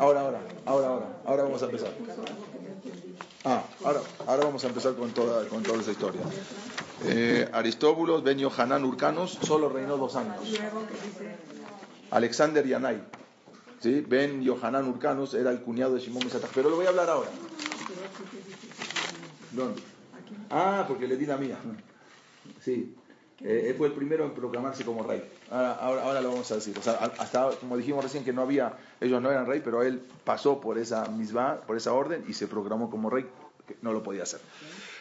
Ahora, 0.00 0.22
ahora, 0.22 0.40
ahora, 0.66 0.86
ahora, 0.88 1.06
ahora 1.24 1.42
vamos 1.44 1.62
a 1.62 1.66
empezar. 1.66 1.90
Ah, 3.44 3.62
ahora, 3.84 4.00
ahora 4.26 4.44
vamos 4.46 4.64
a 4.64 4.66
empezar 4.66 4.94
con 4.96 5.10
toda, 5.12 5.46
con 5.48 5.62
toda 5.62 5.80
esa 5.80 5.92
historia. 5.92 6.22
Eh, 7.04 7.48
Aristóbulos, 7.52 8.24
Ben 8.24 8.38
Yohanan 8.38 8.84
Urcanus, 8.84 9.38
solo 9.46 9.68
reinó 9.68 9.96
dos 9.96 10.16
años. 10.16 10.40
Alexander 12.10 12.66
Yanai. 12.66 13.00
¿sí? 13.80 14.00
Ben 14.08 14.42
Yohanan 14.42 14.88
Urcanus 14.88 15.34
era 15.34 15.50
el 15.52 15.60
cuñado 15.60 15.94
de 15.94 16.00
Shimon 16.00 16.24
Misatach. 16.24 16.50
Pero 16.52 16.68
lo 16.70 16.76
voy 16.76 16.86
a 16.86 16.88
hablar 16.88 17.10
ahora. 17.10 17.28
pero 17.30 18.00
aquí 18.06 18.24
que 18.30 18.38
dice 18.38 18.66
que 18.68 18.72
¿Dónde? 19.54 19.80
aquí 20.16 20.34
Ah, 20.50 20.84
porque 20.86 21.06
le 21.06 21.16
di 21.16 21.26
la 21.26 21.36
mía. 21.36 21.58
Sí. 22.60 22.94
Eh, 23.40 23.66
él 23.68 23.74
fue 23.74 23.88
el 23.88 23.92
primero 23.92 24.24
en 24.24 24.32
proclamarse 24.32 24.84
como 24.84 25.02
rey. 25.02 25.22
Ahora, 25.50 25.72
ahora, 25.74 26.02
ahora 26.04 26.20
lo 26.20 26.30
vamos 26.30 26.50
a 26.50 26.54
decir. 26.54 26.78
O 26.78 26.82
sea, 26.82 26.94
hasta, 26.94 27.50
como 27.60 27.76
dijimos 27.76 28.02
recién, 28.02 28.24
que 28.24 28.32
no 28.32 28.42
había, 28.42 28.76
ellos 29.00 29.20
no 29.20 29.30
eran 29.30 29.46
rey, 29.46 29.60
pero 29.62 29.82
él 29.82 30.00
pasó 30.24 30.60
por 30.60 30.78
esa 30.78 31.06
misma, 31.06 31.60
por 31.66 31.76
esa 31.76 31.92
orden 31.92 32.24
y 32.28 32.32
se 32.32 32.46
proclamó 32.46 32.90
como 32.90 33.10
rey, 33.10 33.26
que 33.66 33.76
no 33.82 33.92
lo 33.92 34.02
podía 34.02 34.22
hacer. 34.22 34.40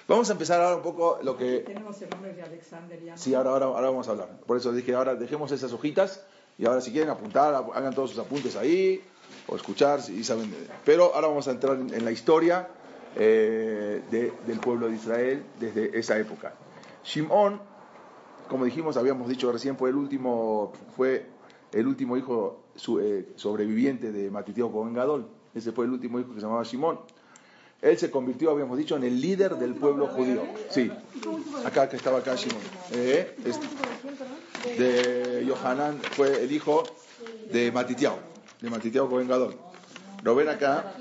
Vamos 0.08 0.30
a 0.30 0.34
empezar 0.34 0.60
ahora 0.60 0.76
un 0.76 0.82
poco 0.84 1.20
lo 1.24 1.38
que 1.38 1.60
tenemos 1.60 2.02
el 2.02 2.10
nombre 2.10 2.34
de 2.34 2.42
Alexander 2.42 3.02
ya. 3.02 3.16
Sí, 3.16 3.34
ahora, 3.34 3.52
ahora, 3.52 3.66
ahora 3.68 3.90
vamos 3.90 4.08
a 4.08 4.12
hablar. 4.12 4.30
Por 4.46 4.58
eso 4.58 4.74
dije, 4.74 4.94
ahora 4.94 5.16
dejemos 5.16 5.52
esas 5.52 5.72
hojitas 5.72 6.26
y 6.58 6.66
ahora 6.66 6.82
si 6.82 6.92
quieren 6.92 7.10
apuntar, 7.10 7.54
hagan 7.56 7.94
todos 7.94 8.10
sus 8.10 8.20
apuntes 8.20 8.58
ahí 8.58 9.02
o 9.48 9.56
escuchar, 9.56 10.02
si 10.02 10.22
saben. 10.24 10.54
Pero 10.84 11.16
ahora 11.16 11.28
vamos 11.28 11.48
a 11.48 11.52
entrar 11.52 11.76
en, 11.76 11.94
en 11.94 12.04
la 12.04 12.12
historia 12.12 12.68
eh, 13.16 14.02
de- 14.12 14.34
del 14.48 14.60
pueblo 14.60 14.88
de 14.88 14.96
Israel 14.96 15.44
desde 15.60 15.98
esa 15.98 16.18
época. 16.18 16.54
Shimón, 17.04 17.60
como 18.48 18.66
dijimos, 18.66 18.98
habíamos 18.98 19.30
dicho 19.30 19.52
recién, 19.52 19.78
fue 19.78 19.90
el 19.90 19.96
último, 19.96 20.74
fue 20.96 21.26
el 21.72 21.88
último 21.88 22.18
hijo 22.18 22.62
su- 22.76 23.00
eh, 23.00 23.28
sobreviviente 23.36 24.12
de 24.12 24.30
Matiteo 24.32 24.72
Cohen 24.72 24.94
Gadol. 24.94 25.28
Ese 25.56 25.72
fue 25.72 25.86
el 25.86 25.92
último 25.92 26.20
hijo 26.20 26.30
que 26.30 26.36
se 26.36 26.42
llamaba 26.42 26.64
Shimón. 26.64 27.00
Él 27.82 27.98
se 27.98 28.10
convirtió, 28.10 28.50
habíamos 28.52 28.78
dicho, 28.78 28.96
en 28.96 29.04
el 29.04 29.20
líder 29.20 29.56
del 29.58 29.76
pueblo 29.76 30.08
judío. 30.08 30.42
Sí, 30.70 30.90
acá 31.66 31.90
que 31.90 31.98
estaba 31.98 32.20
acá 32.20 32.36
Shimón. 32.36 32.62
Eh, 32.94 33.36
de 34.78 35.46
Yohanan 35.46 36.00
fue 36.12 36.44
el 36.44 36.52
hijo 36.52 36.84
de 37.52 37.72
Matitiao, 37.72 38.18
de 38.62 38.70
Matitiao 38.70 39.10
Cohen 39.10 39.28
Gadol. 39.28 39.56
Lo 40.24 40.36
ven 40.36 40.48
acá, 40.50 40.94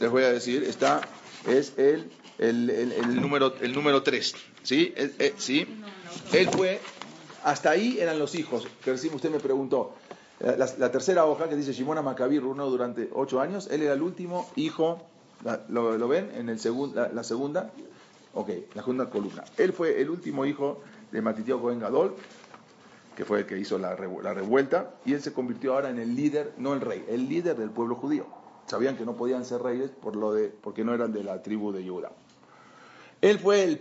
les 0.00 0.10
voy 0.10 0.24
a 0.24 0.32
decir, 0.32 0.62
está, 0.64 1.00
es 1.46 1.72
el, 1.78 2.10
el, 2.38 2.68
el- 2.70 3.20
número 3.20 3.54
el 3.60 3.72
número 3.72 4.02
3, 4.02 4.34
¿sí? 4.62 4.92
Eh, 4.96 5.34
¿sí? 5.38 5.66
Él 6.32 6.48
fue, 6.50 6.80
hasta 7.44 7.70
ahí 7.70 7.98
eran 7.98 8.18
los 8.18 8.34
hijos, 8.34 8.66
que 8.84 8.90
recién 8.92 9.14
usted 9.14 9.30
me 9.30 9.40
preguntó. 9.40 9.94
La, 10.40 10.92
tercera 10.92 11.24
hoja 11.24 11.48
que 11.48 11.56
dice 11.56 11.72
Shimona 11.72 12.00
Maccabi 12.02 12.38
reinó 12.38 12.66
durante 12.70 13.08
ocho 13.12 13.40
años, 13.40 13.68
él 13.72 13.82
era 13.82 13.94
el 13.94 14.02
último 14.02 14.48
hijo, 14.54 15.02
¿lo, 15.68 15.96
lo 15.96 16.06
ven? 16.08 16.30
En 16.34 16.48
el 16.48 16.58
segun- 16.60 16.92
la, 16.94 17.24
segunda, 17.24 17.70
ok, 18.34 18.50
la 18.74 18.82
segunda 18.82 19.08
columna. 19.10 19.44
Él 19.56 19.72
fue 19.72 20.00
el 20.00 20.10
último 20.10 20.44
hijo 20.46 20.80
de 21.10 21.22
Matitiao 21.22 21.60
Cohen 21.60 21.80
Gadol, 21.80 22.14
que 23.16 23.24
fue 23.24 23.40
el 23.40 23.46
que 23.46 23.58
hizo 23.58 23.78
la 23.78 23.96
revuelta, 23.96 24.90
y 25.06 25.14
él 25.14 25.22
se 25.22 25.32
convirtió 25.32 25.72
ahora 25.74 25.88
en 25.90 25.98
el 25.98 26.14
líder, 26.14 26.52
no 26.58 26.74
el 26.74 26.82
rey, 26.82 27.04
el 27.08 27.28
líder 27.28 27.56
del 27.56 27.70
pueblo 27.70 27.96
judío. 27.96 28.26
Sabían 28.68 28.96
que 28.96 29.04
no 29.04 29.16
podían 29.16 29.44
ser 29.44 29.62
reyes 29.62 29.90
por 29.90 30.14
lo 30.14 30.32
de, 30.32 30.48
porque 30.48 30.84
no 30.84 30.94
eran 30.94 31.12
de 31.12 31.24
la 31.24 31.42
tribu 31.42 31.72
de 31.72 31.88
Judá. 31.88 32.12
Él 33.20 33.38
fue 33.38 33.64
el, 33.64 33.80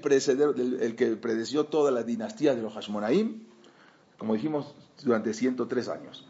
el, 0.81 0.95
que 0.95 1.15
predeció 1.17 1.65
toda 1.65 1.91
la 1.91 2.03
dinastía 2.03 2.55
de 2.55 2.61
los 2.61 2.73
Hashmonaim, 2.73 3.43
como 4.17 4.33
dijimos, 4.33 4.75
durante 5.03 5.33
103 5.33 5.89
años. 5.89 6.27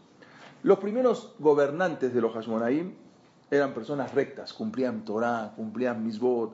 Los 0.64 0.80
primeros 0.80 1.34
gobernantes 1.40 2.14
de 2.14 2.20
los 2.20 2.34
Hashmonaim 2.34 2.94
eran 3.52 3.74
personas 3.74 4.14
rectas, 4.14 4.54
cumplían 4.54 5.06
Torah, 5.06 5.54
cumplían 5.56 6.04
Misbot, 6.04 6.54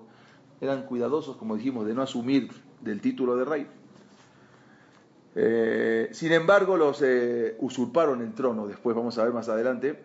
eran 0.61 0.83
cuidadosos, 0.83 1.37
como 1.37 1.55
dijimos, 1.55 1.87
de 1.87 1.93
no 1.93 2.03
asumir 2.03 2.51
del 2.81 3.01
título 3.01 3.35
de 3.35 3.45
rey. 3.45 3.67
Eh, 5.35 6.09
sin 6.11 6.31
embargo, 6.33 6.77
los 6.77 7.01
eh, 7.01 7.57
usurparon 7.59 8.21
el 8.21 8.33
trono, 8.33 8.67
después 8.67 8.95
vamos 8.95 9.17
a 9.17 9.23
ver 9.23 9.33
más 9.33 9.49
adelante, 9.49 9.99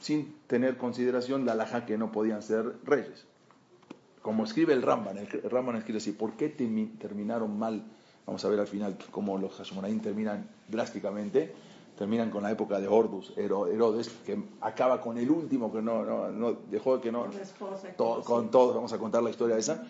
sin 0.00 0.34
tener 0.46 0.76
consideración 0.76 1.46
la 1.46 1.52
alhaja 1.52 1.86
que 1.86 1.96
no 1.96 2.10
podían 2.10 2.42
ser 2.42 2.74
reyes. 2.84 3.26
Como 4.22 4.44
escribe 4.44 4.72
el 4.74 4.82
Ramban, 4.82 5.16
el 5.18 5.28
Ramban 5.50 5.76
escribe 5.76 5.98
así, 5.98 6.12
¿por 6.12 6.32
qué 6.34 6.54
temi- 6.54 6.98
terminaron 6.98 7.58
mal? 7.58 7.84
Vamos 8.26 8.44
a 8.44 8.48
ver 8.48 8.60
al 8.60 8.66
final 8.66 8.98
cómo 9.10 9.38
los 9.38 9.54
Hashmonaim 9.56 10.00
terminan 10.00 10.48
drásticamente. 10.68 11.54
Terminan 11.98 12.30
con 12.30 12.42
la 12.42 12.50
época 12.50 12.80
de 12.80 12.88
Ordus, 12.88 13.32
Hero- 13.36 13.66
Herodes, 13.66 14.08
que 14.24 14.42
acaba 14.62 15.02
con 15.02 15.18
el 15.18 15.30
último 15.30 15.70
que 15.70 15.82
no, 15.82 16.02
no, 16.04 16.30
no 16.30 16.56
dejó 16.70 16.98
que 16.98 17.12
no, 17.12 17.24
to- 17.96 18.22
con 18.24 18.50
todos, 18.50 18.74
vamos 18.74 18.92
a 18.94 18.98
contar 18.98 19.22
la 19.22 19.28
historia 19.28 19.58
esa, 19.58 19.84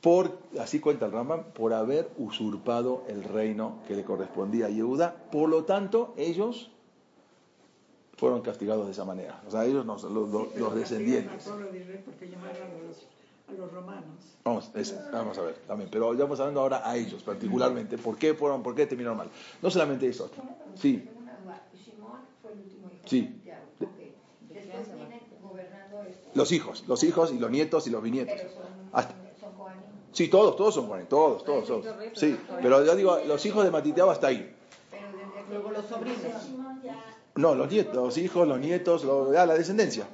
por, 0.00 0.38
así 0.58 0.80
cuenta 0.80 1.06
el 1.06 1.12
Rambam, 1.12 1.44
por 1.54 1.72
haber 1.72 2.10
usurpado 2.18 3.04
el 3.06 3.22
reino 3.22 3.78
que 3.86 3.94
le 3.94 4.02
correspondía 4.02 4.66
a 4.66 4.70
Yehuda. 4.70 5.14
Por 5.30 5.48
lo 5.48 5.64
tanto, 5.64 6.14
ellos 6.16 6.72
fueron 8.20 8.42
castigados 8.42 8.86
de 8.86 8.92
esa 8.92 9.04
manera. 9.04 9.40
O 9.48 9.50
sea, 9.50 9.64
ellos, 9.64 9.84
no, 9.86 9.94
los, 9.96 10.54
los- 10.54 10.74
descendientes. 10.74 11.46
a 11.48 11.56
los, 11.56 13.72
romanos. 13.72 14.04
Vamos, 14.44 14.70
es- 14.74 14.94
vamos 15.10 15.36
a 15.38 15.42
ver 15.42 15.54
también, 15.66 15.88
pero 15.90 16.12
ya 16.14 16.24
vamos 16.24 16.38
hablando 16.38 16.60
ahora 16.60 16.88
a 16.88 16.96
ellos 16.96 17.22
particularmente. 17.22 17.98
¿Por 17.98 18.16
qué 18.16 18.34
fueron, 18.34 18.62
por 18.62 18.74
qué 18.74 18.86
terminaron 18.86 19.18
mal? 19.18 19.28
No 19.62 19.70
solamente 19.70 20.06
eso. 20.06 20.30
Sí, 20.76 21.08
Sí. 23.06 23.36
los 26.34 26.52
hijos, 26.52 26.84
los 26.86 27.02
hijos 27.02 27.32
y 27.32 27.38
los 27.38 27.50
nietos 27.50 27.86
y 27.86 27.90
los 27.90 28.02
bisnietos. 28.02 28.36
Hasta-. 28.92 29.14
Sí, 30.12 30.28
todos, 30.28 30.56
todos 30.56 30.74
son 30.74 30.88
buenos, 30.88 31.08
todos, 31.08 31.44
todos, 31.44 31.66
todos. 31.66 31.86
Sí, 32.14 32.36
pero 32.62 32.84
yo 32.84 32.94
digo, 32.96 33.18
los 33.26 33.44
hijos 33.46 33.64
de 33.64 33.70
Matiteao 33.70 34.10
hasta 34.10 34.28
ahí. 34.28 34.54
Pero 34.90 35.02
Luego 35.50 35.70
los 35.72 35.86
sobrinos. 35.86 36.18
No, 37.36 37.54
los 37.54 37.70
nietos, 37.70 37.94
los 37.94 38.18
hijos, 38.18 38.46
los 38.46 38.58
nietos, 38.60 39.04
la 39.32 39.46
descendencia. 39.54 40.08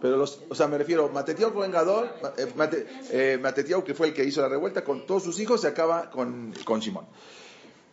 Pero 0.00 0.16
los, 0.16 0.40
o 0.48 0.54
sea, 0.54 0.66
me 0.66 0.78
refiero, 0.78 1.08
Matetiao 1.10 1.52
con 1.52 1.62
Vengador, 1.62 2.08
eh, 2.38 2.46
Mate- 2.56 2.86
eh, 3.10 3.38
Matetiao, 3.40 3.84
que 3.84 3.92
fue 3.94 4.08
el 4.08 4.14
que 4.14 4.24
hizo 4.24 4.40
la 4.40 4.48
revuelta, 4.48 4.82
con 4.82 5.04
todos 5.04 5.22
sus 5.22 5.38
hijos 5.40 5.60
se 5.60 5.66
acaba 5.68 6.10
con, 6.10 6.54
con 6.64 6.80
Simón. 6.80 7.04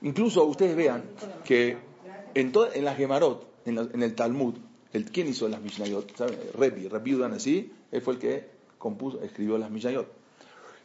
Incluso 0.04 0.46
ustedes 0.46 0.76
vean 0.76 1.04
que 1.44 1.78
en, 2.34 2.52
to- 2.54 2.72
en 2.72 2.86
la 2.86 2.96
Gemarot, 2.96 3.46
en, 3.66 4.02
el 4.02 4.16
Talmud, 4.16 4.56
el, 4.94 5.06
¿quién 5.12 5.28
hizo 5.28 5.50
las 5.50 5.60
Mishnayot? 5.60 6.16
¿Saben? 6.16 6.40
Rebi, 6.54 6.88
Rebi 6.88 7.16
Udan 7.16 7.34
así, 7.34 7.74
él 7.92 8.02
fue 8.02 8.14
el 8.14 8.20
que 8.20 8.48
compuso, 8.78 9.22
escribió 9.22 9.58
las 9.58 9.70
Mishnayot. 9.70 10.08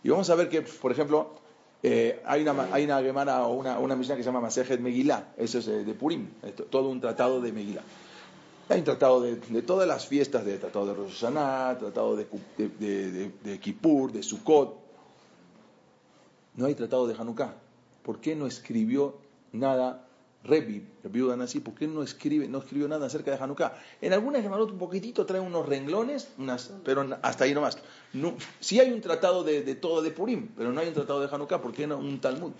Y 0.02 0.08
vamos 0.08 0.28
a 0.30 0.34
ver 0.34 0.48
que, 0.48 0.62
por 0.62 0.90
ejemplo, 0.90 1.34
eh, 1.82 2.22
hay 2.24 2.42
una, 2.42 2.68
hay 2.72 2.84
una 2.84 3.00
Gemara 3.02 3.46
o 3.46 3.54
una, 3.54 3.78
una 3.78 3.96
Mishnah 3.96 4.16
que 4.16 4.22
se 4.22 4.28
llama 4.28 4.40
Masejet 4.40 4.80
Megillah, 4.80 5.34
eso 5.36 5.58
es 5.58 5.68
eh, 5.68 5.84
de 5.84 5.94
Purim, 5.94 6.28
todo 6.70 6.88
un 6.88 7.00
tratado 7.00 7.40
de 7.40 7.52
Megillah. 7.52 7.82
Hay 8.68 8.78
un 8.78 8.84
tratado 8.84 9.20
de, 9.20 9.36
de 9.36 9.62
todas 9.62 9.86
las 9.88 10.06
fiestas, 10.06 10.44
de 10.44 10.56
tratado 10.58 10.86
de 10.86 10.94
Rosh 10.94 11.20
Hashanah, 11.20 11.78
tratado 11.78 12.16
de, 12.16 12.26
de, 12.56 13.30
de, 13.42 13.58
Kippur, 13.58 14.12
de 14.12 14.22
Sukkot. 14.22 14.78
No 16.54 16.66
hay 16.66 16.74
tratado 16.74 17.06
de 17.06 17.14
Hanukkah. 17.14 17.54
¿Por 18.02 18.20
qué 18.20 18.34
no 18.36 18.46
escribió 18.46 19.18
nada 19.52 20.06
Rebi, 20.44 20.86
Rebi 21.04 21.22
Udanasi, 21.22 21.60
¿por 21.60 21.74
qué 21.74 21.86
no 21.86 22.02
escribe, 22.02 22.48
no 22.48 22.58
escribió 22.58 22.88
nada 22.88 23.06
acerca 23.06 23.30
de 23.30 23.42
Hanukkah? 23.42 23.74
En 24.00 24.12
algunas 24.12 24.42
Gemarot 24.42 24.70
un 24.70 24.78
poquitito 24.78 25.26
trae 25.26 25.40
unos 25.40 25.68
renglones, 25.68 26.30
unas, 26.38 26.72
pero 26.84 27.06
hasta 27.22 27.44
ahí 27.44 27.54
nomás. 27.54 27.78
No, 28.14 28.34
sí 28.60 28.78
hay 28.78 28.92
un 28.92 29.00
tratado 29.00 29.42
de, 29.42 29.62
de 29.62 29.74
todo 29.74 30.02
de 30.02 30.10
Purim, 30.10 30.48
pero 30.56 30.70
no 30.72 30.80
hay 30.80 30.88
un 30.88 30.94
tratado 30.94 31.20
de 31.20 31.34
Hanukkah. 31.34 31.60
¿Por 31.62 31.72
qué 31.72 31.86
no 31.86 31.98
un 31.98 32.20
Talmud? 32.20 32.52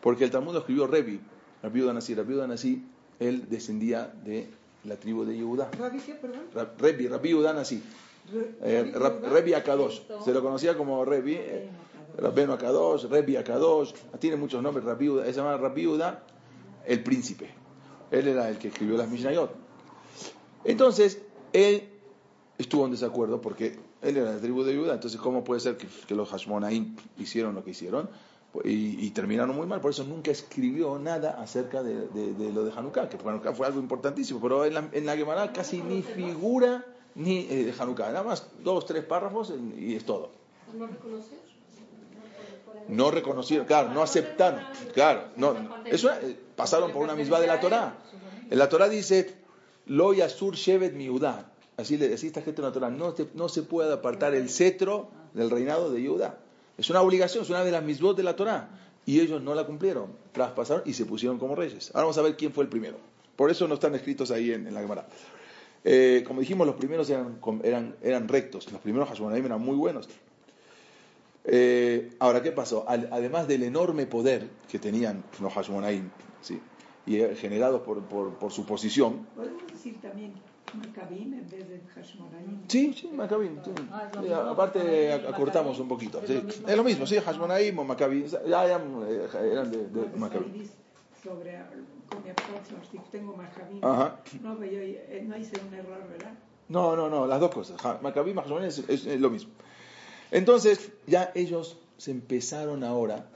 Porque 0.00 0.24
el 0.24 0.30
Talmud 0.30 0.52
lo 0.52 0.58
escribió 0.60 0.86
Rebi, 0.86 1.20
Rebi 1.62 1.82
Udanasi. 1.82 2.14
Rebi 2.14 2.34
Udanasi, 2.34 2.84
él 3.20 3.48
descendía 3.48 4.12
de 4.24 4.48
la 4.84 4.96
tribu 4.96 5.24
de 5.24 5.36
Yehudá. 5.36 5.70
¿Rabbi 5.78 6.00
qué, 6.00 6.14
perdón? 6.14 6.40
Rebi, 6.78 7.06
Rabbi 7.06 7.28
Eh, 7.30 8.92
Yehuda. 8.92 9.20
Rebi 9.30 9.54
Akadosh. 9.54 10.00
Se 10.24 10.32
lo 10.32 10.42
conocía 10.42 10.76
como 10.76 11.04
Rebi. 11.04 11.34
eh, 11.36 11.68
Rabbeno 12.18 12.52
Akadosh, 12.54 13.04
Rebi 13.04 13.36
Akadosh. 13.36 13.92
Tiene 14.18 14.36
muchos 14.36 14.60
nombres. 14.62 14.84
Rabbi 14.84 15.08
Uda. 15.08 15.24
Se 15.26 15.32
llama 15.32 15.56
Rabbi 15.56 15.86
Uda, 15.86 16.24
el 16.86 17.02
príncipe. 17.04 17.48
Él 18.10 18.26
era 18.28 18.48
el 18.48 18.58
que 18.58 18.68
escribió 18.68 18.96
las 18.96 19.08
Mishnayot. 19.08 19.50
Entonces, 20.64 21.22
él 21.52 21.88
estuvo 22.58 22.84
en 22.84 22.90
desacuerdo 22.90 23.40
porque 23.40 23.78
él 24.02 24.16
era 24.16 24.30
de 24.30 24.34
la 24.36 24.40
tribu 24.40 24.62
de 24.64 24.76
Judá. 24.76 24.94
Entonces, 24.94 25.20
¿cómo 25.20 25.44
puede 25.44 25.60
ser 25.60 25.76
que, 25.76 25.86
que 26.06 26.14
los 26.14 26.28
Hashmonaim 26.30 26.96
hicieron 27.18 27.54
lo 27.54 27.64
que 27.64 27.70
hicieron? 27.70 28.08
Y, 28.64 29.06
y 29.06 29.10
terminaron 29.12 29.56
muy 29.56 29.66
mal, 29.66 29.80
por 29.80 29.92
eso 29.92 30.04
nunca 30.04 30.30
escribió 30.30 30.98
nada 30.98 31.40
acerca 31.40 31.82
de, 31.82 32.06
de- 32.08 32.34
de 32.34 32.52
lo 32.52 32.64
de 32.64 32.72
Hanukkah, 32.76 33.08
que 33.08 33.16
Hanukkah 33.16 33.54
fue 33.54 33.66
algo 33.66 33.80
importantísimo, 33.80 34.42
pero 34.42 34.66
en 34.66 34.74
la, 34.74 34.88
en 34.92 35.06
la 35.06 35.16
Gemara 35.16 35.52
casi 35.54 35.80
ni 35.80 36.02
figura 36.02 36.84
ni 37.14 37.46
eh, 37.48 37.64
de 37.64 37.74
Hanukkah, 37.78 38.08
nada 38.08 38.22
más 38.24 38.46
dos, 38.62 38.84
tres 38.84 39.04
párrafos 39.04 39.54
y 39.78 39.94
es 39.94 40.04
todo. 40.04 40.30
¿No 42.88 43.10
reconocieron, 43.10 43.66
claro, 43.66 43.88
no 43.90 44.02
aceptaron, 44.02 44.60
claro, 44.92 45.24
no, 45.36 45.54
eso 45.86 46.10
eh, 46.12 46.36
pasaron 46.56 46.90
por 46.92 47.02
una 47.04 47.14
misma 47.14 47.40
de 47.40 47.46
la 47.46 47.58
Torá. 47.60 47.96
En 48.50 48.58
la 48.58 48.68
Torá 48.68 48.88
dice, 48.90 49.34
lo 49.86 50.12
yasur 50.12 50.56
shevet 50.56 50.92
miudá, 50.92 51.51
así 51.76 51.96
decía 51.96 52.26
esta 52.28 52.42
gente 52.42 52.60
en 52.60 52.66
la 52.66 52.72
Torá, 52.72 52.90
no, 52.90 53.12
te- 53.12 53.28
no 53.34 53.48
se 53.48 53.62
puede 53.62 53.92
apartar 53.92 54.34
el 54.34 54.48
cetro 54.50 55.08
del 55.34 55.50
reinado 55.50 55.92
de 55.92 56.06
Judá. 56.06 56.38
Es 56.78 56.88
una 56.90 57.00
obligación, 57.02 57.44
es 57.44 57.50
una 57.50 57.64
de 57.64 57.70
las 57.70 57.82
misbot 57.84 58.16
de 58.16 58.22
la 58.22 58.36
Torá. 58.36 58.68
Y 59.04 59.18
ellos 59.20 59.42
no 59.42 59.54
la 59.54 59.66
cumplieron, 59.66 60.12
traspasaron 60.32 60.84
y 60.86 60.92
se 60.94 61.04
pusieron 61.06 61.38
como 61.38 61.56
reyes. 61.56 61.90
Ahora 61.92 62.04
vamos 62.04 62.18
a 62.18 62.22
ver 62.22 62.36
quién 62.36 62.52
fue 62.52 62.62
el 62.64 62.70
primero. 62.70 62.98
Por 63.34 63.50
eso 63.50 63.66
no 63.66 63.74
están 63.74 63.94
escritos 63.96 64.30
ahí 64.30 64.52
en, 64.52 64.66
en 64.68 64.74
la 64.74 64.80
Gemara. 64.80 65.06
Eh, 65.84 66.22
como 66.26 66.38
dijimos, 66.40 66.66
los 66.68 66.76
primeros 66.76 67.10
eran, 67.10 67.38
eran, 67.64 67.96
eran 68.02 68.28
rectos, 68.28 68.70
los 68.70 68.80
primeros 68.80 69.08
Hashmonaim 69.08 69.44
eran 69.44 69.60
muy 69.60 69.74
buenos. 69.74 70.08
Eh, 71.44 72.12
ahora, 72.20 72.42
¿qué 72.42 72.52
pasó? 72.52 72.84
Al- 72.88 73.08
además 73.10 73.48
del 73.48 73.64
enorme 73.64 74.06
poder 74.06 74.48
que 74.70 74.78
tenían 74.78 75.24
los 75.40 75.52
Hashmonaim, 75.52 76.08
¿sí? 76.40 76.60
y 77.04 77.16
eh, 77.16 77.34
generados 77.34 77.82
por, 77.82 78.00
por, 78.02 78.34
por 78.34 78.52
su 78.52 78.64
posición, 78.64 79.26
Podemos 79.34 79.66
decir 79.72 80.00
también 80.00 80.32
Macabim 80.74 81.34
en 81.34 81.48
vez 81.50 81.68
de 81.68 81.80
Hashmonaim. 81.94 82.62
sí, 82.68 82.94
sí, 82.94 83.08
Maccabim, 83.12 83.58
sí. 83.64 83.70
Ah, 83.90 84.08
Sí, 84.20 84.32
aparte 84.32 84.78
y 85.24 85.26
acortamos 85.28 85.78
un 85.78 85.88
poquito, 85.88 86.20
Es 86.20 86.26
sí. 86.28 86.34
lo 86.34 86.42
mismo 86.42 86.68
es 86.68 86.76
lo 86.76 86.84
mismo, 86.84 87.06
sí, 87.06 87.16
Hashmonaim 87.18 87.78
o 87.78 87.84
Maccabim, 87.84 88.26
ya 88.26 88.64
eran, 88.64 88.82
eran 89.42 89.70
de, 89.70 89.88
de. 89.88 90.00
Hasidis 90.24 90.70
sobre 91.22 91.58
con 92.08 92.22
mi 92.24 92.30
apóstol, 92.30 92.78
si 92.90 92.98
tengo 93.10 93.36
Macabim. 93.36 93.84
Ajá. 93.84 94.20
No, 94.42 94.56
pero 94.58 94.72
yo 94.72 94.78
eh, 94.80 95.24
no 95.26 95.36
hice 95.36 95.52
un 95.66 95.72
error, 95.74 96.06
¿verdad? 96.08 96.32
No, 96.68 96.96
no, 96.96 97.08
no, 97.10 97.26
las 97.26 97.38
dos 97.40 97.50
cosas. 97.50 97.76
Y 97.80 98.34
Hashmonaim 98.34 98.64
es, 98.68 98.78
es- 98.88 99.06
es 99.06 99.20
lo 99.20 99.30
mismo. 99.30 99.52
Entonces, 100.30 100.90
ya 101.06 101.30
ellos 101.34 101.78
se 101.98 102.10
empezaron 102.10 102.82
ahora 102.84 103.26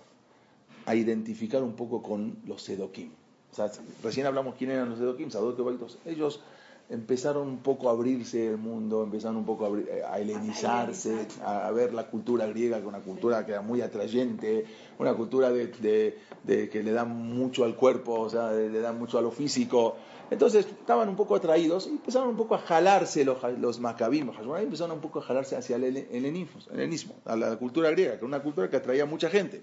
a 0.87 0.95
identificar 0.95 1.63
un 1.63 1.75
poco 1.75 2.03
con 2.03 2.39
los 2.47 2.63
Sedokim. 2.63 3.11
O 3.53 3.55
sea, 3.55 3.71
recién 4.03 4.27
hablamos 4.27 4.55
quién 4.57 4.71
eran 4.71 4.89
los 4.91 4.99
Sedokim, 4.99 5.31
Sadok. 5.31 5.59
Ellos 6.07 6.41
empezaron 6.89 7.49
un 7.49 7.59
poco 7.59 7.89
a 7.89 7.93
abrirse 7.93 8.47
el 8.49 8.59
mundo, 8.59 9.03
empezaron 9.03 9.37
un 9.39 9.45
poco 9.45 9.65
a, 9.65 9.69
abrir- 9.69 9.89
eh, 9.89 10.03
a 10.09 10.19
helenizarse, 10.21 11.27
a, 11.45 11.67
a 11.67 11.71
ver 11.73 11.93
la 11.93 12.07
cultura 12.09 12.47
griega, 12.47 12.77
que 12.77 12.83
es 12.83 12.89
una 12.89 13.01
cultura 13.01 13.45
que 13.45 13.53
era 13.53 13.63
muy 13.63 13.81
atrayente, 13.81 14.65
una 14.99 15.15
cultura 15.15 15.51
de, 15.51 15.67
de- 15.69 16.19
de 16.45 16.69
que 16.69 16.83
le 16.83 16.93
da 16.93 17.05
mucho 17.05 17.65
al 17.65 17.75
cuerpo, 17.75 18.21
o 18.21 18.31
sea, 18.31 18.53
le 18.53 18.81
da 18.81 18.93
mucho 18.93 19.19
a 19.19 19.23
lo 19.23 19.31
físico. 19.31 19.97
Entonces 20.31 20.67
estaban 20.67 21.09
un 21.09 21.17
poco 21.17 21.35
atraídos 21.37 21.87
y 21.87 21.91
empezaron 21.91 22.29
un 22.29 22.37
poco 22.37 22.55
a 22.55 22.59
jalarse 22.59 23.25
los, 23.25 23.39
los 23.59 23.79
macabim, 23.81 24.31
empezaron 24.61 24.97
un 24.97 25.01
poco 25.01 25.19
a 25.21 25.23
jalarse 25.23 25.57
hacia 25.57 25.77
el 25.77 25.85
helen- 25.85 26.07
helenismo, 26.11 26.61
helenismo, 26.73 27.15
a 27.25 27.37
la 27.37 27.57
cultura 27.57 27.91
griega, 27.91 28.13
que 28.13 28.19
era 28.19 28.27
una 28.27 28.43
cultura 28.43 28.69
que 28.71 28.77
atraía 28.77 29.05
a 29.05 29.07
mucha 29.07 29.29
gente. 29.31 29.63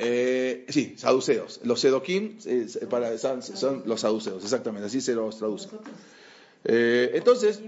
Eh, 0.00 0.64
sí, 0.68 0.94
saduceos. 0.96 1.60
Los 1.64 1.80
sedoquim 1.80 2.38
eh, 2.46 2.66
para, 2.88 3.18
son, 3.18 3.42
son 3.42 3.82
los 3.86 4.00
saduceos, 4.00 4.42
exactamente, 4.44 4.86
así 4.86 5.00
se 5.00 5.14
los 5.14 5.36
traduce. 5.38 5.68
Eh, 6.64 7.12
entonces, 7.14 7.60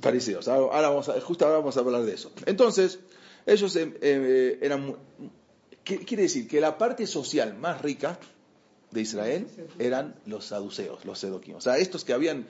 fariseos. 0.00 0.48
ahora, 0.48 0.88
vamos 0.88 1.08
a, 1.08 1.20
justo 1.20 1.44
ahora 1.44 1.58
vamos 1.58 1.76
a 1.76 1.80
hablar 1.80 2.02
de 2.02 2.14
eso. 2.14 2.32
Entonces, 2.46 2.98
ellos 3.46 3.74
eh, 3.76 3.94
eh, 4.00 4.58
eran... 4.62 4.96
¿qué 5.84 5.98
quiere 5.98 6.24
decir? 6.24 6.46
Que 6.46 6.60
la 6.60 6.76
parte 6.76 7.06
social 7.06 7.56
más 7.56 7.80
rica 7.80 8.18
de 8.90 9.00
Israel 9.00 9.46
eran 9.78 10.16
los 10.26 10.46
saduceos, 10.46 11.04
los 11.04 11.18
sedoquim. 11.18 11.56
O 11.56 11.60
sea, 11.60 11.78
estos 11.78 12.04
que 12.04 12.12
habían, 12.12 12.46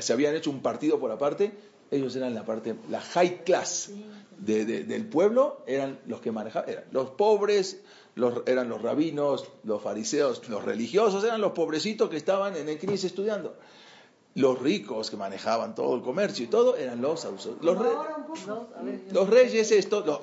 se 0.00 0.12
habían 0.12 0.34
hecho 0.34 0.50
un 0.50 0.62
partido 0.62 0.98
por 0.98 1.12
aparte, 1.12 1.52
ellos 1.92 2.16
eran 2.16 2.34
la 2.34 2.44
parte, 2.44 2.74
la 2.90 3.00
high 3.00 3.44
class 3.44 3.90
de- 4.38 4.64
de- 4.64 4.82
del 4.84 5.06
pueblo, 5.06 5.62
eran 5.66 5.98
los 6.06 6.20
que 6.20 6.32
manejaban, 6.32 6.68
eran 6.68 6.84
los 6.90 7.10
pobres, 7.10 7.80
los, 8.16 8.42
eran 8.46 8.68
los 8.68 8.82
rabinos, 8.82 9.44
los 9.64 9.80
fariseos, 9.82 10.48
los 10.48 10.64
religiosos, 10.64 11.22
eran 11.24 11.40
los 11.40 11.52
pobrecitos 11.52 12.10
que 12.10 12.16
estaban 12.16 12.56
en 12.56 12.68
el 12.68 12.78
CNIS 12.78 13.04
estudiando. 13.04 13.54
Los 14.34 14.58
ricos 14.60 15.10
que 15.10 15.16
manejaban 15.16 15.74
todo 15.74 15.94
el 15.94 16.00
comercio 16.02 16.44
y 16.44 16.48
todo 16.48 16.76
eran 16.76 17.02
los 17.02 17.20
saduceos. 17.20 17.56
Los, 17.62 17.78
re- 17.78 17.88
los 19.12 19.28
reyes 19.28 19.70
estos, 19.70 20.06
los 20.06 20.20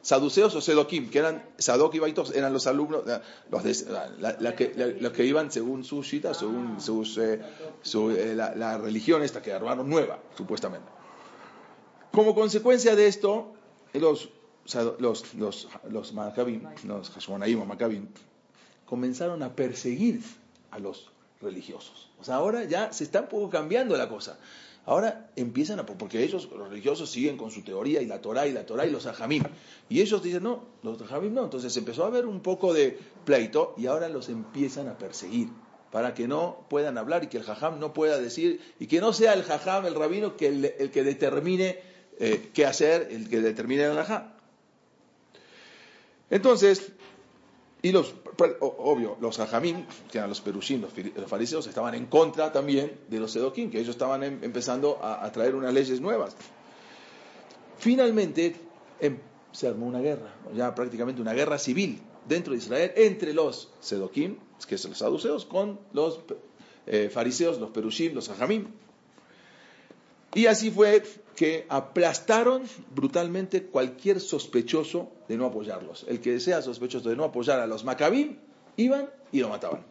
saduceos 0.00 0.54
o 0.54 0.60
sedoquim, 0.60 1.10
que 1.10 1.18
eran 1.18 1.44
Sadok 1.58 1.92
y 1.96 1.98
Baitos, 1.98 2.34
eran 2.34 2.52
los 2.52 2.68
alumnos, 2.68 3.02
eh, 3.08 3.18
los, 3.50 3.62
de- 3.64 3.90
la- 4.20 4.36
la 4.38 4.54
que, 4.54 4.72
la- 4.76 4.86
los 4.86 5.12
que 5.12 5.24
iban 5.24 5.50
según 5.50 5.82
su 5.84 6.02
shita, 6.02 6.34
según 6.34 6.80
sus, 6.80 7.18
eh, 7.18 7.40
su, 7.82 8.12
eh, 8.12 8.34
la, 8.36 8.54
la 8.54 8.78
religión 8.78 9.22
esta 9.24 9.42
que 9.42 9.52
armaron 9.52 9.88
nueva, 9.90 10.20
supuestamente. 10.36 10.88
Como 12.12 12.34
consecuencia 12.34 12.96
de 12.96 13.06
esto, 13.06 13.52
los, 13.92 14.30
los, 14.98 15.34
los, 15.34 15.68
los 15.90 16.12
Maccabim, 16.12 16.62
los 16.84 17.10
Hashmonaim 17.10 17.60
o 17.60 17.64
Maccabim, 17.64 18.08
comenzaron 18.86 19.42
a 19.42 19.54
perseguir 19.54 20.22
a 20.70 20.78
los 20.78 21.10
religiosos. 21.40 22.10
O 22.20 22.24
sea, 22.24 22.36
ahora 22.36 22.64
ya 22.64 22.92
se 22.92 23.04
está 23.04 23.20
un 23.20 23.28
poco 23.28 23.50
cambiando 23.50 23.96
la 23.96 24.08
cosa. 24.08 24.38
Ahora 24.86 25.30
empiezan 25.36 25.78
a, 25.80 25.84
porque 25.84 26.22
ellos, 26.24 26.48
los 26.50 26.70
religiosos, 26.70 27.10
siguen 27.10 27.36
con 27.36 27.50
su 27.50 27.62
teoría 27.62 28.00
y 28.00 28.06
la 28.06 28.22
Torah 28.22 28.46
y 28.46 28.52
la 28.52 28.64
Torah 28.64 28.86
y 28.86 28.90
los 28.90 29.04
ajamim. 29.06 29.44
Y 29.90 30.00
ellos 30.00 30.22
dicen, 30.22 30.42
no, 30.42 30.64
los 30.82 31.00
ajamim 31.02 31.34
no. 31.34 31.44
Entonces 31.44 31.76
empezó 31.76 32.04
a 32.04 32.06
haber 32.06 32.24
un 32.24 32.40
poco 32.40 32.72
de 32.72 32.98
pleito 33.26 33.74
y 33.76 33.86
ahora 33.86 34.08
los 34.08 34.30
empiezan 34.30 34.88
a 34.88 34.96
perseguir 34.96 35.50
para 35.90 36.14
que 36.14 36.28
no 36.28 36.66
puedan 36.68 36.98
hablar 36.98 37.24
y 37.24 37.26
que 37.28 37.38
el 37.38 37.44
jajam 37.44 37.80
no 37.80 37.92
pueda 37.94 38.18
decir, 38.18 38.60
y 38.78 38.86
que 38.86 39.00
no 39.00 39.12
sea 39.12 39.32
el 39.32 39.42
jajam, 39.42 39.86
el 39.86 39.94
rabino, 39.94 40.36
que 40.36 40.48
el 40.78 40.90
que 40.90 41.02
determine 41.02 41.80
eh, 42.18 42.50
qué 42.52 42.66
hacer, 42.66 43.08
el 43.10 43.28
que 43.28 43.40
determine 43.40 43.84
el 43.84 43.92
alajá. 43.92 44.34
Entonces, 46.30 46.92
y 47.80 47.92
los, 47.92 48.14
o- 48.60 48.76
obvio, 48.78 49.16
los 49.20 49.36
jajamín, 49.36 49.86
que 50.10 50.18
eran 50.18 50.28
los 50.28 50.40
perushim, 50.40 50.82
los, 50.82 50.92
fariseos, 51.28 51.66
estaban 51.66 51.94
en 51.94 52.06
contra 52.06 52.52
también 52.52 52.98
de 53.08 53.20
los 53.20 53.32
sedoquín, 53.32 53.70
que 53.70 53.78
ellos 53.78 53.90
estaban 53.90 54.22
em- 54.24 54.38
empezando 54.42 54.98
a, 55.02 55.30
traer 55.32 55.54
unas 55.54 55.72
leyes 55.72 56.00
nuevas. 56.00 56.36
Finalmente, 57.78 58.56
em- 59.00 59.18
se 59.52 59.68
armó 59.68 59.86
una 59.86 60.00
guerra, 60.00 60.34
ya 60.54 60.74
prácticamente 60.74 61.22
una 61.22 61.32
guerra 61.32 61.58
civil 61.58 62.00
dentro 62.28 62.52
de 62.52 62.58
Israel 62.58 62.92
entre 62.96 63.32
los 63.32 63.70
sedoquín, 63.80 64.38
que 64.68 64.76
son 64.76 64.90
los 64.90 64.98
saduceos, 64.98 65.46
con 65.46 65.78
los 65.92 66.20
eh, 66.86 67.08
fariseos, 67.12 67.58
los 67.58 67.70
perushim, 67.70 68.12
los 68.14 68.28
jajamín. 68.28 68.68
Y 70.34 70.46
así 70.46 70.70
fue 70.70 71.02
que 71.38 71.66
aplastaron 71.68 72.62
brutalmente 72.92 73.62
cualquier 73.62 74.18
sospechoso 74.20 75.12
de 75.28 75.36
no 75.36 75.46
apoyarlos. 75.46 76.04
El 76.08 76.18
que 76.20 76.40
sea 76.40 76.62
sospechoso 76.62 77.08
de 77.08 77.14
no 77.16 77.22
apoyar 77.22 77.60
a 77.60 77.66
los 77.68 77.84
macabim, 77.84 78.38
iban 78.76 79.08
y 79.30 79.38
lo 79.38 79.48
mataban. 79.48 79.82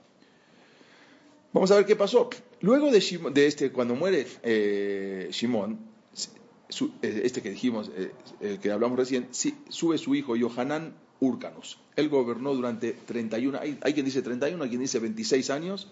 Vamos 1.54 1.72
a 1.72 1.76
ver 1.78 1.86
qué 1.86 1.96
pasó. 1.96 2.30
Luego 2.60 2.92
de, 2.92 3.00
Shimon- 3.00 3.32
de 3.32 3.48
este, 3.48 3.72
cuando 3.72 3.96
muere 3.96 4.28
eh, 4.44 5.30
Shimón, 5.32 5.80
su- 6.68 6.92
eh, 7.02 7.22
este 7.24 7.42
que 7.42 7.52
dijimos, 7.52 7.92
eh, 7.96 8.12
el 8.42 8.60
que 8.60 8.70
hablamos 8.70 8.98
recién, 9.00 9.30
sube 9.70 9.98
su 9.98 10.16
hijo 10.16 10.36
Yohanan 10.36 10.96
Urcanus. 11.22 11.80
Él 11.96 12.10
gobernó 12.10 12.54
durante 12.54 12.92
31, 12.92 13.58
hay, 13.60 13.78
hay 13.82 13.94
quien 13.94 14.06
dice 14.06 14.22
31, 14.22 14.62
hay 14.64 14.70
quien 14.70 14.82
dice 14.82 15.00
26 15.00 15.50
años. 15.50 15.88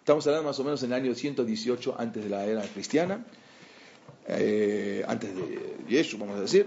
Estamos 0.00 0.26
hablando 0.26 0.48
más 0.50 0.58
o 0.60 0.64
menos 0.64 0.82
en 0.82 0.92
el 0.92 1.00
año 1.02 1.14
118 1.14 1.96
antes 1.98 2.22
de 2.22 2.28
la 2.28 2.44
era 2.44 2.60
cristiana 2.68 3.24
eh, 4.28 5.04
antes 5.06 5.34
de 5.34 5.76
Yeshua, 5.88 6.20
vamos 6.20 6.38
a 6.38 6.42
decir. 6.42 6.66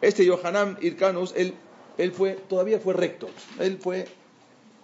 Este 0.00 0.24
Yohanan 0.24 0.76
Irkanus, 0.80 1.32
él, 1.36 1.54
él 1.98 2.12
fue, 2.12 2.32
todavía 2.48 2.78
fue 2.78 2.94
recto, 2.94 3.28
él 3.58 3.78
fue 3.78 4.06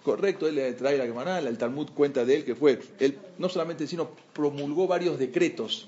correcto, 0.03 0.47
él 0.47 0.55
le 0.55 0.73
trae 0.73 0.97
la 0.97 1.05
Gemara, 1.05 1.39
el 1.39 1.57
Talmud 1.57 1.89
cuenta 1.93 2.25
de 2.25 2.35
él 2.35 2.45
que 2.45 2.55
fue, 2.55 2.79
él 2.99 3.17
no 3.37 3.49
solamente, 3.49 3.87
sino 3.87 4.11
promulgó 4.33 4.87
varios 4.87 5.17
decretos. 5.17 5.87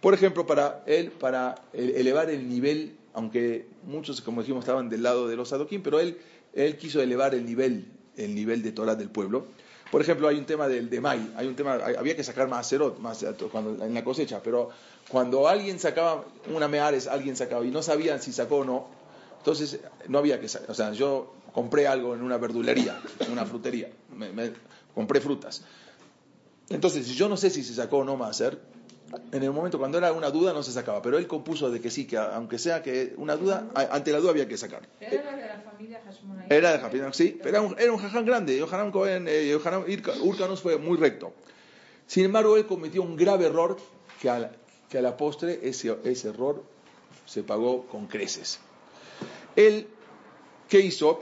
Por 0.00 0.14
ejemplo, 0.14 0.46
para 0.46 0.84
él, 0.86 1.10
para 1.10 1.56
elevar 1.72 2.30
el 2.30 2.48
nivel, 2.48 2.94
aunque 3.14 3.66
muchos, 3.84 4.20
como 4.20 4.42
dijimos, 4.42 4.64
estaban 4.64 4.88
del 4.88 5.02
lado 5.02 5.26
de 5.26 5.36
los 5.36 5.48
Sadoquín, 5.48 5.82
pero 5.82 6.00
él, 6.00 6.18
él 6.54 6.76
quiso 6.76 7.00
elevar 7.00 7.34
el 7.34 7.44
nivel, 7.44 7.86
el 8.16 8.34
nivel 8.34 8.62
de 8.62 8.72
Torah 8.72 8.94
del 8.94 9.10
pueblo. 9.10 9.46
Por 9.90 10.00
ejemplo, 10.02 10.26
hay 10.28 10.36
un 10.36 10.46
tema 10.46 10.66
del 10.68 10.90
de 10.90 11.00
May, 11.00 11.32
hay 11.36 11.46
un 11.46 11.54
tema, 11.54 11.74
había 11.74 12.16
que 12.16 12.24
sacar 12.24 12.48
más 12.48 12.68
cerot, 12.68 12.98
más 12.98 13.24
cuando, 13.52 13.84
en 13.84 13.94
la 13.94 14.02
cosecha, 14.02 14.40
pero 14.42 14.70
cuando 15.08 15.46
alguien 15.46 15.78
sacaba 15.78 16.24
una 16.52 16.66
meares, 16.68 17.06
alguien 17.06 17.36
sacaba 17.36 17.64
y 17.64 17.70
no 17.70 17.82
sabían 17.82 18.20
si 18.20 18.32
sacó 18.32 18.56
o 18.58 18.64
no, 18.64 18.86
entonces 19.38 19.78
no 20.08 20.18
había 20.18 20.40
que 20.40 20.48
sacar. 20.48 20.70
O 20.70 20.74
sea, 20.74 20.92
yo 20.92 21.32
compré 21.52 21.86
algo 21.86 22.14
en 22.14 22.22
una 22.22 22.36
verdulería, 22.36 23.00
una 23.30 23.46
frutería, 23.46 23.88
me- 24.14 24.52
compré 24.94 25.20
frutas. 25.20 25.62
Entonces, 26.68 27.06
si 27.06 27.14
yo 27.14 27.28
no 27.28 27.36
sé 27.36 27.50
si 27.50 27.62
se 27.62 27.74
sacó 27.74 27.98
o 27.98 28.04
no 28.04 28.22
hacer, 28.24 28.58
en 29.32 29.42
el 29.42 29.50
momento 29.52 29.78
cuando 29.78 29.98
era 29.98 30.12
una 30.12 30.30
duda 30.30 30.52
no 30.52 30.62
se 30.62 30.72
sacaba, 30.72 31.00
pero 31.02 31.18
él 31.18 31.26
compuso 31.26 31.70
de 31.70 31.80
que 31.80 31.90
sí, 31.90 32.06
que 32.06 32.16
aunque 32.16 32.58
sea 32.58 32.82
que 32.82 33.14
una 33.16 33.36
duda, 33.36 33.68
ante 33.90 34.12
la 34.12 34.18
duda 34.18 34.30
había 34.30 34.48
que 34.48 34.56
sacar. 34.56 34.82
Era 35.00 35.36
de 35.36 35.46
la 35.46 35.60
familia 35.60 36.02
Hashmonaí. 36.04 36.46
Era 36.50 36.78
de 36.78 37.12
sí, 37.12 37.38
pero 37.42 37.50
era 37.50 37.60
un, 37.62 37.78
era 37.78 37.92
un 37.92 37.98
jaján 37.98 38.24
grande. 38.24 38.56
Yohanan 38.56 38.90
Cohen, 38.90 39.26
eh, 39.28 39.48
Yohanan 39.48 39.84
Urcanus 40.22 40.60
fue 40.60 40.78
muy 40.78 40.96
recto. 40.96 41.32
Sin 42.06 42.24
embargo, 42.24 42.56
él 42.56 42.66
cometió 42.66 43.02
un 43.02 43.16
grave 43.16 43.46
error 43.46 43.76
que 44.20 44.30
a 44.30 44.38
la, 44.38 44.52
que 44.88 44.98
a 44.98 45.02
la 45.02 45.16
postre 45.16 45.60
ese, 45.62 45.96
ese 46.04 46.28
error 46.28 46.62
se 47.24 47.42
pagó 47.42 47.86
con 47.86 48.06
creces. 48.06 48.60
Él, 49.56 49.88
¿qué 50.68 50.80
hizo? 50.80 51.20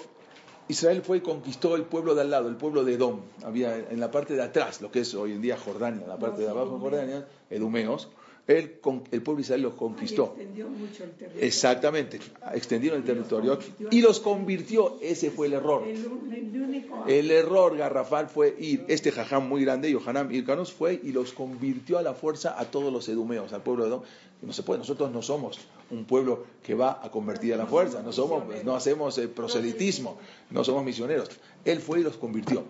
Israel 0.69 1.03
fue 1.03 1.19
y 1.19 1.21
conquistó 1.21 1.77
el 1.77 1.83
pueblo 1.83 2.15
de 2.15 2.23
al 2.23 2.31
lado, 2.31 2.49
el 2.49 2.57
pueblo 2.57 2.85
de 2.85 2.95
Edom. 2.95 3.21
Había 3.45 3.77
en 3.77 4.01
la 4.01 4.11
parte 4.11 4.35
de 4.35 4.43
atrás, 4.43 4.81
lo 4.81 4.91
que 4.91 5.01
es 5.01 5.15
hoy 5.15 5.33
en 5.33 5.43
día 5.43 5.59
Jordania, 5.59 6.03
en 6.03 6.09
la 6.09 6.19
parte 6.19 6.43
de 6.43 6.49
abajo 6.49 6.75
de 6.75 6.81
Jordania, 6.81 7.29
edumeos. 7.51 8.09
Él, 8.47 8.79
con- 8.81 9.05
el 9.11 9.23
pueblo 9.23 9.39
de 9.39 9.43
Israel 9.43 9.63
los 9.63 9.75
conquistó. 9.75 10.37
Mucho 10.37 11.05
el 11.05 11.11
territorio. 11.13 11.47
Exactamente, 11.47 12.21
extendieron 12.53 12.99
el 13.01 13.05
territorio 13.07 13.59
y 13.91 14.03
los 14.03 14.21
convirtió, 14.21 14.99
ese 15.01 15.31
fue 15.31 15.47
el 15.47 15.55
error. 15.55 15.83
El, 15.87 15.97
el. 15.97 16.85
El 17.07 17.31
error 17.31 17.77
garrafal 17.77 18.29
fue 18.29 18.55
ir, 18.59 18.85
este 18.89 19.13
jajam 19.13 19.49
muy 19.49 19.65
grande, 19.65 19.91
Yohanan 19.91 20.31
Irkanos, 20.35 20.73
fue 20.73 21.01
y 21.03 21.13
los 21.13 21.33
convirtió 21.33 21.97
a 21.99 22.03
la 22.03 22.13
fuerza 22.15 22.59
a 22.59 22.67
todos 22.67 22.93
los 22.93 23.09
edumeos, 23.09 23.53
al 23.55 23.63
pueblo 23.63 23.85
de 23.85 23.89
Edom. 23.91 24.03
No 24.43 24.53
se 24.53 24.63
puede, 24.63 24.79
nosotros 24.81 25.11
no 25.11 25.23
somos 25.23 25.59
un 25.91 26.05
pueblo 26.05 26.45
que 26.63 26.75
va 26.75 27.01
a 27.03 27.11
convertir 27.11 27.55
a 27.55 27.57
la 27.57 27.65
fuerza, 27.67 28.03
no, 28.03 28.13
somos, 28.13 28.43
no 28.63 28.75
hacemos 28.77 29.17
eh, 29.17 29.27
proselitismo, 29.29 30.19
no 30.51 30.63
somos 30.65 30.85
misioneros. 30.85 31.31
Él 31.65 31.79
fue 31.81 32.01
y 32.01 32.03
los 32.03 32.19
convirtió. 32.19 32.63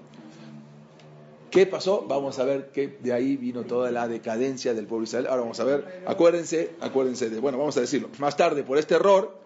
¿Qué 1.54 1.66
pasó? 1.66 2.04
Vamos 2.08 2.40
a 2.40 2.44
ver 2.44 2.70
que 2.72 2.98
de 2.98 3.12
ahí 3.12 3.36
vino 3.36 3.62
toda 3.62 3.92
la 3.92 4.08
decadencia 4.08 4.74
del 4.74 4.88
pueblo 4.88 5.06
de. 5.08 5.18
Ahora 5.18 5.42
vamos 5.42 5.60
a 5.60 5.64
ver, 5.64 6.02
acuérdense, 6.04 6.72
acuérdense 6.80 7.30
de, 7.30 7.38
bueno, 7.38 7.58
vamos 7.58 7.76
a 7.76 7.80
decirlo, 7.80 8.08
más 8.18 8.36
tarde 8.36 8.64
por 8.64 8.76
este 8.76 8.96
error, 8.96 9.38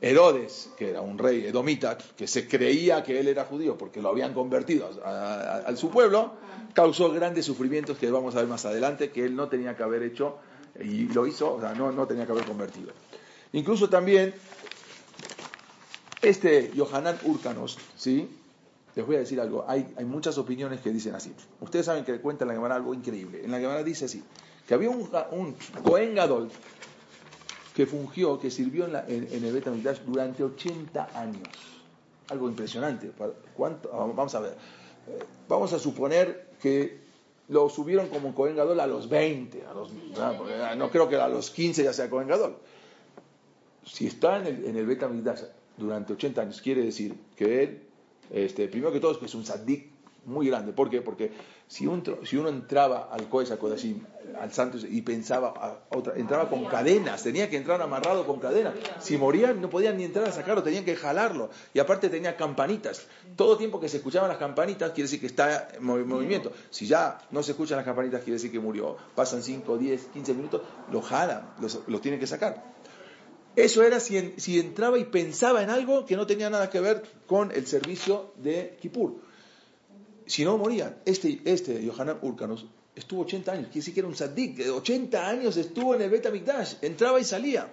Herodes, 0.00 0.70
que 0.78 0.88
era 0.88 1.02
un 1.02 1.18
rey 1.18 1.44
edomita, 1.44 1.98
que 2.16 2.26
se 2.26 2.48
creía 2.48 3.02
que 3.02 3.20
él 3.20 3.28
era 3.28 3.44
judío 3.44 3.76
porque 3.76 4.00
lo 4.00 4.08
habían 4.08 4.32
convertido 4.32 4.88
a 5.04 5.70
su 5.76 5.90
pueblo, 5.90 6.32
causó 6.72 7.12
grandes 7.12 7.44
sufrimientos 7.44 7.98
que 7.98 8.10
vamos 8.10 8.34
a 8.34 8.38
ver 8.38 8.48
más 8.48 8.64
adelante, 8.64 9.10
que 9.10 9.26
él 9.26 9.36
no 9.36 9.48
tenía 9.48 9.76
que 9.76 9.82
haber 9.82 10.04
hecho 10.04 10.38
y 10.80 11.08
lo 11.08 11.26
hizo, 11.26 11.56
o 11.56 11.60
sea, 11.60 11.74
no, 11.74 11.92
no 11.92 12.06
tenía 12.06 12.24
que 12.24 12.32
haber 12.32 12.46
convertido. 12.46 12.92
Incluso 13.52 13.90
también 13.90 14.32
este 16.22 16.70
Yohanan 16.74 17.18
Urcanos, 17.24 17.76
¿sí? 17.98 18.30
Les 18.98 19.06
voy 19.06 19.14
a 19.14 19.20
decir 19.20 19.40
algo, 19.40 19.64
hay, 19.68 19.94
hay 19.96 20.04
muchas 20.04 20.38
opiniones 20.38 20.80
que 20.80 20.90
dicen 20.90 21.14
así. 21.14 21.32
Ustedes 21.60 21.86
saben 21.86 22.04
que 22.04 22.20
cuenta 22.20 22.42
en 22.42 22.48
la 22.48 22.54
Gemara 22.54 22.74
algo 22.74 22.92
increíble. 22.92 23.44
En 23.44 23.52
la 23.52 23.60
Gemara 23.60 23.84
dice 23.84 24.06
así, 24.06 24.24
que 24.66 24.74
había 24.74 24.90
un, 24.90 25.08
un 25.30 25.54
Cohen 25.84 26.16
Gadol 26.16 26.50
que 27.76 27.86
fungió, 27.86 28.40
que 28.40 28.50
sirvió 28.50 28.86
en, 28.86 28.94
la- 28.94 29.04
en- 29.06 29.28
en 29.30 29.44
el 29.44 29.62
durante 30.04 30.42
80 30.42 31.10
años. 31.14 31.46
Algo 32.28 32.48
impresionante. 32.48 33.12
¿Cuánto? 33.56 33.88
Ah, 33.92 33.98
Vamos 34.16 34.34
a 34.34 34.40
ver. 34.40 34.56
Eh, 35.06 35.22
Vamos 35.48 35.72
a 35.72 35.78
suponer 35.78 36.48
que 36.60 36.98
lo 37.50 37.68
subieron 37.68 38.08
como 38.08 38.34
Cohen 38.34 38.56
Gadol 38.56 38.80
a 38.80 38.88
los 38.88 39.08
20. 39.08 39.64
A 39.64 39.74
los, 39.74 39.90
ah, 40.18 40.74
no 40.76 40.90
creo 40.90 41.08
que 41.08 41.14
a 41.14 41.28
los 41.28 41.50
15 41.50 41.84
ya 41.84 41.92
sea 41.92 42.10
Cohen 42.10 42.26
Gadol. 42.26 42.56
Si 43.86 44.08
está 44.08 44.38
en 44.40 44.46
el, 44.48 44.64
en 44.66 44.76
el 44.76 44.98
durante 45.76 46.12
80 46.14 46.42
años, 46.42 46.60
quiere 46.60 46.82
decir 46.82 47.14
que 47.36 47.62
él, 47.62 47.82
este, 48.30 48.68
primero 48.68 48.92
que 48.92 49.00
todo, 49.00 49.18
es 49.24 49.34
un 49.34 49.44
saddik 49.44 49.90
muy 50.26 50.46
grande. 50.48 50.72
¿Por 50.72 50.90
qué? 50.90 51.00
Porque 51.00 51.32
si, 51.68 51.86
un 51.86 52.02
si 52.24 52.36
uno 52.36 52.50
entraba 52.50 53.08
al 53.10 53.28
Kodesh 53.30 53.52
HaKodashim, 53.52 54.02
al 54.38 54.52
Santo, 54.52 54.76
y 54.86 55.00
pensaba, 55.00 55.54
a 55.56 55.78
otra, 55.96 56.14
entraba 56.16 56.50
con 56.50 56.66
cadenas, 56.66 57.22
tenía 57.22 57.48
que 57.48 57.56
entrar 57.56 57.80
amarrado 57.80 58.26
con 58.26 58.38
cadenas. 58.38 58.74
Si 59.00 59.16
morían, 59.16 59.62
no 59.62 59.70
podían 59.70 59.96
ni 59.96 60.04
entrar 60.04 60.26
a 60.28 60.32
sacarlo, 60.32 60.62
tenían 60.62 60.84
que 60.84 60.96
jalarlo. 60.96 61.48
Y 61.72 61.78
aparte 61.78 62.10
tenía 62.10 62.36
campanitas. 62.36 63.06
Todo 63.36 63.56
tiempo 63.56 63.80
que 63.80 63.88
se 63.88 63.96
escuchaban 63.98 64.28
las 64.28 64.36
campanitas, 64.36 64.90
quiere 64.90 65.04
decir 65.04 65.20
que 65.20 65.26
está 65.28 65.68
en 65.74 65.82
movi- 65.82 66.04
movimiento. 66.04 66.52
Si 66.68 66.86
ya 66.86 67.18
no 67.30 67.42
se 67.42 67.52
escuchan 67.52 67.76
las 67.78 67.86
campanitas, 67.86 68.20
quiere 68.20 68.34
decir 68.34 68.52
que 68.52 68.60
murió. 68.60 68.98
Pasan 69.14 69.42
5, 69.42 69.78
10, 69.78 70.08
15 70.12 70.34
minutos, 70.34 70.60
lo 70.92 71.00
jalan, 71.00 71.54
los- 71.60 71.80
lo 71.86 72.00
tienen 72.02 72.20
que 72.20 72.26
sacar. 72.26 72.76
Eso 73.56 73.82
era 73.82 73.98
si, 74.00 74.16
en- 74.18 74.38
si 74.40 74.58
entraba 74.60 74.98
y 74.98 75.04
pensaba 75.04 75.62
en 75.62 75.70
algo 75.70 76.06
que 76.06 76.16
no 76.16 76.26
tenía 76.26 76.48
nada 76.50 76.70
que 76.70 76.80
ver 76.80 77.02
con 77.26 77.50
el 77.50 77.66
servicio 77.66 78.32
de 78.36 78.76
Kippur. 78.80 79.16
Si 80.26 80.44
no 80.44 80.58
morían. 80.58 80.96
Este, 81.04 81.40
este 81.44 81.84
Yohanan 81.84 82.18
Urkanos 82.22 82.66
estuvo 82.94 83.22
80 83.22 83.52
años, 83.52 83.68
que 83.72 83.98
era 83.98 84.06
un 84.06 84.14
saddik. 84.16 84.60
80 84.70 85.28
años 85.28 85.56
estuvo 85.56 85.94
en 85.94 86.02
el 86.02 86.10
Bet 86.10 86.26
HaMikdash, 86.26 86.74
entraba 86.82 87.18
y 87.18 87.24
salía. 87.24 87.72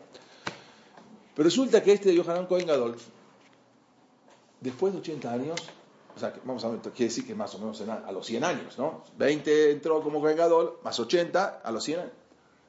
Pero 1.36 1.44
resulta 1.44 1.84
que 1.84 1.92
este 1.94 2.16
Yohanan 2.16 2.46
Cohen 2.48 2.66
Gadol, 2.66 2.96
después 4.62 4.94
de 4.94 5.00
80 5.00 5.32
años, 5.34 5.60
o 6.16 6.20
sea, 6.20 6.34
vamos 6.46 6.64
a 6.64 6.70
ver, 6.70 6.80
quiere 6.80 7.06
decir 7.10 7.28
que 7.28 7.36
más 7.36 7.54
o 7.56 7.60
menos 7.60 7.82
en 7.82 7.90
a 7.90 8.12
los 8.12 8.26
100 8.26 8.44
años, 8.44 8.78
¿no? 8.78 9.04
20 9.18 9.72
entró 9.72 10.02
como 10.02 10.22
Cohen 10.22 10.38
Gadol, 10.38 10.78
más 10.84 10.98
80 11.00 11.62
a 11.64 11.72
los 11.72 11.84
100 11.84 12.00
años. 12.00 12.12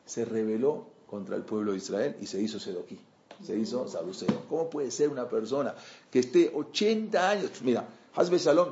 Se 0.04 0.24
rebeló 0.24 0.88
contra 1.06 1.36
el 1.36 1.42
pueblo 1.42 1.72
de 1.72 1.78
Israel 1.78 2.16
y 2.20 2.26
se 2.26 2.40
hizo 2.40 2.58
sedoquí, 2.58 2.98
se 3.44 3.56
hizo 3.56 3.86
saduceo. 3.88 4.44
¿Cómo 4.48 4.68
puede 4.68 4.90
ser 4.90 5.08
una 5.08 5.28
persona 5.28 5.74
que 6.10 6.20
esté 6.20 6.50
80 6.54 7.30
años? 7.30 7.50
Mira, 7.62 7.86
Hasbe 8.14 8.38
Shalom, 8.38 8.70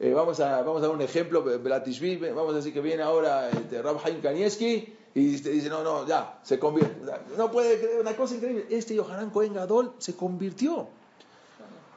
eh, 0.00 0.12
vamos, 0.12 0.38
a, 0.40 0.62
vamos 0.62 0.82
a 0.82 0.86
dar 0.86 0.94
un 0.94 1.02
ejemplo, 1.02 1.42
Belatishvi, 1.42 2.16
vamos 2.16 2.52
a 2.52 2.56
decir 2.56 2.72
que 2.72 2.80
viene 2.80 3.02
ahora 3.02 3.50
este, 3.50 3.82
Rab 3.82 3.98
Haim 4.04 4.20
Kanievski 4.20 4.94
y 5.14 5.38
te 5.38 5.50
dice, 5.50 5.68
no, 5.68 5.82
no, 5.82 6.06
ya, 6.06 6.38
se 6.42 6.58
convierte. 6.58 6.94
No 7.36 7.50
puede 7.50 7.78
creer, 7.78 8.00
una 8.00 8.14
cosa 8.14 8.36
increíble. 8.36 8.66
Este 8.70 8.94
Yohanan 8.94 9.30
Cohen 9.30 9.54
Gadol 9.54 9.94
se 9.98 10.14
convirtió 10.14 10.86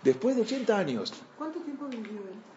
después 0.02 0.36
de 0.36 0.42
80 0.42 0.78
años. 0.78 1.14
¿Cuánto 1.38 1.60
tiempo 1.60 1.86
vivió 1.86 2.12
él? 2.12 2.51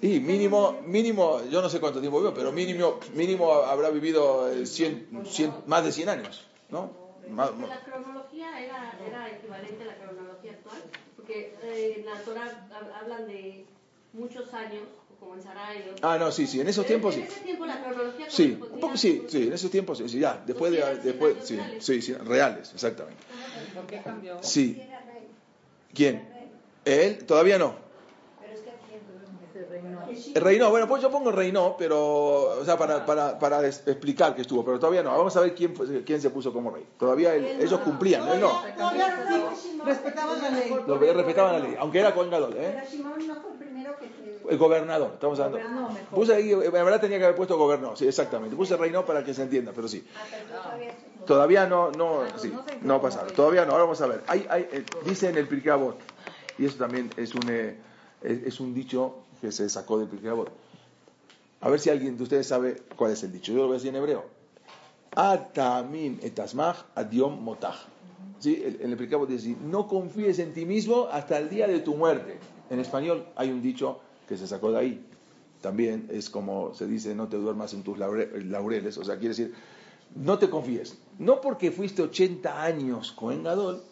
Y 0.00 0.20
mínimo, 0.20 0.80
mínimo, 0.86 1.42
yo 1.50 1.60
no 1.60 1.68
sé 1.68 1.80
cuánto 1.80 1.98
tiempo 2.00 2.18
vivió, 2.18 2.32
pero 2.32 2.52
mínimo, 2.52 3.00
mínimo 3.14 3.52
habrá 3.52 3.90
vivido 3.90 4.48
eh, 4.48 4.64
100, 4.64 5.24
100, 5.26 5.64
más 5.66 5.84
de 5.84 5.90
100 5.92 6.08
años, 6.08 6.46
¿no? 6.70 6.90
más- 7.26 7.50
Porque 7.50 7.66
la 7.68 7.80
cronología 7.82 8.64
era, 8.64 8.96
era 9.04 9.28
equivalente 9.36 9.82
a 9.82 9.86
la 9.86 9.94
cronología 9.96 10.52
actual, 10.52 10.78
porque 11.16 11.52
eh, 11.62 11.94
en 11.98 12.04
la 12.06 12.22
Torah 12.22 12.46
hab- 12.70 12.92
hablan 13.02 13.26
de 13.26 13.64
muchos 14.12 14.52
años, 14.54 14.84
como 15.18 15.34
en 15.34 15.42
Sarai. 15.42 15.82
Ah, 16.02 16.16
no, 16.16 16.30
sí, 16.30 16.46
sí, 16.46 16.60
en 16.60 16.68
esos 16.68 16.84
En- 16.84 16.88
tiempos 16.88 17.16
en 17.16 17.22
sí. 17.22 17.28
ese 17.28 17.40
tiempo 17.42 17.66
la 17.66 17.80
cronología 17.80 18.24
Sí, 18.28 18.68
un 18.70 18.78
poco 18.78 18.96
sí, 18.96 19.26
sí, 19.28 19.48
en 19.48 19.52
esos 19.52 19.70
tiempos 19.70 19.98
sí, 19.98 20.08
sí, 20.08 20.20
ya, 20.20 20.40
después 20.46 20.70
de, 20.70 20.98
después, 20.98 21.34
sí, 21.42 21.56
reales. 21.56 21.84
sí, 21.84 22.02
sí, 22.02 22.14
reales, 22.14 22.70
exactamente. 22.72 23.20
¿Por 23.74 23.86
qué 23.86 24.00
cambió? 24.00 24.40
Sí, 24.42 24.80
Era 24.88 25.00
rey. 25.06 25.26
¿quién? 25.92 26.22
Él, 26.84 27.24
todavía 27.26 27.58
no. 27.58 27.74
Pero 28.40 28.52
es 28.54 28.60
que 28.60 28.70
quién. 28.86 29.00
Reinó, 30.34 30.70
bueno, 30.70 30.86
pues 30.88 31.02
yo 31.02 31.10
pongo 31.10 31.32
reinó, 31.32 31.74
pero, 31.78 32.60
o 32.60 32.64
sea, 32.64 32.76
para, 32.78 33.04
para, 33.04 33.38
para 33.38 33.66
explicar 33.66 34.34
que 34.34 34.42
estuvo, 34.42 34.64
pero 34.64 34.78
todavía 34.78 35.02
no. 35.02 35.10
Vamos 35.16 35.36
a 35.36 35.40
ver 35.40 35.54
quién, 35.54 35.74
quién 36.04 36.20
se 36.20 36.30
puso 36.30 36.52
como 36.52 36.70
rey. 36.70 36.84
Todavía 36.98 37.34
él- 37.34 37.56
ellos 37.60 37.80
cumplían, 37.80 38.28
él 38.28 38.40
no. 38.40 38.62
Todavía 38.76 39.16
no 39.28 39.84
respetaban 39.84 40.40
la 40.42 40.50
ley. 40.50 40.74
Lo 40.86 40.98
respetaban 40.98 41.52
la 41.54 41.58
ley, 41.60 41.76
aunque 41.78 42.00
era 42.00 42.14
Cohen 42.14 42.30
Gadol, 42.30 42.54
¿eh? 42.56 42.72
Pero 42.74 42.90
Simón 42.90 43.26
no 43.26 43.34
fue 43.36 43.50
el 43.52 43.58
primero 43.58 43.96
que 43.98 44.06
se... 44.06 44.52
El 44.52 44.58
gobernador, 44.58 45.10
estamos 45.14 45.38
hablando. 45.40 45.60
Puse 46.10 46.34
ahí, 46.34 46.52
en 46.52 46.72
verdad 46.72 47.00
tenía 47.00 47.18
que 47.18 47.24
haber 47.24 47.36
puesto 47.36 47.58
gobernó, 47.58 47.96
sí, 47.96 48.06
exactamente. 48.06 48.56
Puse 48.56 48.76
reinó 48.76 49.04
para 49.04 49.24
que 49.24 49.34
se 49.34 49.42
entienda, 49.42 49.72
pero 49.74 49.88
sí. 49.88 50.06
Ah, 50.16 50.76
todavía 51.26 51.66
no, 51.66 51.90
no, 51.90 52.22
Ah, 52.22 52.26
sí, 52.36 52.52
no 52.82 53.00
pasaron. 53.02 53.34
Todavía 53.34 53.64
no, 53.64 53.72
ahora 53.72 53.84
vamos 53.84 54.00
a 54.00 54.06
ver. 54.06 54.22
Hay, 54.26 54.46
hay, 54.48 54.62
eh, 54.72 54.84
dice 55.04 55.28
en 55.28 55.36
el 55.36 55.46
Pirkei 55.46 55.70
Avot, 55.72 55.98
y 56.58 56.64
eso 56.66 56.76
también 56.78 57.10
es 57.16 57.34
un, 57.34 57.42
eh, 57.50 57.76
es, 58.22 58.42
es 58.46 58.60
un 58.60 58.72
dicho 58.74 59.16
que 59.40 59.52
se 59.52 59.68
sacó 59.68 59.98
del 59.98 60.08
Pirkei. 60.08 60.30
A 61.60 61.68
ver 61.68 61.80
si 61.80 61.90
alguien 61.90 62.16
de 62.16 62.22
ustedes 62.22 62.46
sabe 62.46 62.82
cuál 62.96 63.12
es 63.12 63.22
el 63.22 63.32
dicho. 63.32 63.52
Yo 63.52 63.58
lo 63.58 63.64
voy 63.66 63.72
a 63.72 63.78
decir 63.78 63.88
en 63.90 63.96
hebreo. 63.96 64.24
Atamin 65.16 66.20
etasmach 66.22 66.84
adiom 66.94 67.42
motach. 67.42 67.76
¿Sí? 68.38 68.62
En 68.64 68.90
el 68.90 68.96
Pirkei 68.96 69.14
Avot 69.16 69.28
dice, 69.28 69.56
no 69.64 69.88
confíes 69.88 70.38
en 70.38 70.52
ti 70.52 70.64
mismo 70.64 71.08
hasta 71.10 71.38
el 71.38 71.48
día 71.50 71.66
de 71.66 71.80
tu 71.80 71.94
muerte. 71.96 72.38
En 72.70 72.78
español 72.78 73.26
hay 73.34 73.50
un 73.50 73.60
dicho 73.62 74.00
que 74.28 74.36
se 74.36 74.46
sacó 74.46 74.70
de 74.70 74.78
ahí. 74.78 75.04
También 75.60 76.06
es 76.12 76.30
como 76.30 76.72
se 76.74 76.86
dice, 76.86 77.14
no 77.16 77.26
te 77.28 77.36
duermas 77.36 77.74
en 77.74 77.82
tus 77.82 77.98
laure- 77.98 78.30
laureles. 78.44 78.96
O 78.98 79.04
sea, 79.04 79.16
quiere 79.16 79.30
decir, 79.30 79.54
no 80.14 80.38
te 80.38 80.48
confíes. 80.48 80.96
No 81.18 81.40
porque 81.40 81.72
fuiste 81.72 82.02
80 82.02 82.62
años 82.62 83.10
con 83.10 83.42
Gadol, 83.42 83.82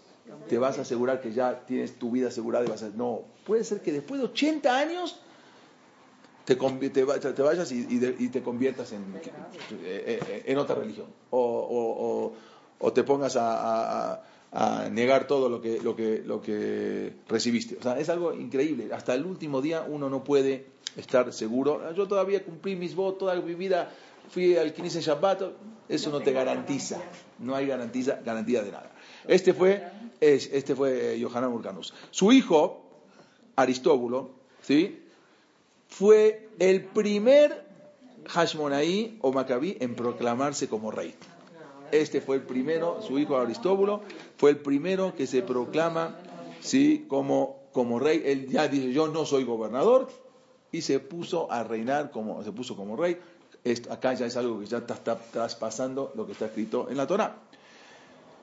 te 0.49 0.59
vas 0.59 0.79
a 0.79 0.83
asegurar 0.83 1.21
que 1.21 1.33
ya 1.33 1.67
tienes 1.67 1.99
tu 1.99 2.13
vida 2.13 2.29
asegurada 2.29 2.65
y 2.65 2.69
vas 2.69 2.85
a... 2.85 2.91
No, 2.91 3.23
puede 3.45 3.65
ser 3.65 3.81
que 3.83 3.91
después 3.91 4.21
de 4.21 4.27
80 4.29 4.79
años 4.79 5.19
te, 6.47 6.57
te, 6.57 7.05
va- 7.05 7.19
te 7.21 7.43
vayas 7.43 7.71
y, 7.73 8.29
te 8.31 8.43
conviertas 8.43 8.93
en, 8.93 9.03
eh, 9.85 10.19
eh, 10.29 10.43
en 10.47 10.57
otra 10.59 10.77
religión. 10.77 11.07
O, 11.31 12.33
o- 12.81 12.93
te 12.93 13.03
pongas 13.05 13.37
a, 13.37 14.23
a- 14.53 14.89
negar 14.91 15.27
todo 15.27 15.49
lo 15.51 15.61
que, 15.61 15.81
lo, 15.83 15.95
que, 15.97 16.23
lo 16.25 16.41
que 16.41 17.13
recibiste. 17.29 17.77
O 17.79 17.83
sea, 17.83 17.99
es 17.99 18.09
algo 18.09 18.33
increíble. 18.33 18.89
Hasta 18.95 19.13
el 19.15 19.27
último 19.27 19.61
día 19.61 19.85
uno 19.87 20.09
no 20.09 20.25
puede 20.25 20.67
estar 20.97 21.31
seguro. 21.33 21.93
Yo 21.95 22.07
todavía 22.09 22.43
cumplí 22.45 22.75
mis 22.77 22.95
votos, 22.95 23.19
toda 23.19 23.35
mi 23.37 23.55
vida 23.55 23.91
fui 24.31 24.57
al 24.57 24.73
Knesset 24.73 25.03
Shabbat. 25.03 25.43
Eso 25.89 26.11
no 26.11 26.21
te 26.21 26.33
garantiza. 26.33 26.99
No 27.39 27.55
hay 27.55 27.67
garantiza, 27.67 28.21
garantía 28.25 28.63
de 28.63 28.73
nada. 28.73 28.91
Este 29.29 29.53
fue, 29.53 29.83
es- 30.21 30.49
este 30.53 30.75
fue 30.75 31.15
eh, 31.15 31.19
Yohanan 31.19 31.53
Urcanus. 31.53 31.93
Su 32.11 32.33
hijo, 32.33 32.83
Aristóbulo, 33.57 34.31
¿sí? 34.63 35.03
Fue 35.99 36.51
el 36.59 36.85
primer 36.85 37.65
Hashmonaí 38.27 39.19
o 39.23 39.33
Macabí 39.33 39.79
en 39.81 39.95
proclamarse 39.95 40.69
como 40.69 40.91
rey. 40.91 41.15
Este 41.91 42.21
fue 42.21 42.37
el 42.37 42.43
primero, 42.43 43.01
su 43.01 43.19
hijo 43.19 43.39
Aristóbulo, 43.39 44.03
fue 44.37 44.51
el 44.51 44.59
primero 44.59 45.15
que 45.17 45.27
se 45.27 45.41
proclama 45.41 46.19
¿sí? 46.61 47.07
como, 47.09 47.63
como 47.73 47.99
rey. 47.99 48.23
Él 48.27 48.47
ya 48.47 48.69
dice, 48.69 48.93
yo 48.93 49.09
no 49.09 49.25
soy 49.25 49.45
gobernador, 49.45 50.09
y 50.71 50.83
se 50.83 51.01
puso 51.01 51.51
a 51.51 51.65
reinar, 51.65 52.11
como, 52.11 52.45
se 52.45 52.53
puso 52.53 52.77
como 52.77 52.97
rey. 52.97 53.19
Acá 53.89 54.13
ya 54.13 54.27
es 54.27 54.37
algo 54.37 54.61
que 54.61 54.67
ya 54.67 54.79
está, 54.79 54.95
está 54.95 55.17
traspasando 55.17 56.13
lo 56.15 56.27
que 56.27 56.33
está 56.33 56.45
escrito 56.45 56.91
en 56.91 56.99
la 56.99 57.07
Torah. 57.07 57.37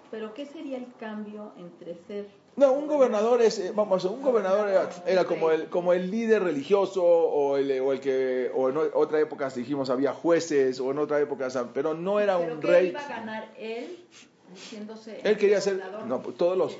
Pero 0.09 0.33
¿qué 0.33 0.47
sería 0.47 0.77
el 0.77 0.87
cambio 0.99 1.51
entre 1.57 1.95
ser 2.07 2.27
No, 2.55 2.71
un 2.71 2.87
gobernador 2.87 3.41
es, 3.41 3.57
eh, 3.57 3.71
vamos, 3.73 4.05
un 4.05 4.21
gobernador 4.21 4.69
era, 4.69 4.89
era 5.07 5.25
como 5.25 5.49
el 5.49 5.69
como 5.69 5.91
el 5.93 6.11
líder 6.11 6.43
religioso 6.43 7.03
o 7.03 7.57
el, 7.57 7.79
o 7.81 7.93
el 7.93 7.99
que 7.99 8.51
o 8.53 8.69
en 8.69 8.77
otra 8.93 9.19
época 9.19 9.49
dijimos 9.49 9.89
había 9.89 10.13
jueces 10.13 10.79
o 10.79 10.91
en 10.91 10.99
otra 10.99 11.19
época, 11.19 11.47
pero 11.73 11.95
no 11.95 12.19
era 12.19 12.37
¿Pero 12.37 12.53
un 12.53 12.59
qué 12.59 12.67
rey. 12.67 12.87
iba 12.89 12.99
a 12.99 13.07
ganar 13.07 13.51
él 13.57 13.97
diciéndose 14.53 15.19
Él 15.23 15.37
quería 15.37 15.59
ser, 15.61 15.81
no, 16.07 16.19
todos 16.19 16.57
los, 16.57 16.77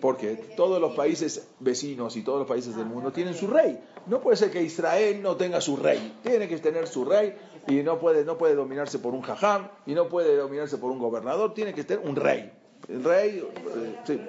porque 0.00 0.34
todos 0.56 0.80
los 0.80 0.94
países 0.94 1.46
vecinos 1.60 2.16
y 2.16 2.22
todos 2.22 2.40
los 2.40 2.48
países 2.48 2.76
del 2.76 2.86
mundo 2.86 3.12
tienen 3.12 3.34
su 3.34 3.46
rey. 3.46 3.78
No 4.06 4.20
puede 4.20 4.36
ser 4.36 4.50
que 4.50 4.62
Israel 4.62 5.22
no 5.22 5.36
tenga 5.36 5.60
su 5.60 5.76
rey. 5.76 6.18
Tiene 6.22 6.48
que 6.48 6.58
tener 6.58 6.86
su 6.86 7.04
rey 7.04 7.36
y 7.68 7.82
no 7.82 7.98
puede, 7.98 8.24
no 8.24 8.36
puede 8.36 8.54
dominarse 8.54 8.98
por 8.98 9.14
un 9.14 9.22
jajam 9.22 9.68
y 9.86 9.94
no 9.94 10.08
puede 10.08 10.36
dominarse 10.36 10.76
por 10.76 10.90
un 10.90 10.98
gobernador. 10.98 11.54
Tiene 11.54 11.72
que 11.72 11.84
tener 11.84 12.06
un 12.06 12.16
rey. 12.16 12.52
El 12.88 13.02
rey, 13.02 13.38
eh, 13.76 13.96
sí. 14.06 14.20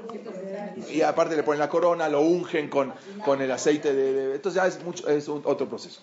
y 0.93 1.01
aparte 1.01 1.35
le 1.35 1.43
ponen 1.43 1.59
la 1.59 1.69
corona, 1.69 2.07
lo 2.07 2.21
ungen 2.21 2.69
con, 2.69 2.93
con 3.23 3.41
el 3.41 3.51
aceite 3.51 3.93
de, 3.93 4.13
de- 4.13 4.35
entonces 4.35 4.61
ya 4.61 4.67
es 4.67 4.81
mucho, 4.83 5.07
es 5.09 5.27
otro 5.27 5.67
proceso. 5.67 5.99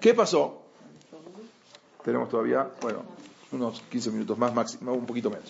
¿Qué 0.00 0.14
pasó? 0.14 0.62
Tenemos 2.04 2.28
todavía, 2.28 2.70
bueno, 2.80 3.02
unos 3.52 3.80
15 3.90 4.10
minutos 4.10 4.38
más, 4.38 4.54
máximo, 4.54 4.92
un 4.92 5.06
poquito 5.06 5.30
menos. 5.30 5.48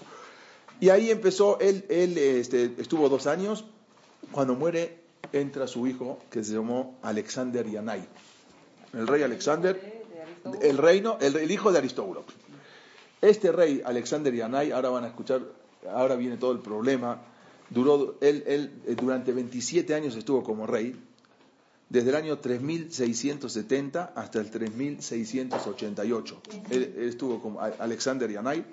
Y 0.80 0.88
ahí 0.88 1.10
empezó, 1.10 1.58
él, 1.60 1.84
él 1.88 2.16
este, 2.18 2.72
estuvo 2.78 3.08
dos 3.08 3.26
años, 3.26 3.64
cuando 4.32 4.54
muere 4.54 5.00
entra 5.32 5.66
su 5.66 5.86
hijo, 5.86 6.18
que 6.30 6.44
se 6.44 6.52
llamó 6.54 6.96
Alexander 7.02 7.68
Yanai. 7.68 8.06
El 8.92 9.06
rey 9.06 9.22
Alexander, 9.22 10.02
el 10.62 10.78
reino, 10.78 11.18
el, 11.20 11.36
el 11.36 11.50
hijo 11.50 11.72
de 11.72 11.78
Aristóbulo. 11.78 12.24
Este 13.20 13.50
rey, 13.52 13.82
Alexander 13.84 14.32
Yanai, 14.32 14.70
ahora 14.70 14.90
van 14.90 15.04
a 15.04 15.08
escuchar, 15.08 15.40
ahora 15.90 16.16
viene 16.16 16.36
todo 16.36 16.52
el 16.52 16.60
problema, 16.60 17.22
duró, 17.70 18.16
él, 18.20 18.42
eh, 18.46 18.96
durante 19.00 19.32
27 19.32 19.94
años 19.94 20.16
estuvo 20.16 20.42
como 20.42 20.66
rey, 20.66 20.94
desde 21.88 22.10
el 22.10 22.16
año 22.16 22.38
3670 22.38 24.12
hasta 24.16 24.40
el 24.40 24.50
3688. 24.50 26.42
Él, 26.70 26.94
estuvo 26.98 27.40
como 27.40 27.60
Alexander 27.60 28.30
Yanai. 28.30 28.64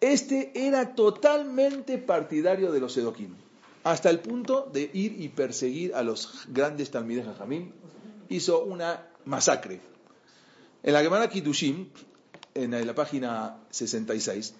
Este 0.00 0.50
era 0.54 0.94
totalmente 0.94 1.98
partidario 1.98 2.72
de 2.72 2.80
los 2.80 2.96
Edoquim, 2.96 3.34
hasta 3.84 4.08
el 4.08 4.20
punto 4.20 4.68
de 4.72 4.90
ir 4.92 5.20
y 5.20 5.28
perseguir 5.28 5.94
a 5.94 6.02
los 6.02 6.46
grandes 6.48 6.90
Talmides 6.90 7.26
Jajamim. 7.26 7.72
Hizo 8.30 8.64
una 8.64 9.06
masacre. 9.26 9.80
En 10.82 10.94
la 10.94 11.02
Gemara 11.02 11.28
Kitushim, 11.28 11.88
en 12.54 12.86
la 12.86 12.94
página 12.94 13.58
66, 13.70 14.54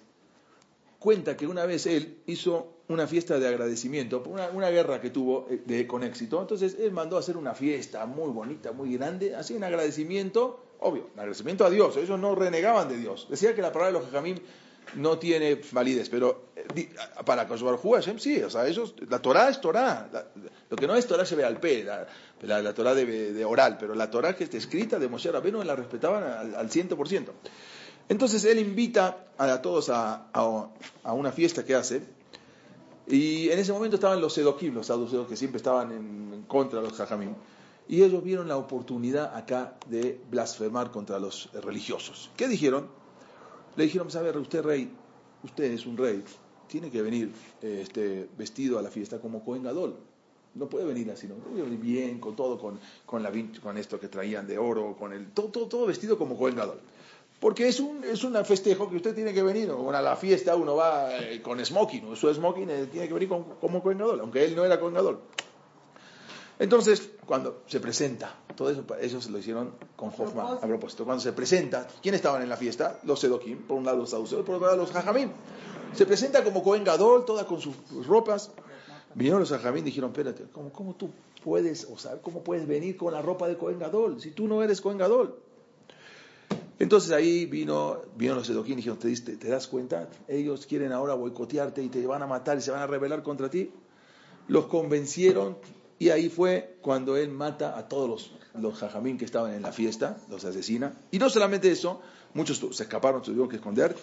cuenta 1.01 1.35
que 1.35 1.47
una 1.47 1.65
vez 1.65 1.87
él 1.87 2.19
hizo 2.27 2.83
una 2.87 3.07
fiesta 3.07 3.39
de 3.39 3.47
agradecimiento 3.47 4.21
por 4.21 4.39
una, 4.39 4.69
guerra 4.69 5.01
que 5.01 5.09
tuvo 5.09 5.47
eh, 5.49 5.87
con 5.87 6.03
éxito. 6.03 6.39
Entonces 6.39 6.77
él 6.79 6.91
mandó 6.91 7.17
a 7.17 7.21
hacer 7.21 7.37
una 7.37 7.55
fiesta 7.55 8.05
muy 8.05 8.29
bonita, 8.29 8.71
muy 8.71 8.93
grande, 8.97 9.35
así 9.35 9.55
un 9.55 9.63
agradecimiento, 9.63 10.63
obvio, 10.79 11.09
un 11.11 11.19
agradecimiento 11.19 11.65
a 11.65 11.71
Dios. 11.71 11.97
Ellos 11.97 12.19
no 12.19 12.35
renegaban 12.35 12.87
de 12.87 12.97
Dios. 12.97 13.25
Decía 13.31 13.55
que 13.55 13.63
la 13.63 13.71
palabra 13.71 13.87
de 13.87 13.99
los 13.99 14.11
Jajamim 14.11 14.37
no 14.93 15.17
tiene 15.17 15.59
validez, 15.71 16.07
pero 16.07 16.49
eh, 16.55 16.89
para 17.25 17.47
Koshbar 17.47 17.79
Hashem 17.79 18.19
sí, 18.19 18.39
o 18.43 18.49
sea, 18.51 18.67
ellos, 18.67 18.93
la 19.09 19.19
Torah 19.19 19.49
es 19.49 19.59
Torah. 19.59 20.07
Lo 20.69 20.77
que 20.77 20.85
no 20.85 20.95
es 20.95 21.07
Torah 21.07 21.25
se 21.25 21.35
ve 21.35 21.43
al 21.43 21.59
pe, 21.59 21.83
la, 21.83 22.05
la, 22.43 22.61
la 22.61 22.73
Torah 22.75 22.93
de, 22.93 23.33
de 23.33 23.43
oral, 23.43 23.77
pero 23.79 23.95
la 23.95 24.11
Torah 24.11 24.35
que 24.35 24.43
está 24.43 24.57
escrita 24.57 24.99
de 24.99 25.07
Moshe 25.07 25.31
Rabbeinu 25.31 25.63
la 25.63 25.75
respetaban 25.75 26.21
al, 26.21 26.53
al 26.53 26.69
100%. 26.69 27.25
Entonces 28.11 28.43
él 28.43 28.59
invita 28.59 29.23
a 29.37 29.61
todos 29.61 29.89
a, 29.89 30.27
a- 30.33 31.13
una 31.13 31.31
fiesta 31.31 31.63
que 31.63 31.75
hace, 31.75 32.03
y 33.07 33.47
en 33.49 33.57
ese 33.57 33.71
momento 33.71 33.95
estaban 33.95 34.19
los 34.19 34.33
Sedoquim, 34.33 34.73
los 34.73 34.87
saduceos 34.87 35.29
que 35.29 35.37
siempre 35.37 35.59
estaban 35.59 35.93
en, 35.93 36.43
contra 36.45 36.81
de 36.81 36.89
los 36.89 36.97
Jajamim, 36.97 37.33
y 37.87 38.03
ellos 38.03 38.21
vieron 38.21 38.49
la 38.49 38.57
oportunidad 38.57 39.33
acá 39.33 39.77
de 39.89 40.19
blasfemar 40.29 40.91
contra 40.91 41.19
los 41.19 41.53
religiosos. 41.53 42.29
¿Qué 42.35 42.49
dijeron? 42.49 42.87
Le 43.77 43.85
dijeron, 43.85 44.07
pues, 44.07 44.17
a 44.17 44.21
ver, 44.21 44.37
usted 44.37 44.61
rey, 44.61 44.91
usted 45.45 45.63
es 45.71 45.85
un 45.85 45.95
rey, 45.95 46.21
tiene 46.67 46.91
que 46.91 47.01
venir 47.01 47.31
este, 47.61 48.27
vestido 48.37 48.77
a 48.77 48.81
la 48.81 48.89
fiesta 48.91 49.19
como 49.21 49.41
Cohen 49.41 49.63
Gadol. 49.63 49.95
No 50.55 50.67
puede 50.67 50.83
venir 50.83 51.09
así, 51.11 51.27
¿no? 51.27 51.35
Que 51.55 51.61
venir 51.61 51.79
bien, 51.79 52.19
con 52.19 52.35
todo, 52.35 52.59
con, 52.59 52.77
con, 53.05 53.23
la, 53.23 53.31
con 53.63 53.77
esto 53.77 54.01
que 54.01 54.09
traían 54.09 54.47
de 54.47 54.57
oro, 54.57 54.97
con 54.99 55.13
el, 55.13 55.27
todo, 55.31 55.47
todo, 55.47 55.67
todo 55.67 55.85
vestido 55.85 56.17
como 56.17 56.37
Cohen 56.37 56.57
Gadol. 56.57 56.81
Porque 57.41 57.67
es 57.67 57.79
un, 57.81 58.03
es 58.05 58.23
un 58.23 58.33
festejo 58.45 58.87
que 58.89 58.95
usted 58.97 59.13
tiene 59.15 59.33
que 59.33 59.41
venir, 59.43 59.69
o 59.71 59.89
a 59.91 60.01
la 60.01 60.15
fiesta 60.15 60.55
uno 60.55 60.75
va 60.75 61.17
eh, 61.19 61.41
con 61.41 61.59
smoking, 61.65 62.05
o 62.11 62.15
su 62.15 62.31
smoking 62.33 62.69
eh, 62.69 62.85
tiene 62.89 63.07
que 63.07 63.13
venir 63.15 63.27
con- 63.27 63.43
como 63.59 63.81
Cohen 63.83 63.97
Gadol, 63.97 64.19
aunque 64.21 64.45
él 64.45 64.55
no 64.55 64.63
era 64.63 64.79
Cohen 64.79 64.93
Gadol. 64.93 65.19
Entonces, 66.59 67.09
cuando 67.25 67.63
se 67.65 67.79
presenta, 67.79 68.35
todo 68.55 68.69
eso 68.69 68.83
ellos 69.01 69.27
lo 69.31 69.39
hicieron 69.39 69.71
con 69.95 70.09
Hoffman 70.09 70.45
a 70.61 70.67
propósito. 70.67 71.03
Cuando 71.05 71.21
se 71.21 71.33
presenta, 71.33 71.87
¿quién 72.03 72.13
estaban 72.13 72.43
en 72.43 72.49
la 72.49 72.57
fiesta? 72.57 72.99
Los 73.03 73.19
Sedokim, 73.19 73.63
por 73.63 73.77
un 73.77 73.85
lado 73.85 73.97
los 73.97 74.11
saduceos, 74.11 74.45
por 74.45 74.55
otro 74.55 74.67
lado 74.67 74.77
los 74.77 74.91
Jajamim. 74.91 75.31
Se 75.93 76.05
presenta 76.05 76.43
como 76.43 76.61
Cohen 76.63 76.83
Gadol, 76.83 77.25
toda 77.25 77.47
con 77.47 77.59
sus 77.59 77.75
ropas. 78.05 78.51
Vinieron 79.15 79.39
los 79.39 79.49
Jajamim 79.49 79.81
y 79.81 79.85
dijeron, 79.85 80.11
espérate, 80.11 80.45
¿cómo, 80.51 80.71
¿cómo, 80.71 80.93
tú 80.93 81.09
puedes, 81.43 81.85
o 81.85 81.97
sea, 81.97 82.21
cómo 82.21 82.43
puedes 82.43 82.67
venir 82.67 82.95
con 82.95 83.11
la 83.13 83.23
ropa 83.23 83.47
de 83.47 83.57
Cohen 83.57 83.79
Gadol 83.79 84.21
si 84.21 84.29
tú 84.29 84.47
no 84.47 84.61
eres 84.61 84.79
Cohen 84.81 84.99
Gadol? 84.99 85.35
Entonces 86.79 87.11
ahí 87.11 87.45
vino, 87.45 88.01
vino 88.15 88.35
los 88.35 88.47
Sedokim 88.47 88.73
y 88.73 88.75
dijeron, 88.77 88.97
¿Te, 88.97 89.07
diste, 89.07 89.37
¿te 89.37 89.49
das 89.49 89.67
cuenta? 89.67 90.09
Ellos 90.27 90.65
quieren 90.65 90.91
ahora 90.91 91.13
boicotearte 91.13 91.83
y 91.83 91.89
te 91.89 92.05
van 92.07 92.23
a 92.23 92.27
matar 92.27 92.57
y 92.57 92.61
se 92.61 92.71
van 92.71 92.81
a 92.81 92.87
rebelar 92.87 93.21
contra 93.21 93.49
ti. 93.49 93.71
Los 94.47 94.65
convencieron 94.65 95.57
y 95.99 96.09
ahí 96.09 96.29
fue 96.29 96.77
cuando 96.81 97.17
él 97.17 97.29
mata 97.29 97.77
a 97.77 97.87
todos 97.87 98.09
los, 98.09 98.31
los 98.59 98.79
jajamín 98.79 99.19
que 99.19 99.25
estaban 99.25 99.53
en 99.53 99.61
la 99.61 99.71
fiesta, 99.71 100.17
los 100.29 100.43
asesina. 100.43 100.93
Y 101.11 101.19
no 101.19 101.29
solamente 101.29 101.71
eso, 101.71 102.01
muchos 102.33 102.57
se 102.75 102.83
escaparon, 102.83 103.21
tuvieron 103.21 103.47
que 103.47 103.57
esconder. 103.57 103.95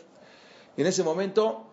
En 0.77 0.87
ese 0.87 1.03
momento, 1.03 1.67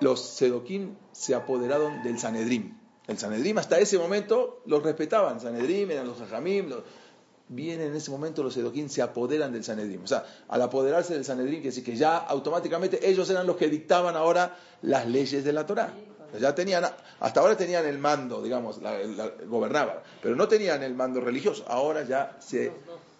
los 0.00 0.20
sedoquín 0.20 0.98
se 1.12 1.34
apoderaron 1.34 2.02
del 2.02 2.18
Sanedrim. 2.18 2.76
El 3.06 3.18
Sanedrim 3.18 3.56
hasta 3.56 3.78
ese 3.78 3.98
momento 3.98 4.62
los 4.66 4.82
respetaban. 4.82 5.40
Sanedrim 5.40 5.90
eran 5.90 6.06
los 6.06 6.18
jajamín. 6.18 6.68
Vienen 7.54 7.88
en 7.88 7.96
ese 7.96 8.10
momento 8.10 8.42
los 8.42 8.54
sedoquín, 8.54 8.88
se 8.88 9.02
apoderan 9.02 9.52
del 9.52 9.62
Sanedrim. 9.62 10.02
O 10.02 10.06
sea, 10.06 10.24
al 10.48 10.62
apoderarse 10.62 11.14
del 11.14 11.24
Sanedrim, 11.24 11.56
quiere 11.56 11.68
decir 11.68 11.84
que 11.84 11.96
ya 11.96 12.16
automáticamente 12.16 13.08
ellos 13.08 13.28
eran 13.28 13.46
los 13.46 13.56
que 13.56 13.68
dictaban 13.68 14.16
ahora 14.16 14.56
las 14.82 15.06
leyes 15.06 15.44
de 15.44 15.52
la 15.52 15.66
Torah. 15.66 15.92
Ya 16.40 16.54
tenían, 16.54 16.84
hasta 17.20 17.40
ahora 17.40 17.56
tenían 17.56 17.84
el 17.84 17.98
mando, 17.98 18.42
digamos, 18.42 18.80
gobernaban, 19.46 19.96
pero 20.22 20.34
no 20.34 20.48
tenían 20.48 20.82
el 20.82 20.94
mando 20.94 21.20
religioso. 21.20 21.64
Ahora 21.68 22.04
ya 22.04 22.38
se, 22.40 22.72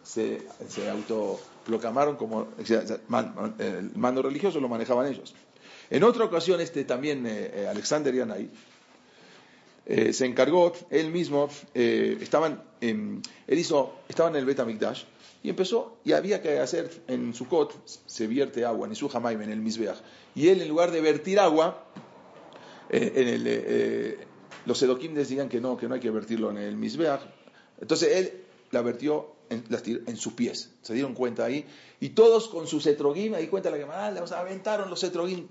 se, 0.03 0.43
se 0.67 0.89
autoproclamaron 0.89 2.17
como 2.17 2.49
el 3.59 3.91
mando 3.97 4.23
religioso 4.23 4.61
lo 4.61 4.69
manejaban 4.69 5.09
ellos. 5.09 5.35
En 5.91 6.05
otra 6.05 6.25
ocasión, 6.25 6.59
este 6.63 6.85
también 6.85 7.27
eh, 7.27 7.51
eh, 7.53 7.69
Alexander 7.69 8.15
Yanai 8.15 8.49
eh, 9.87 10.13
se 10.13 10.27
encargó, 10.27 10.73
él 10.91 11.11
mismo, 11.11 11.49
estaban, 11.75 12.63
él 12.81 13.23
hizo, 13.49 13.95
estaba 14.09 14.29
en 14.31 14.37
el 14.37 14.45
Betamikdash 14.45 15.05
y 15.43 15.51
empezó, 15.51 15.99
y 16.05 16.13
había 16.13 16.41
que 16.41 16.59
hacer 16.61 16.91
en 17.09 17.35
Sukkot, 17.35 17.75
se 17.87 18.27
vierte 18.27 18.65
agua, 18.65 18.87
en 18.87 18.95
su 18.95 19.11
en 19.13 19.51
el 19.51 19.61
Mizbeach, 19.61 19.99
y 20.35 20.49
él 20.49 20.63
en 20.63 20.69
lugar 20.69 20.93
de 20.93 21.01
vertir 21.01 21.41
agua, 21.41 21.85
eh, 22.93 23.13
eh, 23.17 23.41
eh, 23.47 24.19
los 24.67 24.83
Edokim 24.83 25.15
decían 25.15 25.49
que 25.49 25.61
no, 25.61 25.79
que 25.79 25.89
no 25.89 25.95
hay 25.95 26.01
que 26.01 26.11
vertirlo 26.11 26.51
en 26.51 26.59
el 26.59 26.77
Misbeach. 26.77 27.23
Entonces 27.81 28.17
él 28.17 28.45
la 28.71 28.83
vertió 28.83 29.35
en, 29.53 29.65
en, 30.07 30.17
sus 30.17 30.33
pies. 30.33 30.71
Se 30.83 30.95
dieron 30.95 31.15
cuenta 31.15 31.45
ahí. 31.45 31.67
Y 32.01 32.11
todos 32.11 32.49
con 32.49 32.67
sus 32.67 32.87
etrogim, 32.87 33.35
ahí 33.35 33.47
cuenta 33.47 33.71
la 33.71 33.77
que 33.77 33.85
ah, 33.85 34.11
los 34.11 34.33
aventaron 34.33 34.91
los 34.91 35.05
etrogim, 35.05 35.47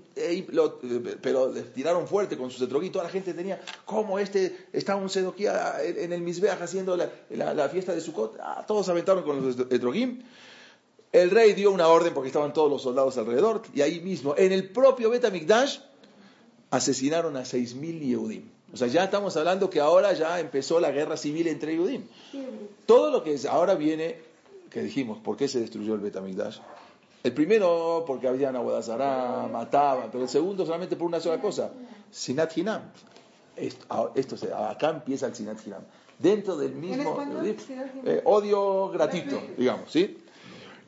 pero 1.22 1.50
les 1.52 1.72
tiraron 1.72 2.06
fuerte 2.06 2.36
con 2.36 2.50
sus 2.50 2.60
etrogim. 2.60 2.92
Toda 2.92 3.04
la 3.04 3.10
gente 3.10 3.32
tenía, 3.32 3.60
como 3.86 4.18
este, 4.18 4.66
estaba 4.72 5.00
un 5.00 5.08
sedoquí 5.08 5.46
en 5.46 6.12
el 6.12 6.20
Misbeach 6.20 6.60
haciendo 6.60 6.96
la, 6.96 7.68
fiesta 7.70 7.94
de 7.94 8.00
Sukkot. 8.00 8.38
Ah, 8.40 8.64
todos 8.66 8.88
aventaron 8.88 9.22
con 9.24 9.42
los 9.42 9.58
etrogim. 9.70 10.22
El 11.12 11.30
rey 11.30 11.52
dio 11.52 11.70
una 11.70 11.88
orden 11.88 12.14
porque 12.14 12.28
estaban 12.28 12.52
todos 12.52 12.70
los 12.70 12.82
soldados 12.82 13.16
alrededor. 13.18 13.62
Y 13.74 13.82
ahí 13.82 14.00
mismo, 14.00 14.34
en 14.36 14.52
el 14.52 14.70
propio 14.70 15.10
Betamikdash, 15.10 15.78
asesinaron 16.70 17.36
a 17.36 17.42
6.000 17.42 18.00
Yehudim. 18.00 18.50
O 18.72 18.76
sea, 18.76 18.88
ya 18.88 19.04
estamos 19.04 19.36
hablando 19.36 19.68
que 19.68 19.80
ahora 19.80 20.12
ya 20.14 20.40
empezó 20.40 20.80
la 20.80 20.90
guerra 20.90 21.16
civil 21.16 21.46
entre 21.48 21.74
Yehudim. 21.74 22.04
Todo 22.86 23.10
lo 23.10 23.22
que 23.22 23.34
es, 23.34 23.44
ahora 23.44 23.74
viene, 23.74 24.16
que 24.70 24.82
dijimos, 24.82 25.18
¿por 25.18 25.36
qué 25.36 25.46
se 25.46 25.60
destruyó 25.60 25.94
el 25.94 26.00
Betamigdash? 26.00 26.58
El 27.22 27.32
primero, 27.32 28.04
porque 28.06 28.28
habían 28.28 28.56
Aguadazará, 28.56 29.48
mataban, 29.52 30.10
pero 30.10 30.24
el 30.24 30.30
segundo 30.30 30.64
solamente 30.64 30.96
por 30.96 31.06
una 31.06 31.20
sola 31.20 31.40
cosa, 31.40 31.70
Sinat 32.10 32.56
Hinam. 32.56 32.82
Esto, 33.56 34.36
acá 34.56 34.90
empieza 34.90 35.26
el 35.26 35.34
Sinat 35.34 35.64
Hinam. 35.66 35.82
Dentro 36.18 36.56
del 36.56 36.74
mismo 36.74 37.18
eh, 38.04 38.22
odio 38.24 38.88
gratuito, 38.88 39.40
digamos, 39.56 39.90
¿sí? 39.90 40.18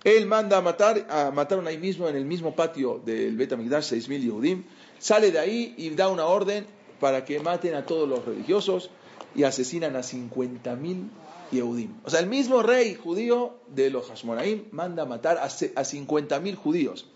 Él 0.04 0.26
manda 0.26 0.58
a 0.58 0.60
matar, 0.60 1.06
a 1.08 1.30
mataron 1.30 1.66
ahí 1.66 1.78
mismo, 1.78 2.08
en 2.08 2.16
el 2.16 2.24
mismo 2.24 2.54
patio 2.54 3.00
del 3.04 3.36
Betamigdash, 3.36 3.92
6.000 3.92 4.20
Yehudim 4.20 4.64
Sale 4.98 5.30
de 5.30 5.38
ahí 5.38 5.74
y 5.76 5.90
da 5.90 6.08
una 6.08 6.26
orden 6.26 6.66
para 7.00 7.24
que 7.24 7.40
maten 7.40 7.74
a 7.74 7.86
todos 7.86 8.08
los 8.08 8.24
religiosos 8.24 8.90
y 9.34 9.44
asesinan 9.44 9.96
a 9.96 10.00
50.000 10.00 11.08
Yehudim. 11.50 11.94
O 12.04 12.10
sea, 12.10 12.20
el 12.20 12.26
mismo 12.26 12.62
rey 12.62 12.94
judío 12.94 13.58
de 13.68 13.90
los 13.90 14.08
Hashmonaim 14.08 14.64
manda 14.70 15.04
matar 15.04 15.38
a 15.38 15.48
50.000 15.48 16.54
judíos. 16.56 17.06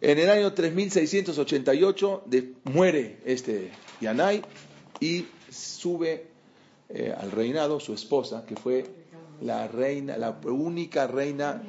En 0.00 0.18
el 0.18 0.30
año 0.30 0.54
3688 0.54 2.24
muere 2.64 3.18
este 3.26 3.70
Yanai 4.00 4.42
y 4.98 5.26
sube 5.50 6.28
eh, 6.88 7.14
al 7.16 7.30
reinado 7.30 7.80
su 7.80 7.92
esposa, 7.92 8.46
que 8.46 8.56
fue 8.56 8.86
la 9.42 9.68
reina, 9.68 10.16
la 10.16 10.38
única 10.44 11.06
reina 11.06 11.62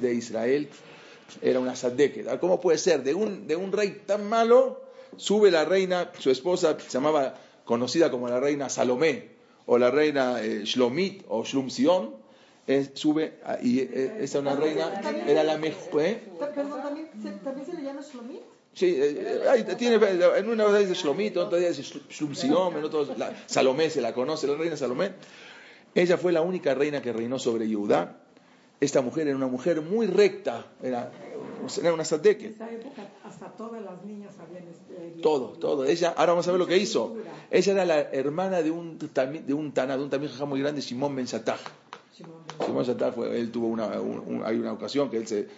de 0.00 0.14
Israel 0.14 0.68
era 1.42 1.60
una 1.60 1.76
sadeke. 1.76 2.24
¿Cómo 2.40 2.60
puede 2.60 2.78
ser? 2.78 3.02
De 3.02 3.14
un, 3.14 3.46
de 3.46 3.56
un 3.56 3.72
rey 3.72 4.02
tan 4.06 4.28
malo, 4.28 4.80
sube 5.16 5.50
la 5.50 5.64
reina, 5.64 6.10
su 6.18 6.30
esposa 6.30 6.76
se 6.78 6.88
llamaba, 6.90 7.34
conocida 7.64 8.10
como 8.10 8.28
la 8.28 8.40
reina 8.40 8.68
Salomé, 8.68 9.30
o 9.66 9.78
la 9.78 9.90
reina 9.90 10.42
eh, 10.42 10.64
Shlomit, 10.64 11.24
o 11.28 11.44
Shlumsion, 11.44 12.14
eh, 12.66 12.90
sube, 12.94 13.38
y 13.62 13.80
eh, 13.80 14.18
esa 14.20 14.40
una 14.40 14.56
reina, 14.56 15.00
era 15.26 15.44
la 15.44 15.56
mejor. 15.58 16.02
¿eh? 16.02 16.22
Perdón, 16.38 16.82
¿también 16.82 17.08
se, 17.22 17.30
¿también 17.30 17.66
se 17.66 17.72
le 17.74 17.82
llama 17.82 18.02
Shlomit? 18.02 18.40
Sí, 18.72 18.98
tiene, 19.78 19.98
en 20.36 20.50
una 20.50 20.66
vez 20.66 20.88
dice 20.88 21.00
Shlomit, 21.00 21.34
en 21.36 21.42
otra 21.42 21.58
dice 21.58 21.82
Shlumsion, 21.82 22.76
en 22.76 22.84
otra 22.84 23.34
Salomé 23.46 23.88
se 23.88 24.02
la 24.02 24.12
conoce, 24.12 24.46
la 24.46 24.54
reina 24.54 24.76
Salomé. 24.76 25.12
Ella 25.94 26.18
fue 26.18 26.30
la 26.30 26.42
única 26.42 26.74
reina 26.74 27.00
que 27.00 27.10
reinó 27.10 27.38
sobre 27.38 27.66
Judá 27.72 28.20
esta 28.80 29.00
mujer 29.00 29.26
era 29.28 29.36
una 29.36 29.46
mujer 29.46 29.80
muy 29.80 30.06
recta, 30.06 30.66
era, 30.82 31.10
era 31.82 31.92
una 31.92 32.04
sadeque. 32.04 32.46
En 32.46 32.52
esa 32.52 32.70
época 32.70 33.08
hasta 33.24 33.46
todas 33.48 33.82
las 33.82 34.04
niñas 34.04 34.34
habían 34.38 34.64
este, 34.68 35.20
Todo, 35.22 35.50
todo. 35.50 35.84
Ella, 35.84 36.14
ahora 36.16 36.32
vamos 36.32 36.48
a 36.48 36.52
ver 36.52 36.60
lo 36.60 36.66
que 36.66 36.76
hizo. 36.76 37.16
Ella 37.50 37.72
era 37.72 37.84
la 37.84 38.00
hermana 38.00 38.62
de 38.62 38.70
un, 38.70 38.98
de 38.98 39.54
un 39.54 39.72
Tana, 39.72 39.96
de 39.96 40.02
un 40.02 40.10
también 40.10 40.32
muy 40.46 40.60
grande, 40.60 40.82
Simón 40.82 41.14
Ben 41.16 41.26
Sattaj. 41.26 41.60
Simón 42.12 42.86
Ben 42.86 43.12
fue, 43.12 43.38
él 43.38 43.50
tuvo 43.50 43.68
una, 43.68 43.90
hay 44.44 44.56
una 44.56 44.72
ocasión 44.72 45.10
que 45.10 45.18
él 45.18 45.26
se, 45.26 45.48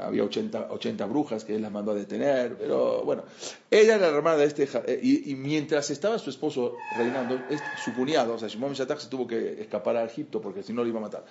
había 0.00 0.24
80, 0.24 0.68
80 0.70 1.06
brujas 1.06 1.44
que 1.44 1.54
él 1.54 1.62
las 1.62 1.72
mandó 1.72 1.92
a 1.92 1.94
detener, 1.94 2.56
pero 2.56 3.02
bueno, 3.04 3.24
ella 3.70 3.96
era 3.96 4.10
la 4.10 4.16
hermana 4.16 4.36
de 4.36 4.44
este, 4.44 4.68
eh, 4.86 5.00
y, 5.02 5.34
mientras 5.34 5.90
estaba 5.90 6.18
su 6.18 6.30
esposo 6.30 6.76
reinando, 6.96 7.40
su 7.82 7.94
cuñado, 7.94 8.34
o 8.34 8.38
sea, 8.38 8.48
Simón 8.48 8.70
Ben 8.70 8.76
Sattaj 8.76 9.00
se 9.00 9.08
tuvo 9.08 9.26
que 9.26 9.62
escapar 9.62 9.96
a 9.96 10.04
Egipto 10.04 10.40
porque 10.40 10.62
si 10.62 10.72
no 10.72 10.82
lo 10.82 10.88
iba 10.88 10.98
a 10.98 11.02
matar. 11.02 11.24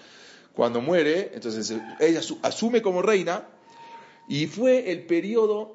Cuando 0.53 0.81
muere, 0.81 1.31
entonces 1.33 1.73
ella 1.99 2.21
asume 2.41 2.81
como 2.81 3.01
reina 3.01 3.47
y 4.31 4.47
fue 4.47 4.91
el 4.91 5.05
periodo 5.05 5.73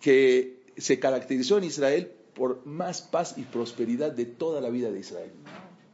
que 0.00 0.62
se 0.76 1.00
caracterizó 1.00 1.58
en 1.58 1.64
Israel 1.64 2.12
por 2.32 2.64
más 2.64 3.02
paz 3.02 3.34
y 3.38 3.42
prosperidad 3.42 4.12
de 4.12 4.24
toda 4.24 4.60
la 4.60 4.70
vida 4.70 4.92
de 4.92 5.00
Israel. 5.00 5.32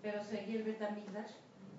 ¿Pero 0.02 0.22
seguía 0.22 0.56
el 0.56 0.64
Betamigdash? 0.64 1.30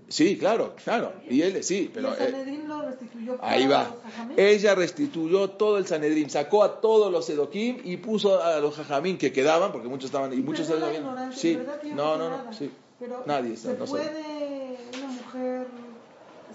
Sí, 0.08 0.36
claro, 0.40 0.76
claro. 0.84 1.14
Y 1.30 1.44
él, 1.44 1.64
sí, 1.64 1.92
pero. 1.94 2.10
¿Y 2.10 2.14
el 2.14 2.22
eh, 2.22 2.32
Sanedrín 2.32 2.68
lo 2.68 2.82
restituyó 2.82 3.38
ahí 3.40 3.68
va. 3.68 3.96
Ella 4.36 4.74
restituyó 4.74 5.52
todo 5.52 5.78
el 5.78 5.86
Sanedrín, 5.86 6.32
sacó 6.32 6.64
a 6.64 6.82
todos 6.82 7.12
los 7.12 7.30
Edoquim 7.30 7.78
y 7.84 7.98
puso 7.98 8.42
a 8.42 8.60
los 8.60 8.76
Jajamín 8.76 9.20
que 9.20 9.32
quedaban, 9.32 9.72
porque 9.72 9.90
muchos 9.90 10.06
estaban. 10.06 10.34
Y 10.34 10.38
muchos 10.38 10.68
estaban. 10.68 11.32
Sí, 11.34 11.60
no, 11.94 12.18
no, 12.18 12.30
no, 12.30 12.52
sí. 12.52 12.72
Pero 13.00 13.22
Nadie 13.28 13.56
¿Se 13.56 13.76
puede 13.76 14.80
una 14.98 15.08
mujer 15.08 15.68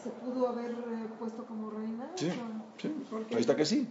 se 0.02 0.10
pudo 0.10 0.48
haber 0.48 0.72
eh, 0.72 1.06
puesto 1.20 1.44
como 1.46 1.70
reina? 1.70 2.10
Sí, 2.16 2.28
sí. 2.82 2.92
Ahí 3.30 3.40
está 3.40 3.56
que 3.56 3.64
sí. 3.64 3.86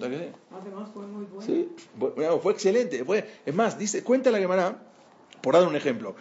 Además 0.00 0.88
fue 0.92 1.06
muy. 1.06 1.26
Sí, 1.44 1.68
bueno, 1.96 2.38
fue 2.40 2.52
excelente. 2.52 3.04
Fue, 3.04 3.24
es 3.46 3.54
más, 3.54 3.78
dice, 3.78 4.02
cuenta 4.02 4.30
la 4.30 4.38
Gemara, 4.38 4.82
por 5.40 5.54
dar 5.54 5.66
un 5.66 5.76
ejemplo, 5.76 6.16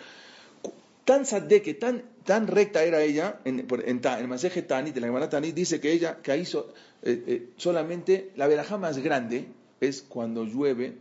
tan 1.06 1.26
sadeke, 1.26 1.74
tan, 1.74 2.04
tan 2.24 2.48
recta 2.48 2.84
era 2.84 3.02
ella, 3.02 3.40
en, 3.46 3.60
en, 3.62 4.02
en 4.04 4.20
el 4.20 4.28
mensaje 4.28 4.62
Tanit, 4.62 4.94
de 4.94 5.02
la 5.02 5.08
Gemara 5.08 5.30
Tanit, 5.30 5.56
dice 5.56 5.80
que 5.80 5.92
ella 5.92 6.22
que 6.22 6.38
hizo 6.38 6.74
eh, 7.02 7.24
eh, 7.28 7.50
solamente 7.58 8.32
la 8.36 8.48
veraja 8.48 8.78
más 8.78 8.98
grande 9.00 9.48
es 9.82 10.02
cuando 10.02 10.46
llueve 10.46 10.96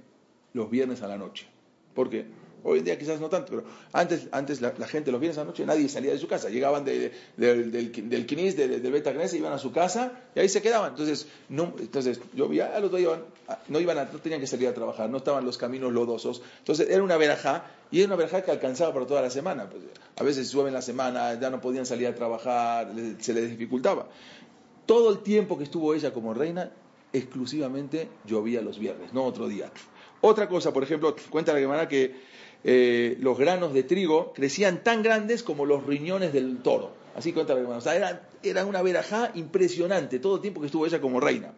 los 0.54 0.70
viernes 0.70 1.02
a 1.02 1.08
la 1.08 1.18
noche. 1.18 1.46
¿Por 1.94 2.10
qué? 2.10 2.26
Hoy 2.64 2.78
en 2.78 2.84
día 2.84 2.98
quizás 2.98 3.20
no 3.20 3.28
tanto, 3.28 3.50
pero 3.50 3.64
antes, 3.92 4.28
antes 4.30 4.60
la, 4.60 4.72
la 4.78 4.86
gente 4.86 5.10
los 5.10 5.20
viernes 5.20 5.36
a 5.38 5.40
la 5.40 5.46
noche 5.46 5.66
nadie 5.66 5.88
salía 5.88 6.12
de 6.12 6.18
su 6.18 6.28
casa. 6.28 6.48
Llegaban 6.48 6.84
de- 6.84 6.98
de- 6.98 7.12
del, 7.36 7.72
del 7.72 7.92
del, 8.26 8.82
del 8.82 8.92
Beta 8.92 9.12
Knesset, 9.12 9.38
iban 9.40 9.52
a 9.52 9.58
su 9.58 9.72
casa 9.72 10.12
y 10.36 10.40
ahí 10.40 10.48
se 10.48 10.62
quedaban. 10.62 10.90
Entonces, 10.90 11.26
no, 11.48 11.74
entonces 11.78 12.20
yo 12.34 12.48
vi 12.48 12.60
a 12.60 12.78
los 12.78 12.90
dos 12.90 13.00
iban, 13.00 13.24
no, 13.68 13.80
iban 13.80 13.98
a- 13.98 14.04
no 14.04 14.18
tenían 14.20 14.40
que 14.40 14.46
salir 14.46 14.68
a 14.68 14.74
trabajar, 14.74 15.10
no 15.10 15.16
estaban 15.18 15.44
los 15.44 15.58
caminos 15.58 15.92
lodosos. 15.92 16.40
Entonces 16.60 16.88
era 16.88 17.02
una 17.02 17.16
verajá 17.16 17.66
y 17.90 17.98
era 17.98 18.06
una 18.06 18.16
verajá 18.16 18.42
que 18.42 18.50
alcanzaba 18.52 18.92
para 18.94 19.06
toda 19.06 19.22
la 19.22 19.30
semana. 19.30 19.68
Pues, 19.68 19.82
a 20.16 20.22
veces 20.22 20.46
suben 20.48 20.72
la 20.72 20.82
semana, 20.82 21.38
ya 21.40 21.50
no 21.50 21.60
podían 21.60 21.84
salir 21.86 22.06
a 22.06 22.14
trabajar, 22.14 22.92
se 23.18 23.32
les 23.34 23.50
dificultaba. 23.50 24.06
Todo 24.86 25.10
el 25.10 25.18
tiempo 25.18 25.58
que 25.58 25.64
estuvo 25.64 25.94
ella 25.94 26.12
como 26.12 26.32
reina, 26.34 26.70
exclusivamente 27.12 28.08
llovía 28.26 28.60
los 28.62 28.78
viernes, 28.78 29.12
no 29.12 29.24
otro 29.24 29.48
día. 29.48 29.70
Otra 30.20 30.48
cosa, 30.48 30.72
por 30.72 30.82
ejemplo, 30.84 31.14
cuenta 31.30 31.52
la 31.52 31.58
Gemara 31.58 31.88
que 31.88 32.14
eh, 32.64 33.16
los 33.20 33.38
granos 33.38 33.74
de 33.74 33.82
trigo 33.82 34.32
crecían 34.32 34.84
tan 34.84 35.02
grandes 35.02 35.42
como 35.42 35.66
los 35.66 35.84
riñones 35.84 36.32
del 36.32 36.58
toro. 36.58 36.92
Así 37.16 37.32
cuenta 37.32 37.54
la 37.54 37.60
Gemara. 37.60 37.78
O 37.78 37.80
sea, 37.80 37.96
era, 37.96 38.28
era 38.42 38.64
una 38.64 38.82
verajá 38.82 39.32
impresionante 39.34 40.18
todo 40.18 40.36
el 40.36 40.40
tiempo 40.40 40.60
que 40.60 40.66
estuvo 40.66 40.86
ella 40.86 41.00
como 41.00 41.20
reina. 41.20 41.52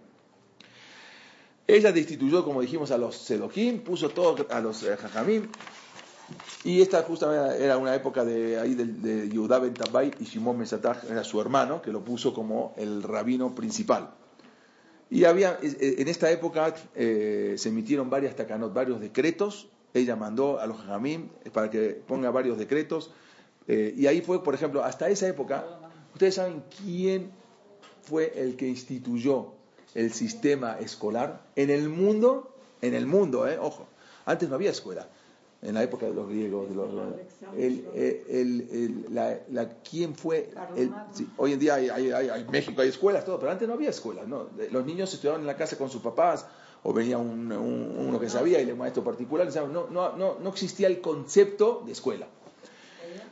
Ella 1.66 1.92
destituyó, 1.92 2.44
como 2.44 2.60
dijimos, 2.60 2.90
a 2.90 2.98
los 2.98 3.16
Sedoquim, 3.16 3.80
puso 3.80 4.10
todo 4.10 4.46
a 4.50 4.60
los 4.60 4.82
eh, 4.82 4.96
Jajamim. 4.96 5.48
Y 6.64 6.80
esta 6.80 7.02
justamente 7.02 7.62
era 7.62 7.76
una 7.76 7.94
época 7.94 8.24
de 8.24 8.58
ahí 8.58 8.74
de, 8.74 8.86
de 8.86 9.28
Yehudá 9.28 9.58
ben 9.58 9.74
Tabai 9.74 10.10
y 10.18 10.24
Shimon 10.24 10.58
Mesataj, 10.58 11.04
era 11.10 11.22
su 11.22 11.38
hermano, 11.40 11.82
que 11.82 11.92
lo 11.92 12.02
puso 12.02 12.32
como 12.32 12.74
el 12.78 13.02
rabino 13.02 13.54
principal. 13.54 14.14
Y 15.10 15.24
había, 15.24 15.58
eh, 15.62 15.96
en 15.98 16.08
esta 16.08 16.30
época 16.30 16.74
se 16.94 17.68
emitieron 17.68 18.08
varias 18.08 18.34
takanot, 18.36 18.72
varios 18.72 19.00
decretos. 19.00 19.68
Ella 19.94 20.16
mandó 20.16 20.58
a 20.60 20.66
los 20.66 20.76
Jajamim 20.78 21.28
para 21.52 21.70
que 21.70 21.90
ponga 22.06 22.30
varios 22.30 22.58
decretos. 22.58 23.12
Eh, 23.68 23.94
y 23.96 24.06
ahí 24.08 24.20
fue, 24.20 24.42
por 24.42 24.54
ejemplo, 24.54 24.84
hasta 24.84 25.08
esa 25.08 25.26
época, 25.28 25.64
ustedes 26.12 26.34
saben 26.34 26.62
quién 26.84 27.30
fue 28.02 28.32
el 28.36 28.56
que 28.56 28.68
instituyó 28.68 29.52
el 29.94 30.12
sistema 30.12 30.78
escolar 30.80 31.44
en 31.56 31.70
el 31.70 31.88
mundo, 31.88 32.54
en 32.82 32.94
el 32.94 33.06
mundo, 33.06 33.46
eh, 33.48 33.56
ojo, 33.58 33.86
antes 34.26 34.48
no 34.48 34.56
había 34.56 34.70
escuela, 34.70 35.08
en 35.62 35.72
la 35.74 35.82
época 35.82 36.04
de 36.04 36.12
los 36.12 36.28
griegos, 36.28 36.68
de 36.68 36.74
los, 36.74 36.90
el, 37.56 37.86
el- 37.94 38.22
el- 38.28 38.68
el- 38.70 39.14
la, 39.14 39.38
la- 39.50 39.68
quién 39.88 40.14
fue, 40.14 40.50
el- 40.76 40.92
sí, 41.12 41.26
hoy 41.38 41.52
en 41.54 41.58
día 41.60 41.76
hay, 41.76 41.88
hay- 41.88 42.10
hay- 42.10 42.28
hay- 42.28 42.40
en 42.42 42.50
México 42.50 42.82
hay 42.82 42.88
escuelas, 42.88 43.24
todo, 43.24 43.38
pero 43.38 43.52
antes 43.52 43.66
no 43.66 43.72
había 43.74 43.88
escuelas, 43.90 44.26
¿no? 44.28 44.48
los 44.70 44.84
niños 44.84 45.14
estudiaban 45.14 45.40
en 45.40 45.46
la 45.46 45.56
casa 45.56 45.78
con 45.78 45.88
sus 45.88 46.02
papás, 46.02 46.44
o 46.84 46.92
venía 46.92 47.18
un- 47.18 47.50
un- 47.50 47.96
uno 48.08 48.20
que 48.20 48.28
sabía 48.28 48.60
y 48.62 48.68
el 48.68 48.76
maestro 48.76 49.02
particular, 49.02 49.48
no, 49.72 49.88
no, 49.90 50.16
no, 50.16 50.36
no 50.40 50.48
existía 50.50 50.86
el 50.86 51.00
concepto 51.00 51.82
de 51.86 51.92
escuela. 51.92 52.26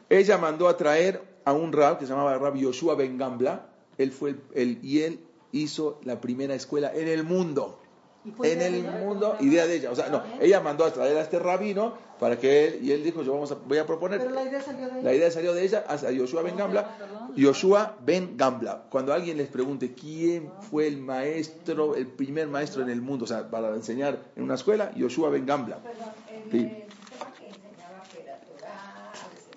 Ella 0.09 0.39
mandó 0.39 0.69
a 0.69 0.77
traer 0.77 1.23
a 1.45 1.53
un 1.53 1.73
rab 1.73 1.99
que 1.99 2.07
se 2.07 2.13
llamaba 2.13 2.37
Rab 2.39 2.57
Yoshua 2.57 2.95
Ben 2.95 3.17
Gambla. 3.19 3.67
Él 3.99 4.11
fue 4.11 4.37
el- 4.55 4.79
y 4.83 5.03
él 5.03 5.21
hizo 5.53 6.01
la 6.05 6.21
primera 6.21 6.55
escuela 6.55 6.93
en 6.95 7.09
el 7.09 7.25
mundo. 7.25 7.79
¿Y 8.25 8.31
fue 8.31 8.53
En 8.53 8.63
el 8.63 8.83
mundo, 8.85 9.37
idea 9.41 9.67
de 9.67 9.75
ella. 9.77 9.91
O 9.91 9.97
sea, 9.97 10.09
no, 10.09 10.23
ella 10.41 10.61
mandó 10.61 10.85
a 10.85 10.93
traer 10.93 11.17
a 11.17 11.23
este 11.23 11.41
rabino 11.41 11.95
para 12.21 12.39
que 12.39 12.69
él, 12.69 12.79
y 12.85 12.93
él 12.93 13.03
dijo, 13.03 13.23
yo 13.25 13.33
vamos 13.33 13.51
a, 13.51 13.57
voy 13.57 13.79
a 13.79 13.87
proponer. 13.87 14.21
Pero 14.21 14.31
la 14.31 14.45
idea 14.45 14.63
salió 14.63 14.87
de 14.87 14.93
La 14.93 15.11
ella. 15.11 15.15
idea 15.15 15.31
salió 15.33 15.53
de 15.55 15.65
ella 15.65 15.85
hacia 15.89 16.11
Yoshua 16.13 16.43
Ben 16.43 16.57
Gambla. 16.57 16.97
Yoshua 17.35 17.97
Ben 18.05 18.37
Gambla. 18.37 18.85
Cuando 18.91 19.13
alguien 19.13 19.37
les 19.39 19.49
pregunte 19.49 19.93
quién 19.93 20.53
fue 20.71 20.87
el 20.87 20.99
maestro, 20.99 21.97
el 21.97 22.07
primer 22.07 22.47
maestro 22.47 22.83
en 22.83 22.91
el 22.91 23.03
mundo, 23.03 23.25
o 23.25 23.29
sea, 23.29 23.51
para 23.51 23.71
enseñar 23.75 24.19
en 24.37 24.45
una 24.45 24.55
escuela, 24.55 24.93
Yoshua 24.95 25.31
Ben 25.31 25.45
Gambla. 25.45 25.79
Sí. 26.53 26.59
era 26.61 28.41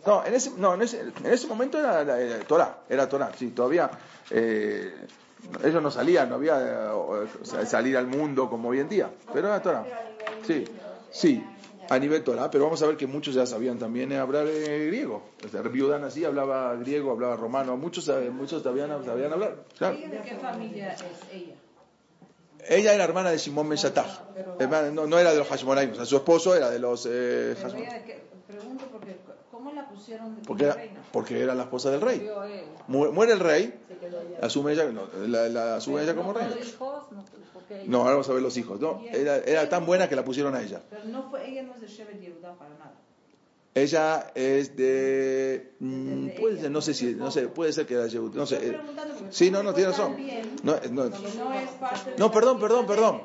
No, 0.08 0.26
en 0.26 0.34
ese, 0.34 0.52
no, 0.58 0.74
en 0.74 0.82
ese, 0.82 1.02
en 1.02 1.26
ese 1.34 1.48
momento 1.48 1.80
era, 1.80 2.04
la- 2.04 2.20
era 2.20 2.40
Torah, 2.40 2.80
era 2.90 3.08
Torah, 3.10 3.32
sí, 3.38 3.50
todavía 3.50 3.90
eh, 4.32 4.92
ellos 5.64 5.82
no 5.82 5.92
salían, 5.92 6.30
no 6.30 6.36
había 6.36 6.92
salir 7.66 7.98
al 7.98 8.08
mundo 8.08 8.50
como 8.50 8.70
hoy 8.70 8.80
en 8.80 8.90
día, 8.90 9.10
pero 9.34 9.48
era 9.48 9.62
Torah. 9.62 9.86
Sí, 10.46 10.66
sí, 11.12 11.44
a 11.90 12.00
nivel 12.00 12.24
Torah, 12.24 12.50
pero 12.50 12.66
vamos 12.66 12.82
a 12.82 12.88
ver 12.88 12.98
que 12.98 13.08
muchos 13.08 13.36
ya 13.36 13.46
sabían 13.46 13.78
también 13.78 14.12
eh, 14.12 14.18
hablar 14.18 14.48
eh, 14.48 14.88
griego. 14.88 15.22
O 15.46 15.48
sea, 15.48 15.62
Viudan 15.62 16.04
así 16.04 16.26
hablaba 16.26 16.76
griego, 16.76 17.12
hablaba 17.12 17.36
romano, 17.36 17.78
muchos, 17.78 18.08
eh, 18.10 18.30
muchos 18.32 18.64
sabían, 18.64 18.90
sabían 19.06 19.34
hablar. 19.34 19.56
claro. 19.78 19.98
¿De 19.98 20.22
qué 20.22 20.36
familia 20.36 20.94
es 20.94 21.04
ella? 21.32 21.56
Ella 22.68 22.94
era 22.96 23.04
hermana 23.04 23.30
de 23.30 23.38
Simón 23.38 23.70
Ben 23.70 24.96
no, 24.96 25.06
no 25.06 25.20
era 25.20 25.32
de 25.32 25.38
los 25.38 25.48
Hashmonaim, 25.48 25.92
o 25.92 25.96
sea, 25.96 26.06
su 26.06 26.16
esposo 26.16 26.56
era 26.56 26.72
de 26.72 26.80
los 26.80 27.08
eh, 27.10 27.56
pregunto 28.48 28.86
porque 28.92 29.18
¿cómo 29.52 29.72
la 29.72 29.88
pusieron 29.88 30.36
de 30.36 30.42
porque 30.42 30.64
era, 30.66 30.74
reina? 30.74 31.02
porque 31.12 31.42
era 31.42 31.54
la 31.54 31.64
esposa 31.64 31.92
del 31.92 32.02
rey. 32.02 32.28
Muere 32.88 33.34
el 33.34 33.40
rey. 33.40 33.74
Asume 34.42 34.74
ella, 34.74 34.86
no, 34.92 35.08
la, 35.28 35.48
la 35.50 35.76
asume 35.78 36.04
ella 36.04 36.16
como 36.16 36.34
no, 36.34 36.40
reina. 36.40 36.56
hijos, 36.56 37.04
no, 37.88 37.98
ahora 38.00 38.12
vamos 38.12 38.30
a 38.30 38.34
ver 38.34 38.42
los 38.42 38.58
hijos. 38.58 38.80
No, 38.80 39.08
era, 39.12 39.38
era 39.38 39.70
tan 39.70 39.86
buena 39.86 40.10
que 40.10 40.16
la 40.16 40.24
pusieron 40.26 40.56
a 40.56 40.62
ella. 40.62 40.82
Pero 40.90 41.04
no 41.06 41.24
fue, 41.30 41.50
ella 41.50 41.64
no 41.64 41.76
es 41.76 41.82
de 41.82 41.88
Shevet 41.88 42.20
Yehuda 42.22 42.58
para 42.58 42.72
nada. 42.76 43.02
Ella 43.74 44.32
es 44.36 44.76
de, 44.76 45.74
mm, 45.80 46.30
puede 46.30 46.58
ser, 46.60 46.72
no 46.72 46.82
sé 46.82 46.94
si, 46.94 47.14
no 47.14 47.30
sé, 47.30 47.48
puede 47.50 47.74
ser 47.74 47.86
que 47.86 47.94
era 47.96 48.08
Yehud, 48.08 48.34
no 48.34 48.46
sé. 48.46 48.56
Eh, 48.68 48.82
sí, 49.30 49.52
no, 49.52 49.62
no 49.64 49.74
tiene 49.74 49.90
razón. 49.90 50.22
No, 50.64 50.76
eh, 50.76 50.90
no, 50.92 51.10
no 52.18 52.32
perdón, 52.32 52.60
perdón, 52.60 52.86
perdón. 52.88 53.22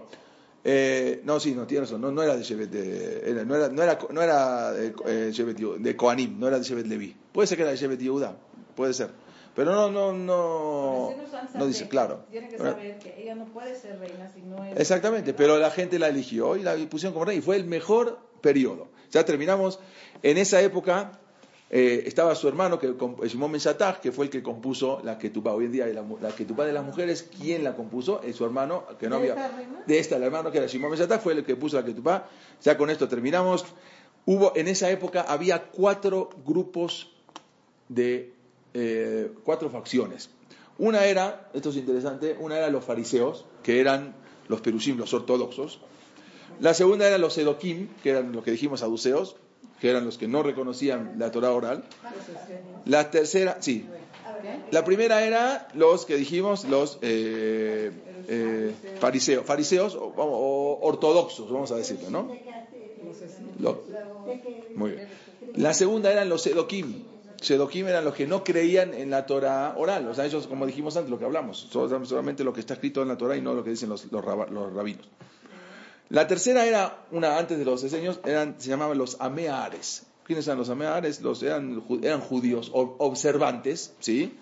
Eh, 0.62 1.22
no, 1.24 1.40
sí, 1.40 1.54
no 1.54 1.66
tiene 1.66 1.82
razón. 1.82 2.00
No, 2.00 2.10
no 2.10 2.22
era 2.22 2.36
de 2.36 2.42
Shevet, 2.42 2.68
de, 2.70 3.30
era- 3.30 3.44
no 3.44 3.54
era, 3.54 3.68
no 3.68 3.82
era, 3.82 3.98
no 4.10 4.20
era 4.22 4.72
de, 4.72 4.94
eh, 5.06 5.30
Shevet 5.32 5.56
Yehuda, 5.56 5.78
de 5.78 5.96
Koanim, 5.96 6.38
no 6.38 6.48
era 6.48 6.58
de 6.58 6.64
Shevet 6.64 6.86
Levi. 6.86 7.16
Puede 7.32 7.46
ser 7.46 7.56
que 7.56 7.62
era 7.62 7.70
de 7.70 7.76
Shevet 7.78 8.00
Yehuda, 8.00 8.36
puede 8.74 8.92
ser. 8.92 9.10
Pero 9.54 9.72
no, 9.74 9.90
no, 9.90 10.12
no, 10.12 11.12
no 11.54 11.66
dice, 11.66 11.88
claro. 11.88 12.24
Tiene 12.30 12.48
que 12.48 12.56
saber 12.58 12.98
que 12.98 13.20
ella 13.20 13.34
no 13.34 13.46
puede 13.46 13.74
ser 13.74 13.98
reina 13.98 14.30
si 14.32 14.42
no 14.42 14.64
es. 14.64 14.78
Exactamente, 14.78 15.34
pero 15.34 15.58
la 15.58 15.70
gente 15.70 15.98
la 15.98 16.08
eligió 16.08 16.56
y 16.56 16.62
la 16.62 16.76
pusieron 16.88 17.12
como 17.12 17.24
rey 17.24 17.38
y 17.38 17.40
fue 17.40 17.56
el 17.56 17.64
mejor 17.64 18.18
periodo. 18.40 18.88
Ya 19.10 19.24
terminamos. 19.24 19.80
En 20.22 20.38
esa 20.38 20.60
época 20.62 21.18
eh, 21.68 22.04
estaba 22.06 22.34
su 22.36 22.46
hermano, 22.46 22.78
que, 22.78 22.96
comp- 22.96 23.26
Shimon 23.26 23.52
Ben 23.52 23.60
que 24.00 24.12
fue 24.12 24.26
el 24.26 24.30
que 24.30 24.42
compuso 24.42 25.00
la 25.02 25.18
Ketubá. 25.18 25.52
Hoy 25.52 25.64
en 25.66 25.72
día 25.72 25.86
la, 25.86 26.04
la 26.20 26.30
Ketubá 26.30 26.64
de 26.64 26.72
las 26.72 26.84
mujeres, 26.84 27.28
¿quién 27.40 27.64
la 27.64 27.74
compuso? 27.74 28.22
Es 28.22 28.36
su 28.36 28.44
hermano, 28.44 28.84
que 29.00 29.08
no 29.08 29.18
¿De 29.18 29.32
había... 29.32 29.44
esta 29.46 29.56
reina? 29.56 29.82
De 29.84 29.98
esta, 29.98 30.16
el 30.16 30.22
hermano 30.22 30.52
que 30.52 30.58
era 30.58 30.68
Shimon 30.68 30.96
Ben 30.96 31.20
fue 31.20 31.32
el 31.32 31.44
que 31.44 31.56
puso 31.56 31.76
la 31.76 31.84
Ketubá. 31.84 32.28
Ya 32.62 32.78
con 32.78 32.88
esto 32.88 33.08
terminamos. 33.08 33.64
Hubo, 34.26 34.52
en 34.54 34.68
esa 34.68 34.90
época 34.90 35.22
había 35.22 35.64
cuatro 35.64 36.30
grupos 36.46 37.10
de 37.88 38.32
eh, 38.74 39.30
cuatro 39.44 39.70
facciones. 39.70 40.30
Una 40.78 41.04
era, 41.04 41.50
esto 41.52 41.70
es 41.70 41.76
interesante, 41.76 42.36
una 42.40 42.56
era 42.58 42.70
los 42.70 42.84
fariseos, 42.84 43.44
que 43.62 43.80
eran 43.80 44.14
los 44.48 44.60
perushim, 44.60 44.96
los 44.98 45.12
ortodoxos. 45.12 45.80
La 46.60 46.74
segunda 46.74 47.06
eran 47.06 47.20
los 47.20 47.34
sedoquim, 47.34 47.88
que 48.02 48.10
eran 48.10 48.32
los 48.32 48.44
que 48.44 48.50
dijimos 48.52 48.80
saduceos, 48.80 49.36
que 49.80 49.90
eran 49.90 50.04
los 50.04 50.18
que 50.18 50.28
no 50.28 50.42
reconocían 50.42 51.14
la 51.18 51.30
Torah 51.30 51.52
oral. 51.52 51.84
La 52.84 53.10
tercera, 53.10 53.58
sí. 53.60 53.86
La 54.70 54.84
primera 54.84 55.24
era 55.24 55.68
los 55.74 56.06
que 56.06 56.16
dijimos, 56.16 56.64
los 56.64 56.98
eh, 57.02 57.90
eh, 58.28 58.74
fariseos, 58.98 59.44
fariseos 59.44 59.94
o, 59.96 60.12
o 60.16 60.78
ortodoxos, 60.86 61.50
vamos 61.50 61.72
a 61.72 61.76
decirlo, 61.76 62.10
¿no? 62.10 62.36
Lo- 63.58 63.82
muy 64.74 64.90
bien. 64.90 65.02
La 65.54 65.74
segunda 65.74 66.12
eran 66.12 66.28
los 66.28 66.42
sedoquim. 66.42 67.02
Sedoquim 67.40 67.86
eran 67.88 68.04
los 68.04 68.14
que 68.14 68.26
no 68.26 68.44
creían 68.44 68.92
en 68.92 69.10
la 69.10 69.24
Torah 69.26 69.74
oral. 69.76 70.06
O 70.08 70.14
sea, 70.14 70.26
ellos, 70.26 70.46
como 70.46 70.66
dijimos 70.66 70.96
antes, 70.96 71.10
lo 71.10 71.18
que 71.18 71.24
hablamos, 71.24 71.58
sol- 71.70 71.88
solamente 72.06 72.44
lo 72.44 72.52
que 72.52 72.60
está 72.60 72.74
escrito 72.74 73.00
en 73.02 73.08
la 73.08 73.16
Torah 73.16 73.36
y 73.36 73.40
no 73.40 73.54
lo 73.54 73.64
que 73.64 73.70
dicen 73.70 73.88
los, 73.88 74.10
los, 74.12 74.22
raba- 74.24 74.48
los 74.50 74.72
rabinos. 74.74 75.08
La 76.10 76.26
tercera 76.26 76.66
era, 76.66 77.04
una 77.12 77.38
antes 77.38 77.56
de 77.58 77.64
los 77.64 77.82
diseños, 77.82 78.20
eran, 78.24 78.56
se 78.58 78.68
llamaban 78.68 78.98
los 78.98 79.16
ameares. 79.20 80.04
¿Quiénes 80.24 80.46
eran 80.46 80.58
los 80.58 80.68
ameares? 80.68 81.20
Los, 81.22 81.42
eran, 81.42 81.82
eran 82.02 82.20
judíos 82.20 82.70
observantes, 82.74 83.94
¿sí? 84.00 84.36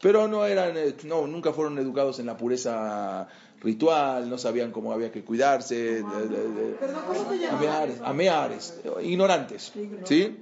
Pero 0.00 0.26
no 0.28 0.44
eran, 0.44 0.76
eh, 0.76 0.96
no, 1.04 1.26
nunca 1.28 1.52
fueron 1.52 1.78
educados 1.78 2.18
en 2.18 2.26
la 2.26 2.36
pureza 2.36 3.28
ritual, 3.60 4.28
no 4.28 4.36
sabían 4.36 4.72
cómo 4.72 4.92
había 4.92 5.12
que 5.12 5.22
cuidarse. 5.24 5.74
de- 5.74 6.02
de- 6.02 6.48
de- 6.48 6.72
Perdón. 6.74 7.02
Ameares, 7.50 8.00
ameares, 8.02 8.80
ignorantes, 9.02 9.72
¿sí? 10.04 10.36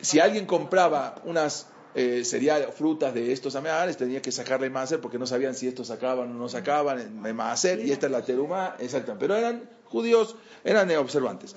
Si 0.00 0.20
alguien 0.20 0.46
compraba 0.46 1.16
unas 1.24 1.68
eh, 1.94 2.24
cereales, 2.24 2.68
frutas 2.74 3.14
de 3.14 3.32
estos 3.32 3.56
ameares, 3.56 3.96
tenía 3.96 4.20
que 4.20 4.30
sacarle 4.30 4.68
máser 4.68 5.00
porque 5.00 5.18
no 5.18 5.26
sabían 5.26 5.54
si 5.54 5.66
estos 5.66 5.86
sacaban 5.86 6.30
o 6.30 6.34
no 6.34 6.48
sacaban 6.48 7.00
en 7.00 7.36
máser, 7.36 7.80
y 7.80 7.90
esta 7.90 8.06
es 8.06 8.12
la 8.12 8.22
teruma, 8.22 8.76
exacto. 8.78 9.16
Pero 9.18 9.34
eran 9.34 9.68
judíos, 9.86 10.36
eran 10.62 10.90
eh, 10.90 10.98
observantes. 10.98 11.56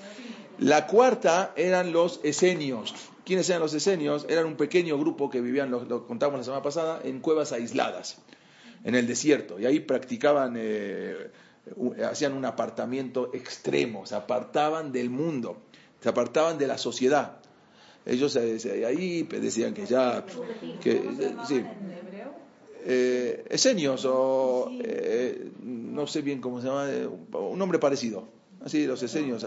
La 0.58 0.86
cuarta 0.86 1.52
eran 1.56 1.92
los 1.92 2.20
esenios. 2.22 2.94
¿Quiénes 3.24 3.48
eran 3.50 3.60
los 3.60 3.74
esenios? 3.74 4.26
Eran 4.28 4.46
un 4.46 4.56
pequeño 4.56 4.98
grupo 4.98 5.28
que 5.28 5.40
vivían, 5.40 5.70
lo, 5.70 6.06
contamos 6.06 6.38
la 6.38 6.44
semana 6.44 6.62
pasada, 6.62 7.00
en 7.04 7.20
cuevas 7.20 7.52
aisladas, 7.52 8.18
en 8.84 8.94
el 8.94 9.06
desierto. 9.06 9.60
Y 9.60 9.66
ahí 9.66 9.80
practicaban, 9.80 10.54
eh, 10.56 11.30
hacían 12.10 12.32
un 12.32 12.46
apartamiento 12.46 13.30
extremo, 13.34 14.06
se 14.06 14.14
apartaban 14.14 14.90
del 14.90 15.10
mundo. 15.10 15.62
se 16.00 16.08
apartaban 16.08 16.56
de 16.56 16.66
la 16.66 16.78
sociedad. 16.78 17.39
Ellos 18.06 18.36
ahí 18.36 19.22
decían 19.24 19.74
que 19.74 19.86
ya, 19.86 20.24
que, 20.80 21.36
sí, 21.42 21.66
eh, 22.84 23.44
esenios 23.50 24.04
o 24.06 24.76
eh, 24.80 25.50
no 25.62 26.06
sé 26.06 26.22
bien 26.22 26.40
cómo 26.40 26.60
se 26.60 26.68
llama, 26.68 26.88
eh, 26.90 27.06
un 27.06 27.58
nombre 27.58 27.78
parecido. 27.78 28.24
Así, 28.64 28.86
los 28.86 29.02
esenios. 29.02 29.46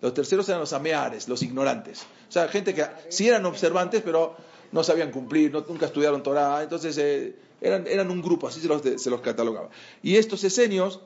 Los 0.00 0.14
terceros 0.14 0.48
eran 0.48 0.60
los 0.60 0.72
ameares, 0.72 1.28
los 1.28 1.42
ignorantes. 1.42 2.00
O 2.28 2.32
sea, 2.32 2.48
gente 2.48 2.74
que 2.74 2.86
sí 3.08 3.28
eran 3.28 3.44
observantes, 3.44 4.02
pero 4.02 4.34
no 4.72 4.82
sabían 4.82 5.10
cumplir, 5.10 5.52
no- 5.52 5.64
nunca 5.68 5.86
estudiaron 5.86 6.22
Torah. 6.22 6.62
Entonces, 6.62 6.96
eh, 6.98 7.34
eran, 7.60 7.86
eran 7.86 8.10
un 8.10 8.22
grupo, 8.22 8.48
así 8.48 8.60
se 8.60 8.68
los, 8.68 8.82
se 8.82 9.10
los 9.10 9.20
catalogaba. 9.20 9.68
Y 10.02 10.16
estos 10.16 10.42
esenios, 10.44 11.00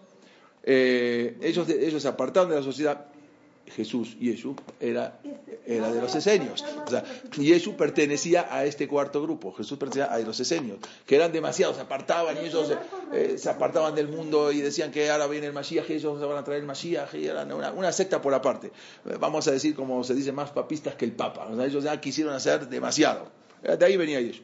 ellos, 0.62 1.68
ellos 1.68 2.02
se 2.02 2.08
apartaron 2.08 2.50
de 2.50 2.56
la 2.56 2.62
sociedad. 2.62 3.06
Jesús, 3.66 4.16
Yeshu, 4.18 4.54
era, 4.78 5.18
era 5.66 5.90
de 5.92 6.00
los 6.00 6.14
esenios. 6.14 6.64
O 6.86 6.90
sea, 6.90 7.02
Yeshu 7.36 7.76
pertenecía 7.76 8.46
a 8.50 8.64
este 8.64 8.86
cuarto 8.86 9.22
grupo. 9.22 9.52
Jesús 9.52 9.78
pertenecía 9.78 10.12
a 10.12 10.18
los 10.20 10.38
esenios, 10.38 10.78
que 11.06 11.16
eran 11.16 11.32
demasiados, 11.32 11.76
se 11.76 11.82
apartaban 11.82 12.36
y 12.36 12.46
ellos 12.46 12.72
eh, 13.12 13.36
se 13.38 13.50
apartaban 13.50 13.94
del 13.94 14.08
mundo 14.08 14.52
y 14.52 14.60
decían 14.60 14.90
que 14.90 15.10
ahora 15.10 15.26
viene 15.26 15.46
el 15.46 15.52
Mashiach, 15.52 15.88
ellos 15.90 16.20
van 16.20 16.38
a 16.38 16.44
traer 16.44 16.60
el 16.60 16.66
Mashiach, 16.66 17.14
y 17.14 17.26
eran 17.26 17.50
una, 17.52 17.72
una 17.72 17.90
secta 17.92 18.20
por 18.20 18.34
aparte. 18.34 18.68
Eh, 19.08 19.16
Vamos 19.18 19.48
a 19.48 19.52
decir, 19.52 19.74
como 19.74 20.04
se 20.04 20.14
dice, 20.14 20.32
más 20.32 20.50
papistas 20.50 20.94
que 20.94 21.04
el 21.04 21.12
Papa. 21.12 21.46
O 21.50 21.56
sea, 21.56 21.64
ellos 21.64 21.84
ya 21.84 22.00
quisieron 22.00 22.34
hacer 22.34 22.68
demasiado. 22.68 23.28
Eh, 23.62 23.76
De 23.76 23.86
ahí 23.86 23.96
venía 23.96 24.20
Yeshu. 24.20 24.42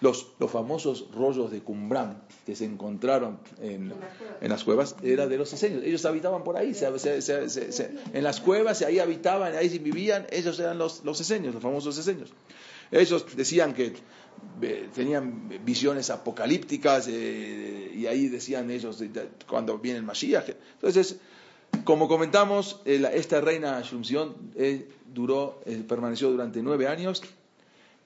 Los, 0.00 0.28
los 0.38 0.50
famosos 0.50 1.06
rollos 1.12 1.50
de 1.50 1.60
Qumran 1.60 2.22
que 2.46 2.54
se 2.54 2.64
encontraron 2.64 3.40
en, 3.60 3.92
en 4.40 4.48
las 4.48 4.62
cuevas 4.62 4.94
era 5.02 5.26
de 5.26 5.36
los 5.38 5.52
esenios. 5.52 5.82
Ellos 5.82 6.04
habitaban 6.04 6.44
por 6.44 6.56
ahí, 6.56 6.72
se- 6.72 6.96
se- 7.00 7.20
se- 7.20 7.48
se- 7.50 7.72
se- 7.72 7.90
en 8.12 8.22
las 8.22 8.40
cuevas, 8.40 8.80
ahí 8.82 9.00
habitaban, 9.00 9.56
ahí 9.56 9.76
vivían, 9.80 10.26
ellos 10.30 10.58
eran 10.60 10.78
los, 10.78 11.04
los 11.04 11.20
esenios, 11.20 11.52
los 11.52 11.62
famosos 11.62 11.98
esenios. 11.98 12.30
Ellos 12.92 13.26
decían 13.36 13.74
que 13.74 13.94
eh, 14.62 14.88
tenían 14.94 15.48
visiones 15.64 16.10
apocalípticas 16.10 17.08
eh, 17.08 17.90
y 17.92 18.06
ahí 18.06 18.28
decían 18.28 18.70
ellos 18.70 19.00
de- 19.00 19.08
de- 19.08 19.28
cuando 19.48 19.78
viene 19.78 19.98
el 19.98 20.04
Mashiach. 20.04 20.48
Entonces, 20.74 21.16
como 21.82 22.06
comentamos, 22.06 22.80
eh, 22.84 23.00
la- 23.00 23.12
esta 23.12 23.40
reina 23.40 23.78
Asunción 23.78 24.36
duró, 25.12 25.60
permaneció 25.88 26.30
durante 26.30 26.62
nueve 26.62 26.86
años 26.86 27.20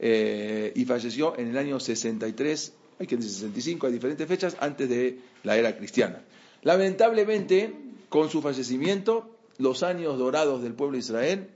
eh, 0.04 0.72
y 0.74 0.84
falleció 0.84 1.38
en 1.38 1.48
el 1.48 1.56
año 1.56 1.78
63, 1.80 2.72
hay 2.98 3.06
que 3.06 3.16
decir 3.16 3.30
65, 3.32 3.86
hay 3.86 3.92
diferentes 3.94 4.26
fechas, 4.28 4.56
antes 4.60 4.88
de 4.88 5.20
la 5.44 5.56
era 5.56 5.76
cristiana. 5.76 6.20
Lamentablemente, 6.62 7.72
con 8.08 8.28
su 8.28 8.42
fallecimiento, 8.42 9.30
los 9.58 9.82
años 9.84 10.18
dorados 10.18 10.62
del 10.62 10.74
pueblo 10.74 10.94
de 10.94 10.98
Israel 11.00 11.48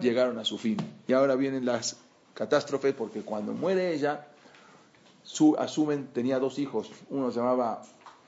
llegaron 0.00 0.38
a 0.38 0.44
su 0.44 0.58
fin. 0.58 0.76
Y 1.06 1.12
ahora 1.14 1.34
vienen 1.34 1.64
las 1.64 1.96
catástrofes 2.34 2.92
porque 2.94 3.22
cuando 3.22 3.52
muere 3.54 3.94
ella, 3.94 4.26
su, 5.22 5.56
asumen, 5.58 6.08
tenía 6.12 6.38
dos 6.38 6.58
hijos, 6.58 6.90
uno 7.10 7.30
se 7.32 7.38
llamaba 7.38 7.82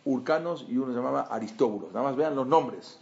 Urcanos 0.05 0.65
y 0.69 0.77
uno 0.79 0.93
se 0.93 0.97
llamaba 0.97 1.23
Aristóbulos. 1.31 1.93
Nada 1.93 2.07
más 2.07 2.17
vean 2.17 2.35
los 2.35 2.47
nombres. 2.47 2.99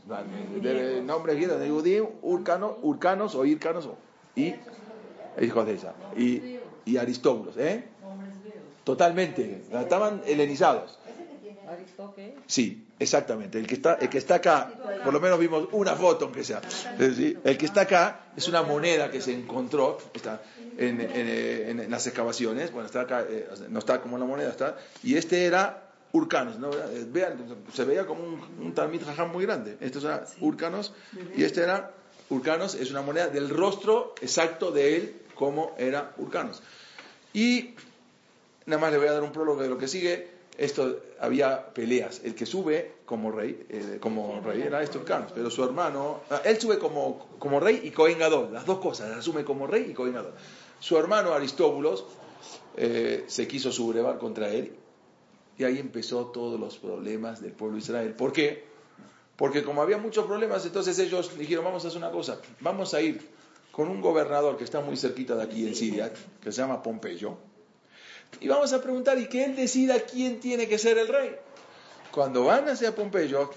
De, 0.60 0.74
de- 0.74 1.02
nombres 1.02 1.36
griegos 1.36 1.84
de 1.84 2.02
Urcano, 2.22 2.76
Urcanos 2.82 3.34
o 3.36 3.44
Ircanos 3.44 3.88
y 4.34 4.54
hijos 5.40 5.66
de 5.66 5.72
ella. 5.72 5.94
Y, 6.16 6.58
y 6.84 6.96
Aristóbulos, 6.96 7.56
¿eh? 7.58 7.84
Totalmente. 8.84 9.62
Estaban 9.72 10.22
helenizados. 10.26 10.98
Sí, 12.46 12.86
exactamente. 12.98 13.58
El 13.58 13.66
que 13.66 13.74
está, 13.74 13.94
el 14.00 14.08
que 14.08 14.18
está 14.18 14.36
acá, 14.36 14.70
por 15.04 15.12
lo 15.12 15.20
menos 15.20 15.38
vimos 15.38 15.68
una 15.72 15.94
foto, 15.94 16.24
aunque 16.26 16.42
sea. 16.44 16.62
Eh. 16.98 17.36
El 17.44 17.58
que 17.58 17.66
está 17.66 17.82
acá 17.82 18.20
es 18.36 18.48
una 18.48 18.62
moneda 18.62 19.10
que 19.10 19.20
se 19.20 19.34
encontró 19.34 19.98
está 20.14 20.40
en, 20.78 21.00
en- 21.00 21.10
en- 21.10 21.80
en 21.80 21.90
las 21.90 22.06
excavaciones. 22.06 22.72
Bueno, 22.72 22.86
está 22.86 23.02
acá, 23.02 23.24
eh, 23.28 23.46
no 23.68 23.78
está 23.80 24.00
como 24.00 24.16
la 24.16 24.24
moneda, 24.24 24.48
está. 24.50 24.78
Y 25.02 25.16
este 25.16 25.44
era 25.44 25.84
Urcanos. 26.12 26.58
¿no? 26.58 26.70
Eh, 26.72 27.04
Vean, 27.08 27.36
se 27.74 27.84
veía 27.84 28.06
como 28.06 28.24
un, 28.24 28.40
un 28.62 28.72
Talmid 28.74 29.02
Jajam 29.04 29.30
muy 29.30 29.44
grande. 29.44 29.76
Estos 29.80 30.04
eran 30.04 30.22
Urcanos 30.40 30.94
y 31.36 31.44
este 31.44 31.62
era 31.62 31.90
Urcanos. 32.30 32.74
Es 32.74 32.90
una 32.90 33.02
moneda 33.02 33.28
del 33.28 33.50
rostro 33.50 34.14
exacto 34.22 34.70
de 34.70 34.96
él, 34.96 35.16
como 35.38 35.74
era 35.78 36.12
Urcanos. 36.18 36.62
Y 37.32 37.74
Nada 38.68 38.82
más 38.82 38.92
le 38.92 38.98
voy 38.98 39.08
a 39.08 39.12
dar 39.12 39.22
un 39.22 39.32
prólogo 39.32 39.62
de 39.62 39.68
lo 39.70 39.78
que 39.78 39.88
sigue. 39.88 40.28
Esto 40.58 41.00
había 41.20 41.72
peleas. 41.72 42.20
El 42.22 42.34
que 42.34 42.44
sube 42.44 42.96
como 43.06 43.30
rey, 43.30 43.66
eh, 43.70 43.96
como 43.98 44.42
rey 44.42 44.60
era 44.60 44.82
Esturcanos, 44.82 45.32
pero 45.34 45.50
su 45.50 45.64
hermano, 45.64 46.20
ah, 46.28 46.42
él 46.44 46.60
sube 46.60 46.78
como, 46.78 47.28
como 47.38 47.60
rey 47.60 47.80
y 47.82 47.92
Cohen 47.92 48.18
Gadol, 48.18 48.52
las 48.52 48.66
dos 48.66 48.78
cosas, 48.78 49.16
asume 49.16 49.42
como 49.42 49.66
rey 49.66 49.86
y 49.90 49.94
Cohen 49.94 50.12
Gadol. 50.12 50.34
Su 50.80 50.98
hermano 50.98 51.32
Aristóbulos 51.32 52.04
eh, 52.76 53.24
se 53.26 53.48
quiso 53.48 53.72
sublevar 53.72 54.18
contra 54.18 54.50
él 54.50 54.74
y 55.56 55.64
ahí 55.64 55.78
empezó 55.78 56.26
todos 56.26 56.60
los 56.60 56.76
problemas 56.76 57.40
del 57.40 57.52
pueblo 57.52 57.76
de 57.76 57.82
Israel. 57.84 58.12
¿Por 58.12 58.34
qué? 58.34 58.66
Porque 59.36 59.64
como 59.64 59.80
había 59.80 59.96
muchos 59.96 60.26
problemas, 60.26 60.66
entonces 60.66 60.98
ellos 60.98 61.38
dijeron, 61.38 61.64
vamos 61.64 61.86
a 61.86 61.88
hacer 61.88 61.96
una 61.96 62.10
cosa, 62.10 62.38
vamos 62.60 62.92
a 62.92 63.00
ir 63.00 63.26
con 63.78 63.90
un 63.90 64.00
gobernador 64.00 64.56
que 64.56 64.64
está 64.64 64.80
muy 64.80 64.96
cerquita 64.96 65.36
de 65.36 65.44
aquí 65.44 65.64
en 65.64 65.76
Siria, 65.76 66.12
que 66.42 66.50
se 66.50 66.60
llama 66.60 66.82
Pompeyo, 66.82 67.36
y 68.40 68.48
vamos 68.48 68.72
a 68.72 68.82
preguntar 68.82 69.16
y 69.20 69.28
que 69.28 69.44
él 69.44 69.54
decida 69.54 70.00
quién 70.00 70.40
tiene 70.40 70.66
que 70.66 70.78
ser 70.78 70.98
el 70.98 71.06
rey. 71.06 71.36
Cuando 72.10 72.42
van 72.42 72.68
hacia 72.68 72.92
Pompeyo, 72.92 73.52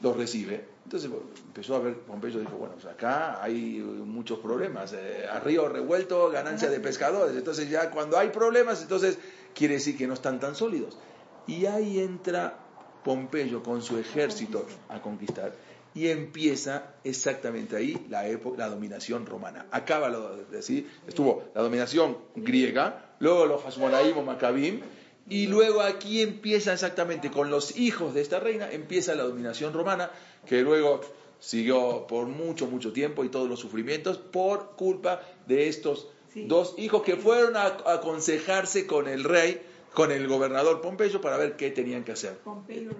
los 0.00 0.16
recibe. 0.16 0.64
Entonces 0.82 1.08
empezó 1.46 1.76
a 1.76 1.78
ver, 1.78 2.00
Pompeyo 2.00 2.40
dijo, 2.40 2.56
bueno, 2.56 2.74
pues 2.74 2.86
acá 2.86 3.40
hay 3.40 3.78
muchos 3.78 4.40
problemas. 4.40 4.92
eh, 4.94 5.28
revuelto, 5.40 6.30
ganancia 6.30 6.68
de 6.68 6.80
pescadores. 6.80 7.36
Entonces 7.36 7.70
ya 7.70 7.92
cuando 7.92 8.18
hay 8.18 8.30
problemas, 8.30 8.82
entonces 8.82 9.18
quiere 9.54 9.74
decir 9.74 9.96
que 9.96 10.08
no 10.08 10.14
están 10.14 10.40
tan 10.40 10.56
sólidos. 10.56 10.98
Y 11.46 11.66
ahí 11.66 12.00
entra 12.00 12.58
Pompeyo 13.04 13.62
con 13.62 13.82
su 13.82 13.98
ejército 13.98 14.66
a 14.88 15.00
conquistar. 15.00 15.52
Y 15.98 16.08
empieza 16.10 16.94
exactamente 17.02 17.74
ahí 17.74 18.06
la, 18.08 18.28
época, 18.28 18.56
la 18.58 18.68
dominación 18.68 19.26
romana. 19.26 19.66
Acaba 19.72 20.08
lo 20.08 20.36
de 20.36 20.44
decir, 20.44 20.88
estuvo 21.08 21.42
la 21.56 21.62
dominación 21.62 22.18
griega, 22.36 23.14
luego 23.18 23.46
los 23.46 23.64
Hasmonaim 23.64 24.16
o 24.16 24.22
Maccabim, 24.22 24.80
y 25.28 25.48
luego 25.48 25.80
aquí 25.80 26.22
empieza 26.22 26.72
exactamente 26.72 27.32
con 27.32 27.50
los 27.50 27.76
hijos 27.76 28.14
de 28.14 28.20
esta 28.20 28.38
reina, 28.38 28.70
empieza 28.70 29.16
la 29.16 29.24
dominación 29.24 29.72
romana, 29.72 30.10
que 30.46 30.62
luego 30.62 31.00
siguió 31.40 32.06
por 32.06 32.26
mucho, 32.26 32.68
mucho 32.68 32.92
tiempo 32.92 33.24
y 33.24 33.28
todos 33.28 33.48
los 33.48 33.58
sufrimientos 33.58 34.18
por 34.18 34.76
culpa 34.76 35.20
de 35.46 35.68
estos 35.68 36.06
Sí. 36.32 36.44
dos 36.46 36.74
hijos 36.78 37.02
que 37.02 37.16
fueron 37.16 37.56
a, 37.56 37.66
aconsejarse 37.86 38.86
con 38.86 39.08
el 39.08 39.24
rey, 39.24 39.60
con 39.94 40.12
el 40.12 40.28
gobernador 40.28 40.80
Pompeyo, 40.80 41.20
para 41.20 41.38
ver 41.38 41.56
qué 41.56 41.70
tenían 41.70 42.04
que 42.04 42.12
hacer. 42.12 42.36
Pompeyo 42.44 42.90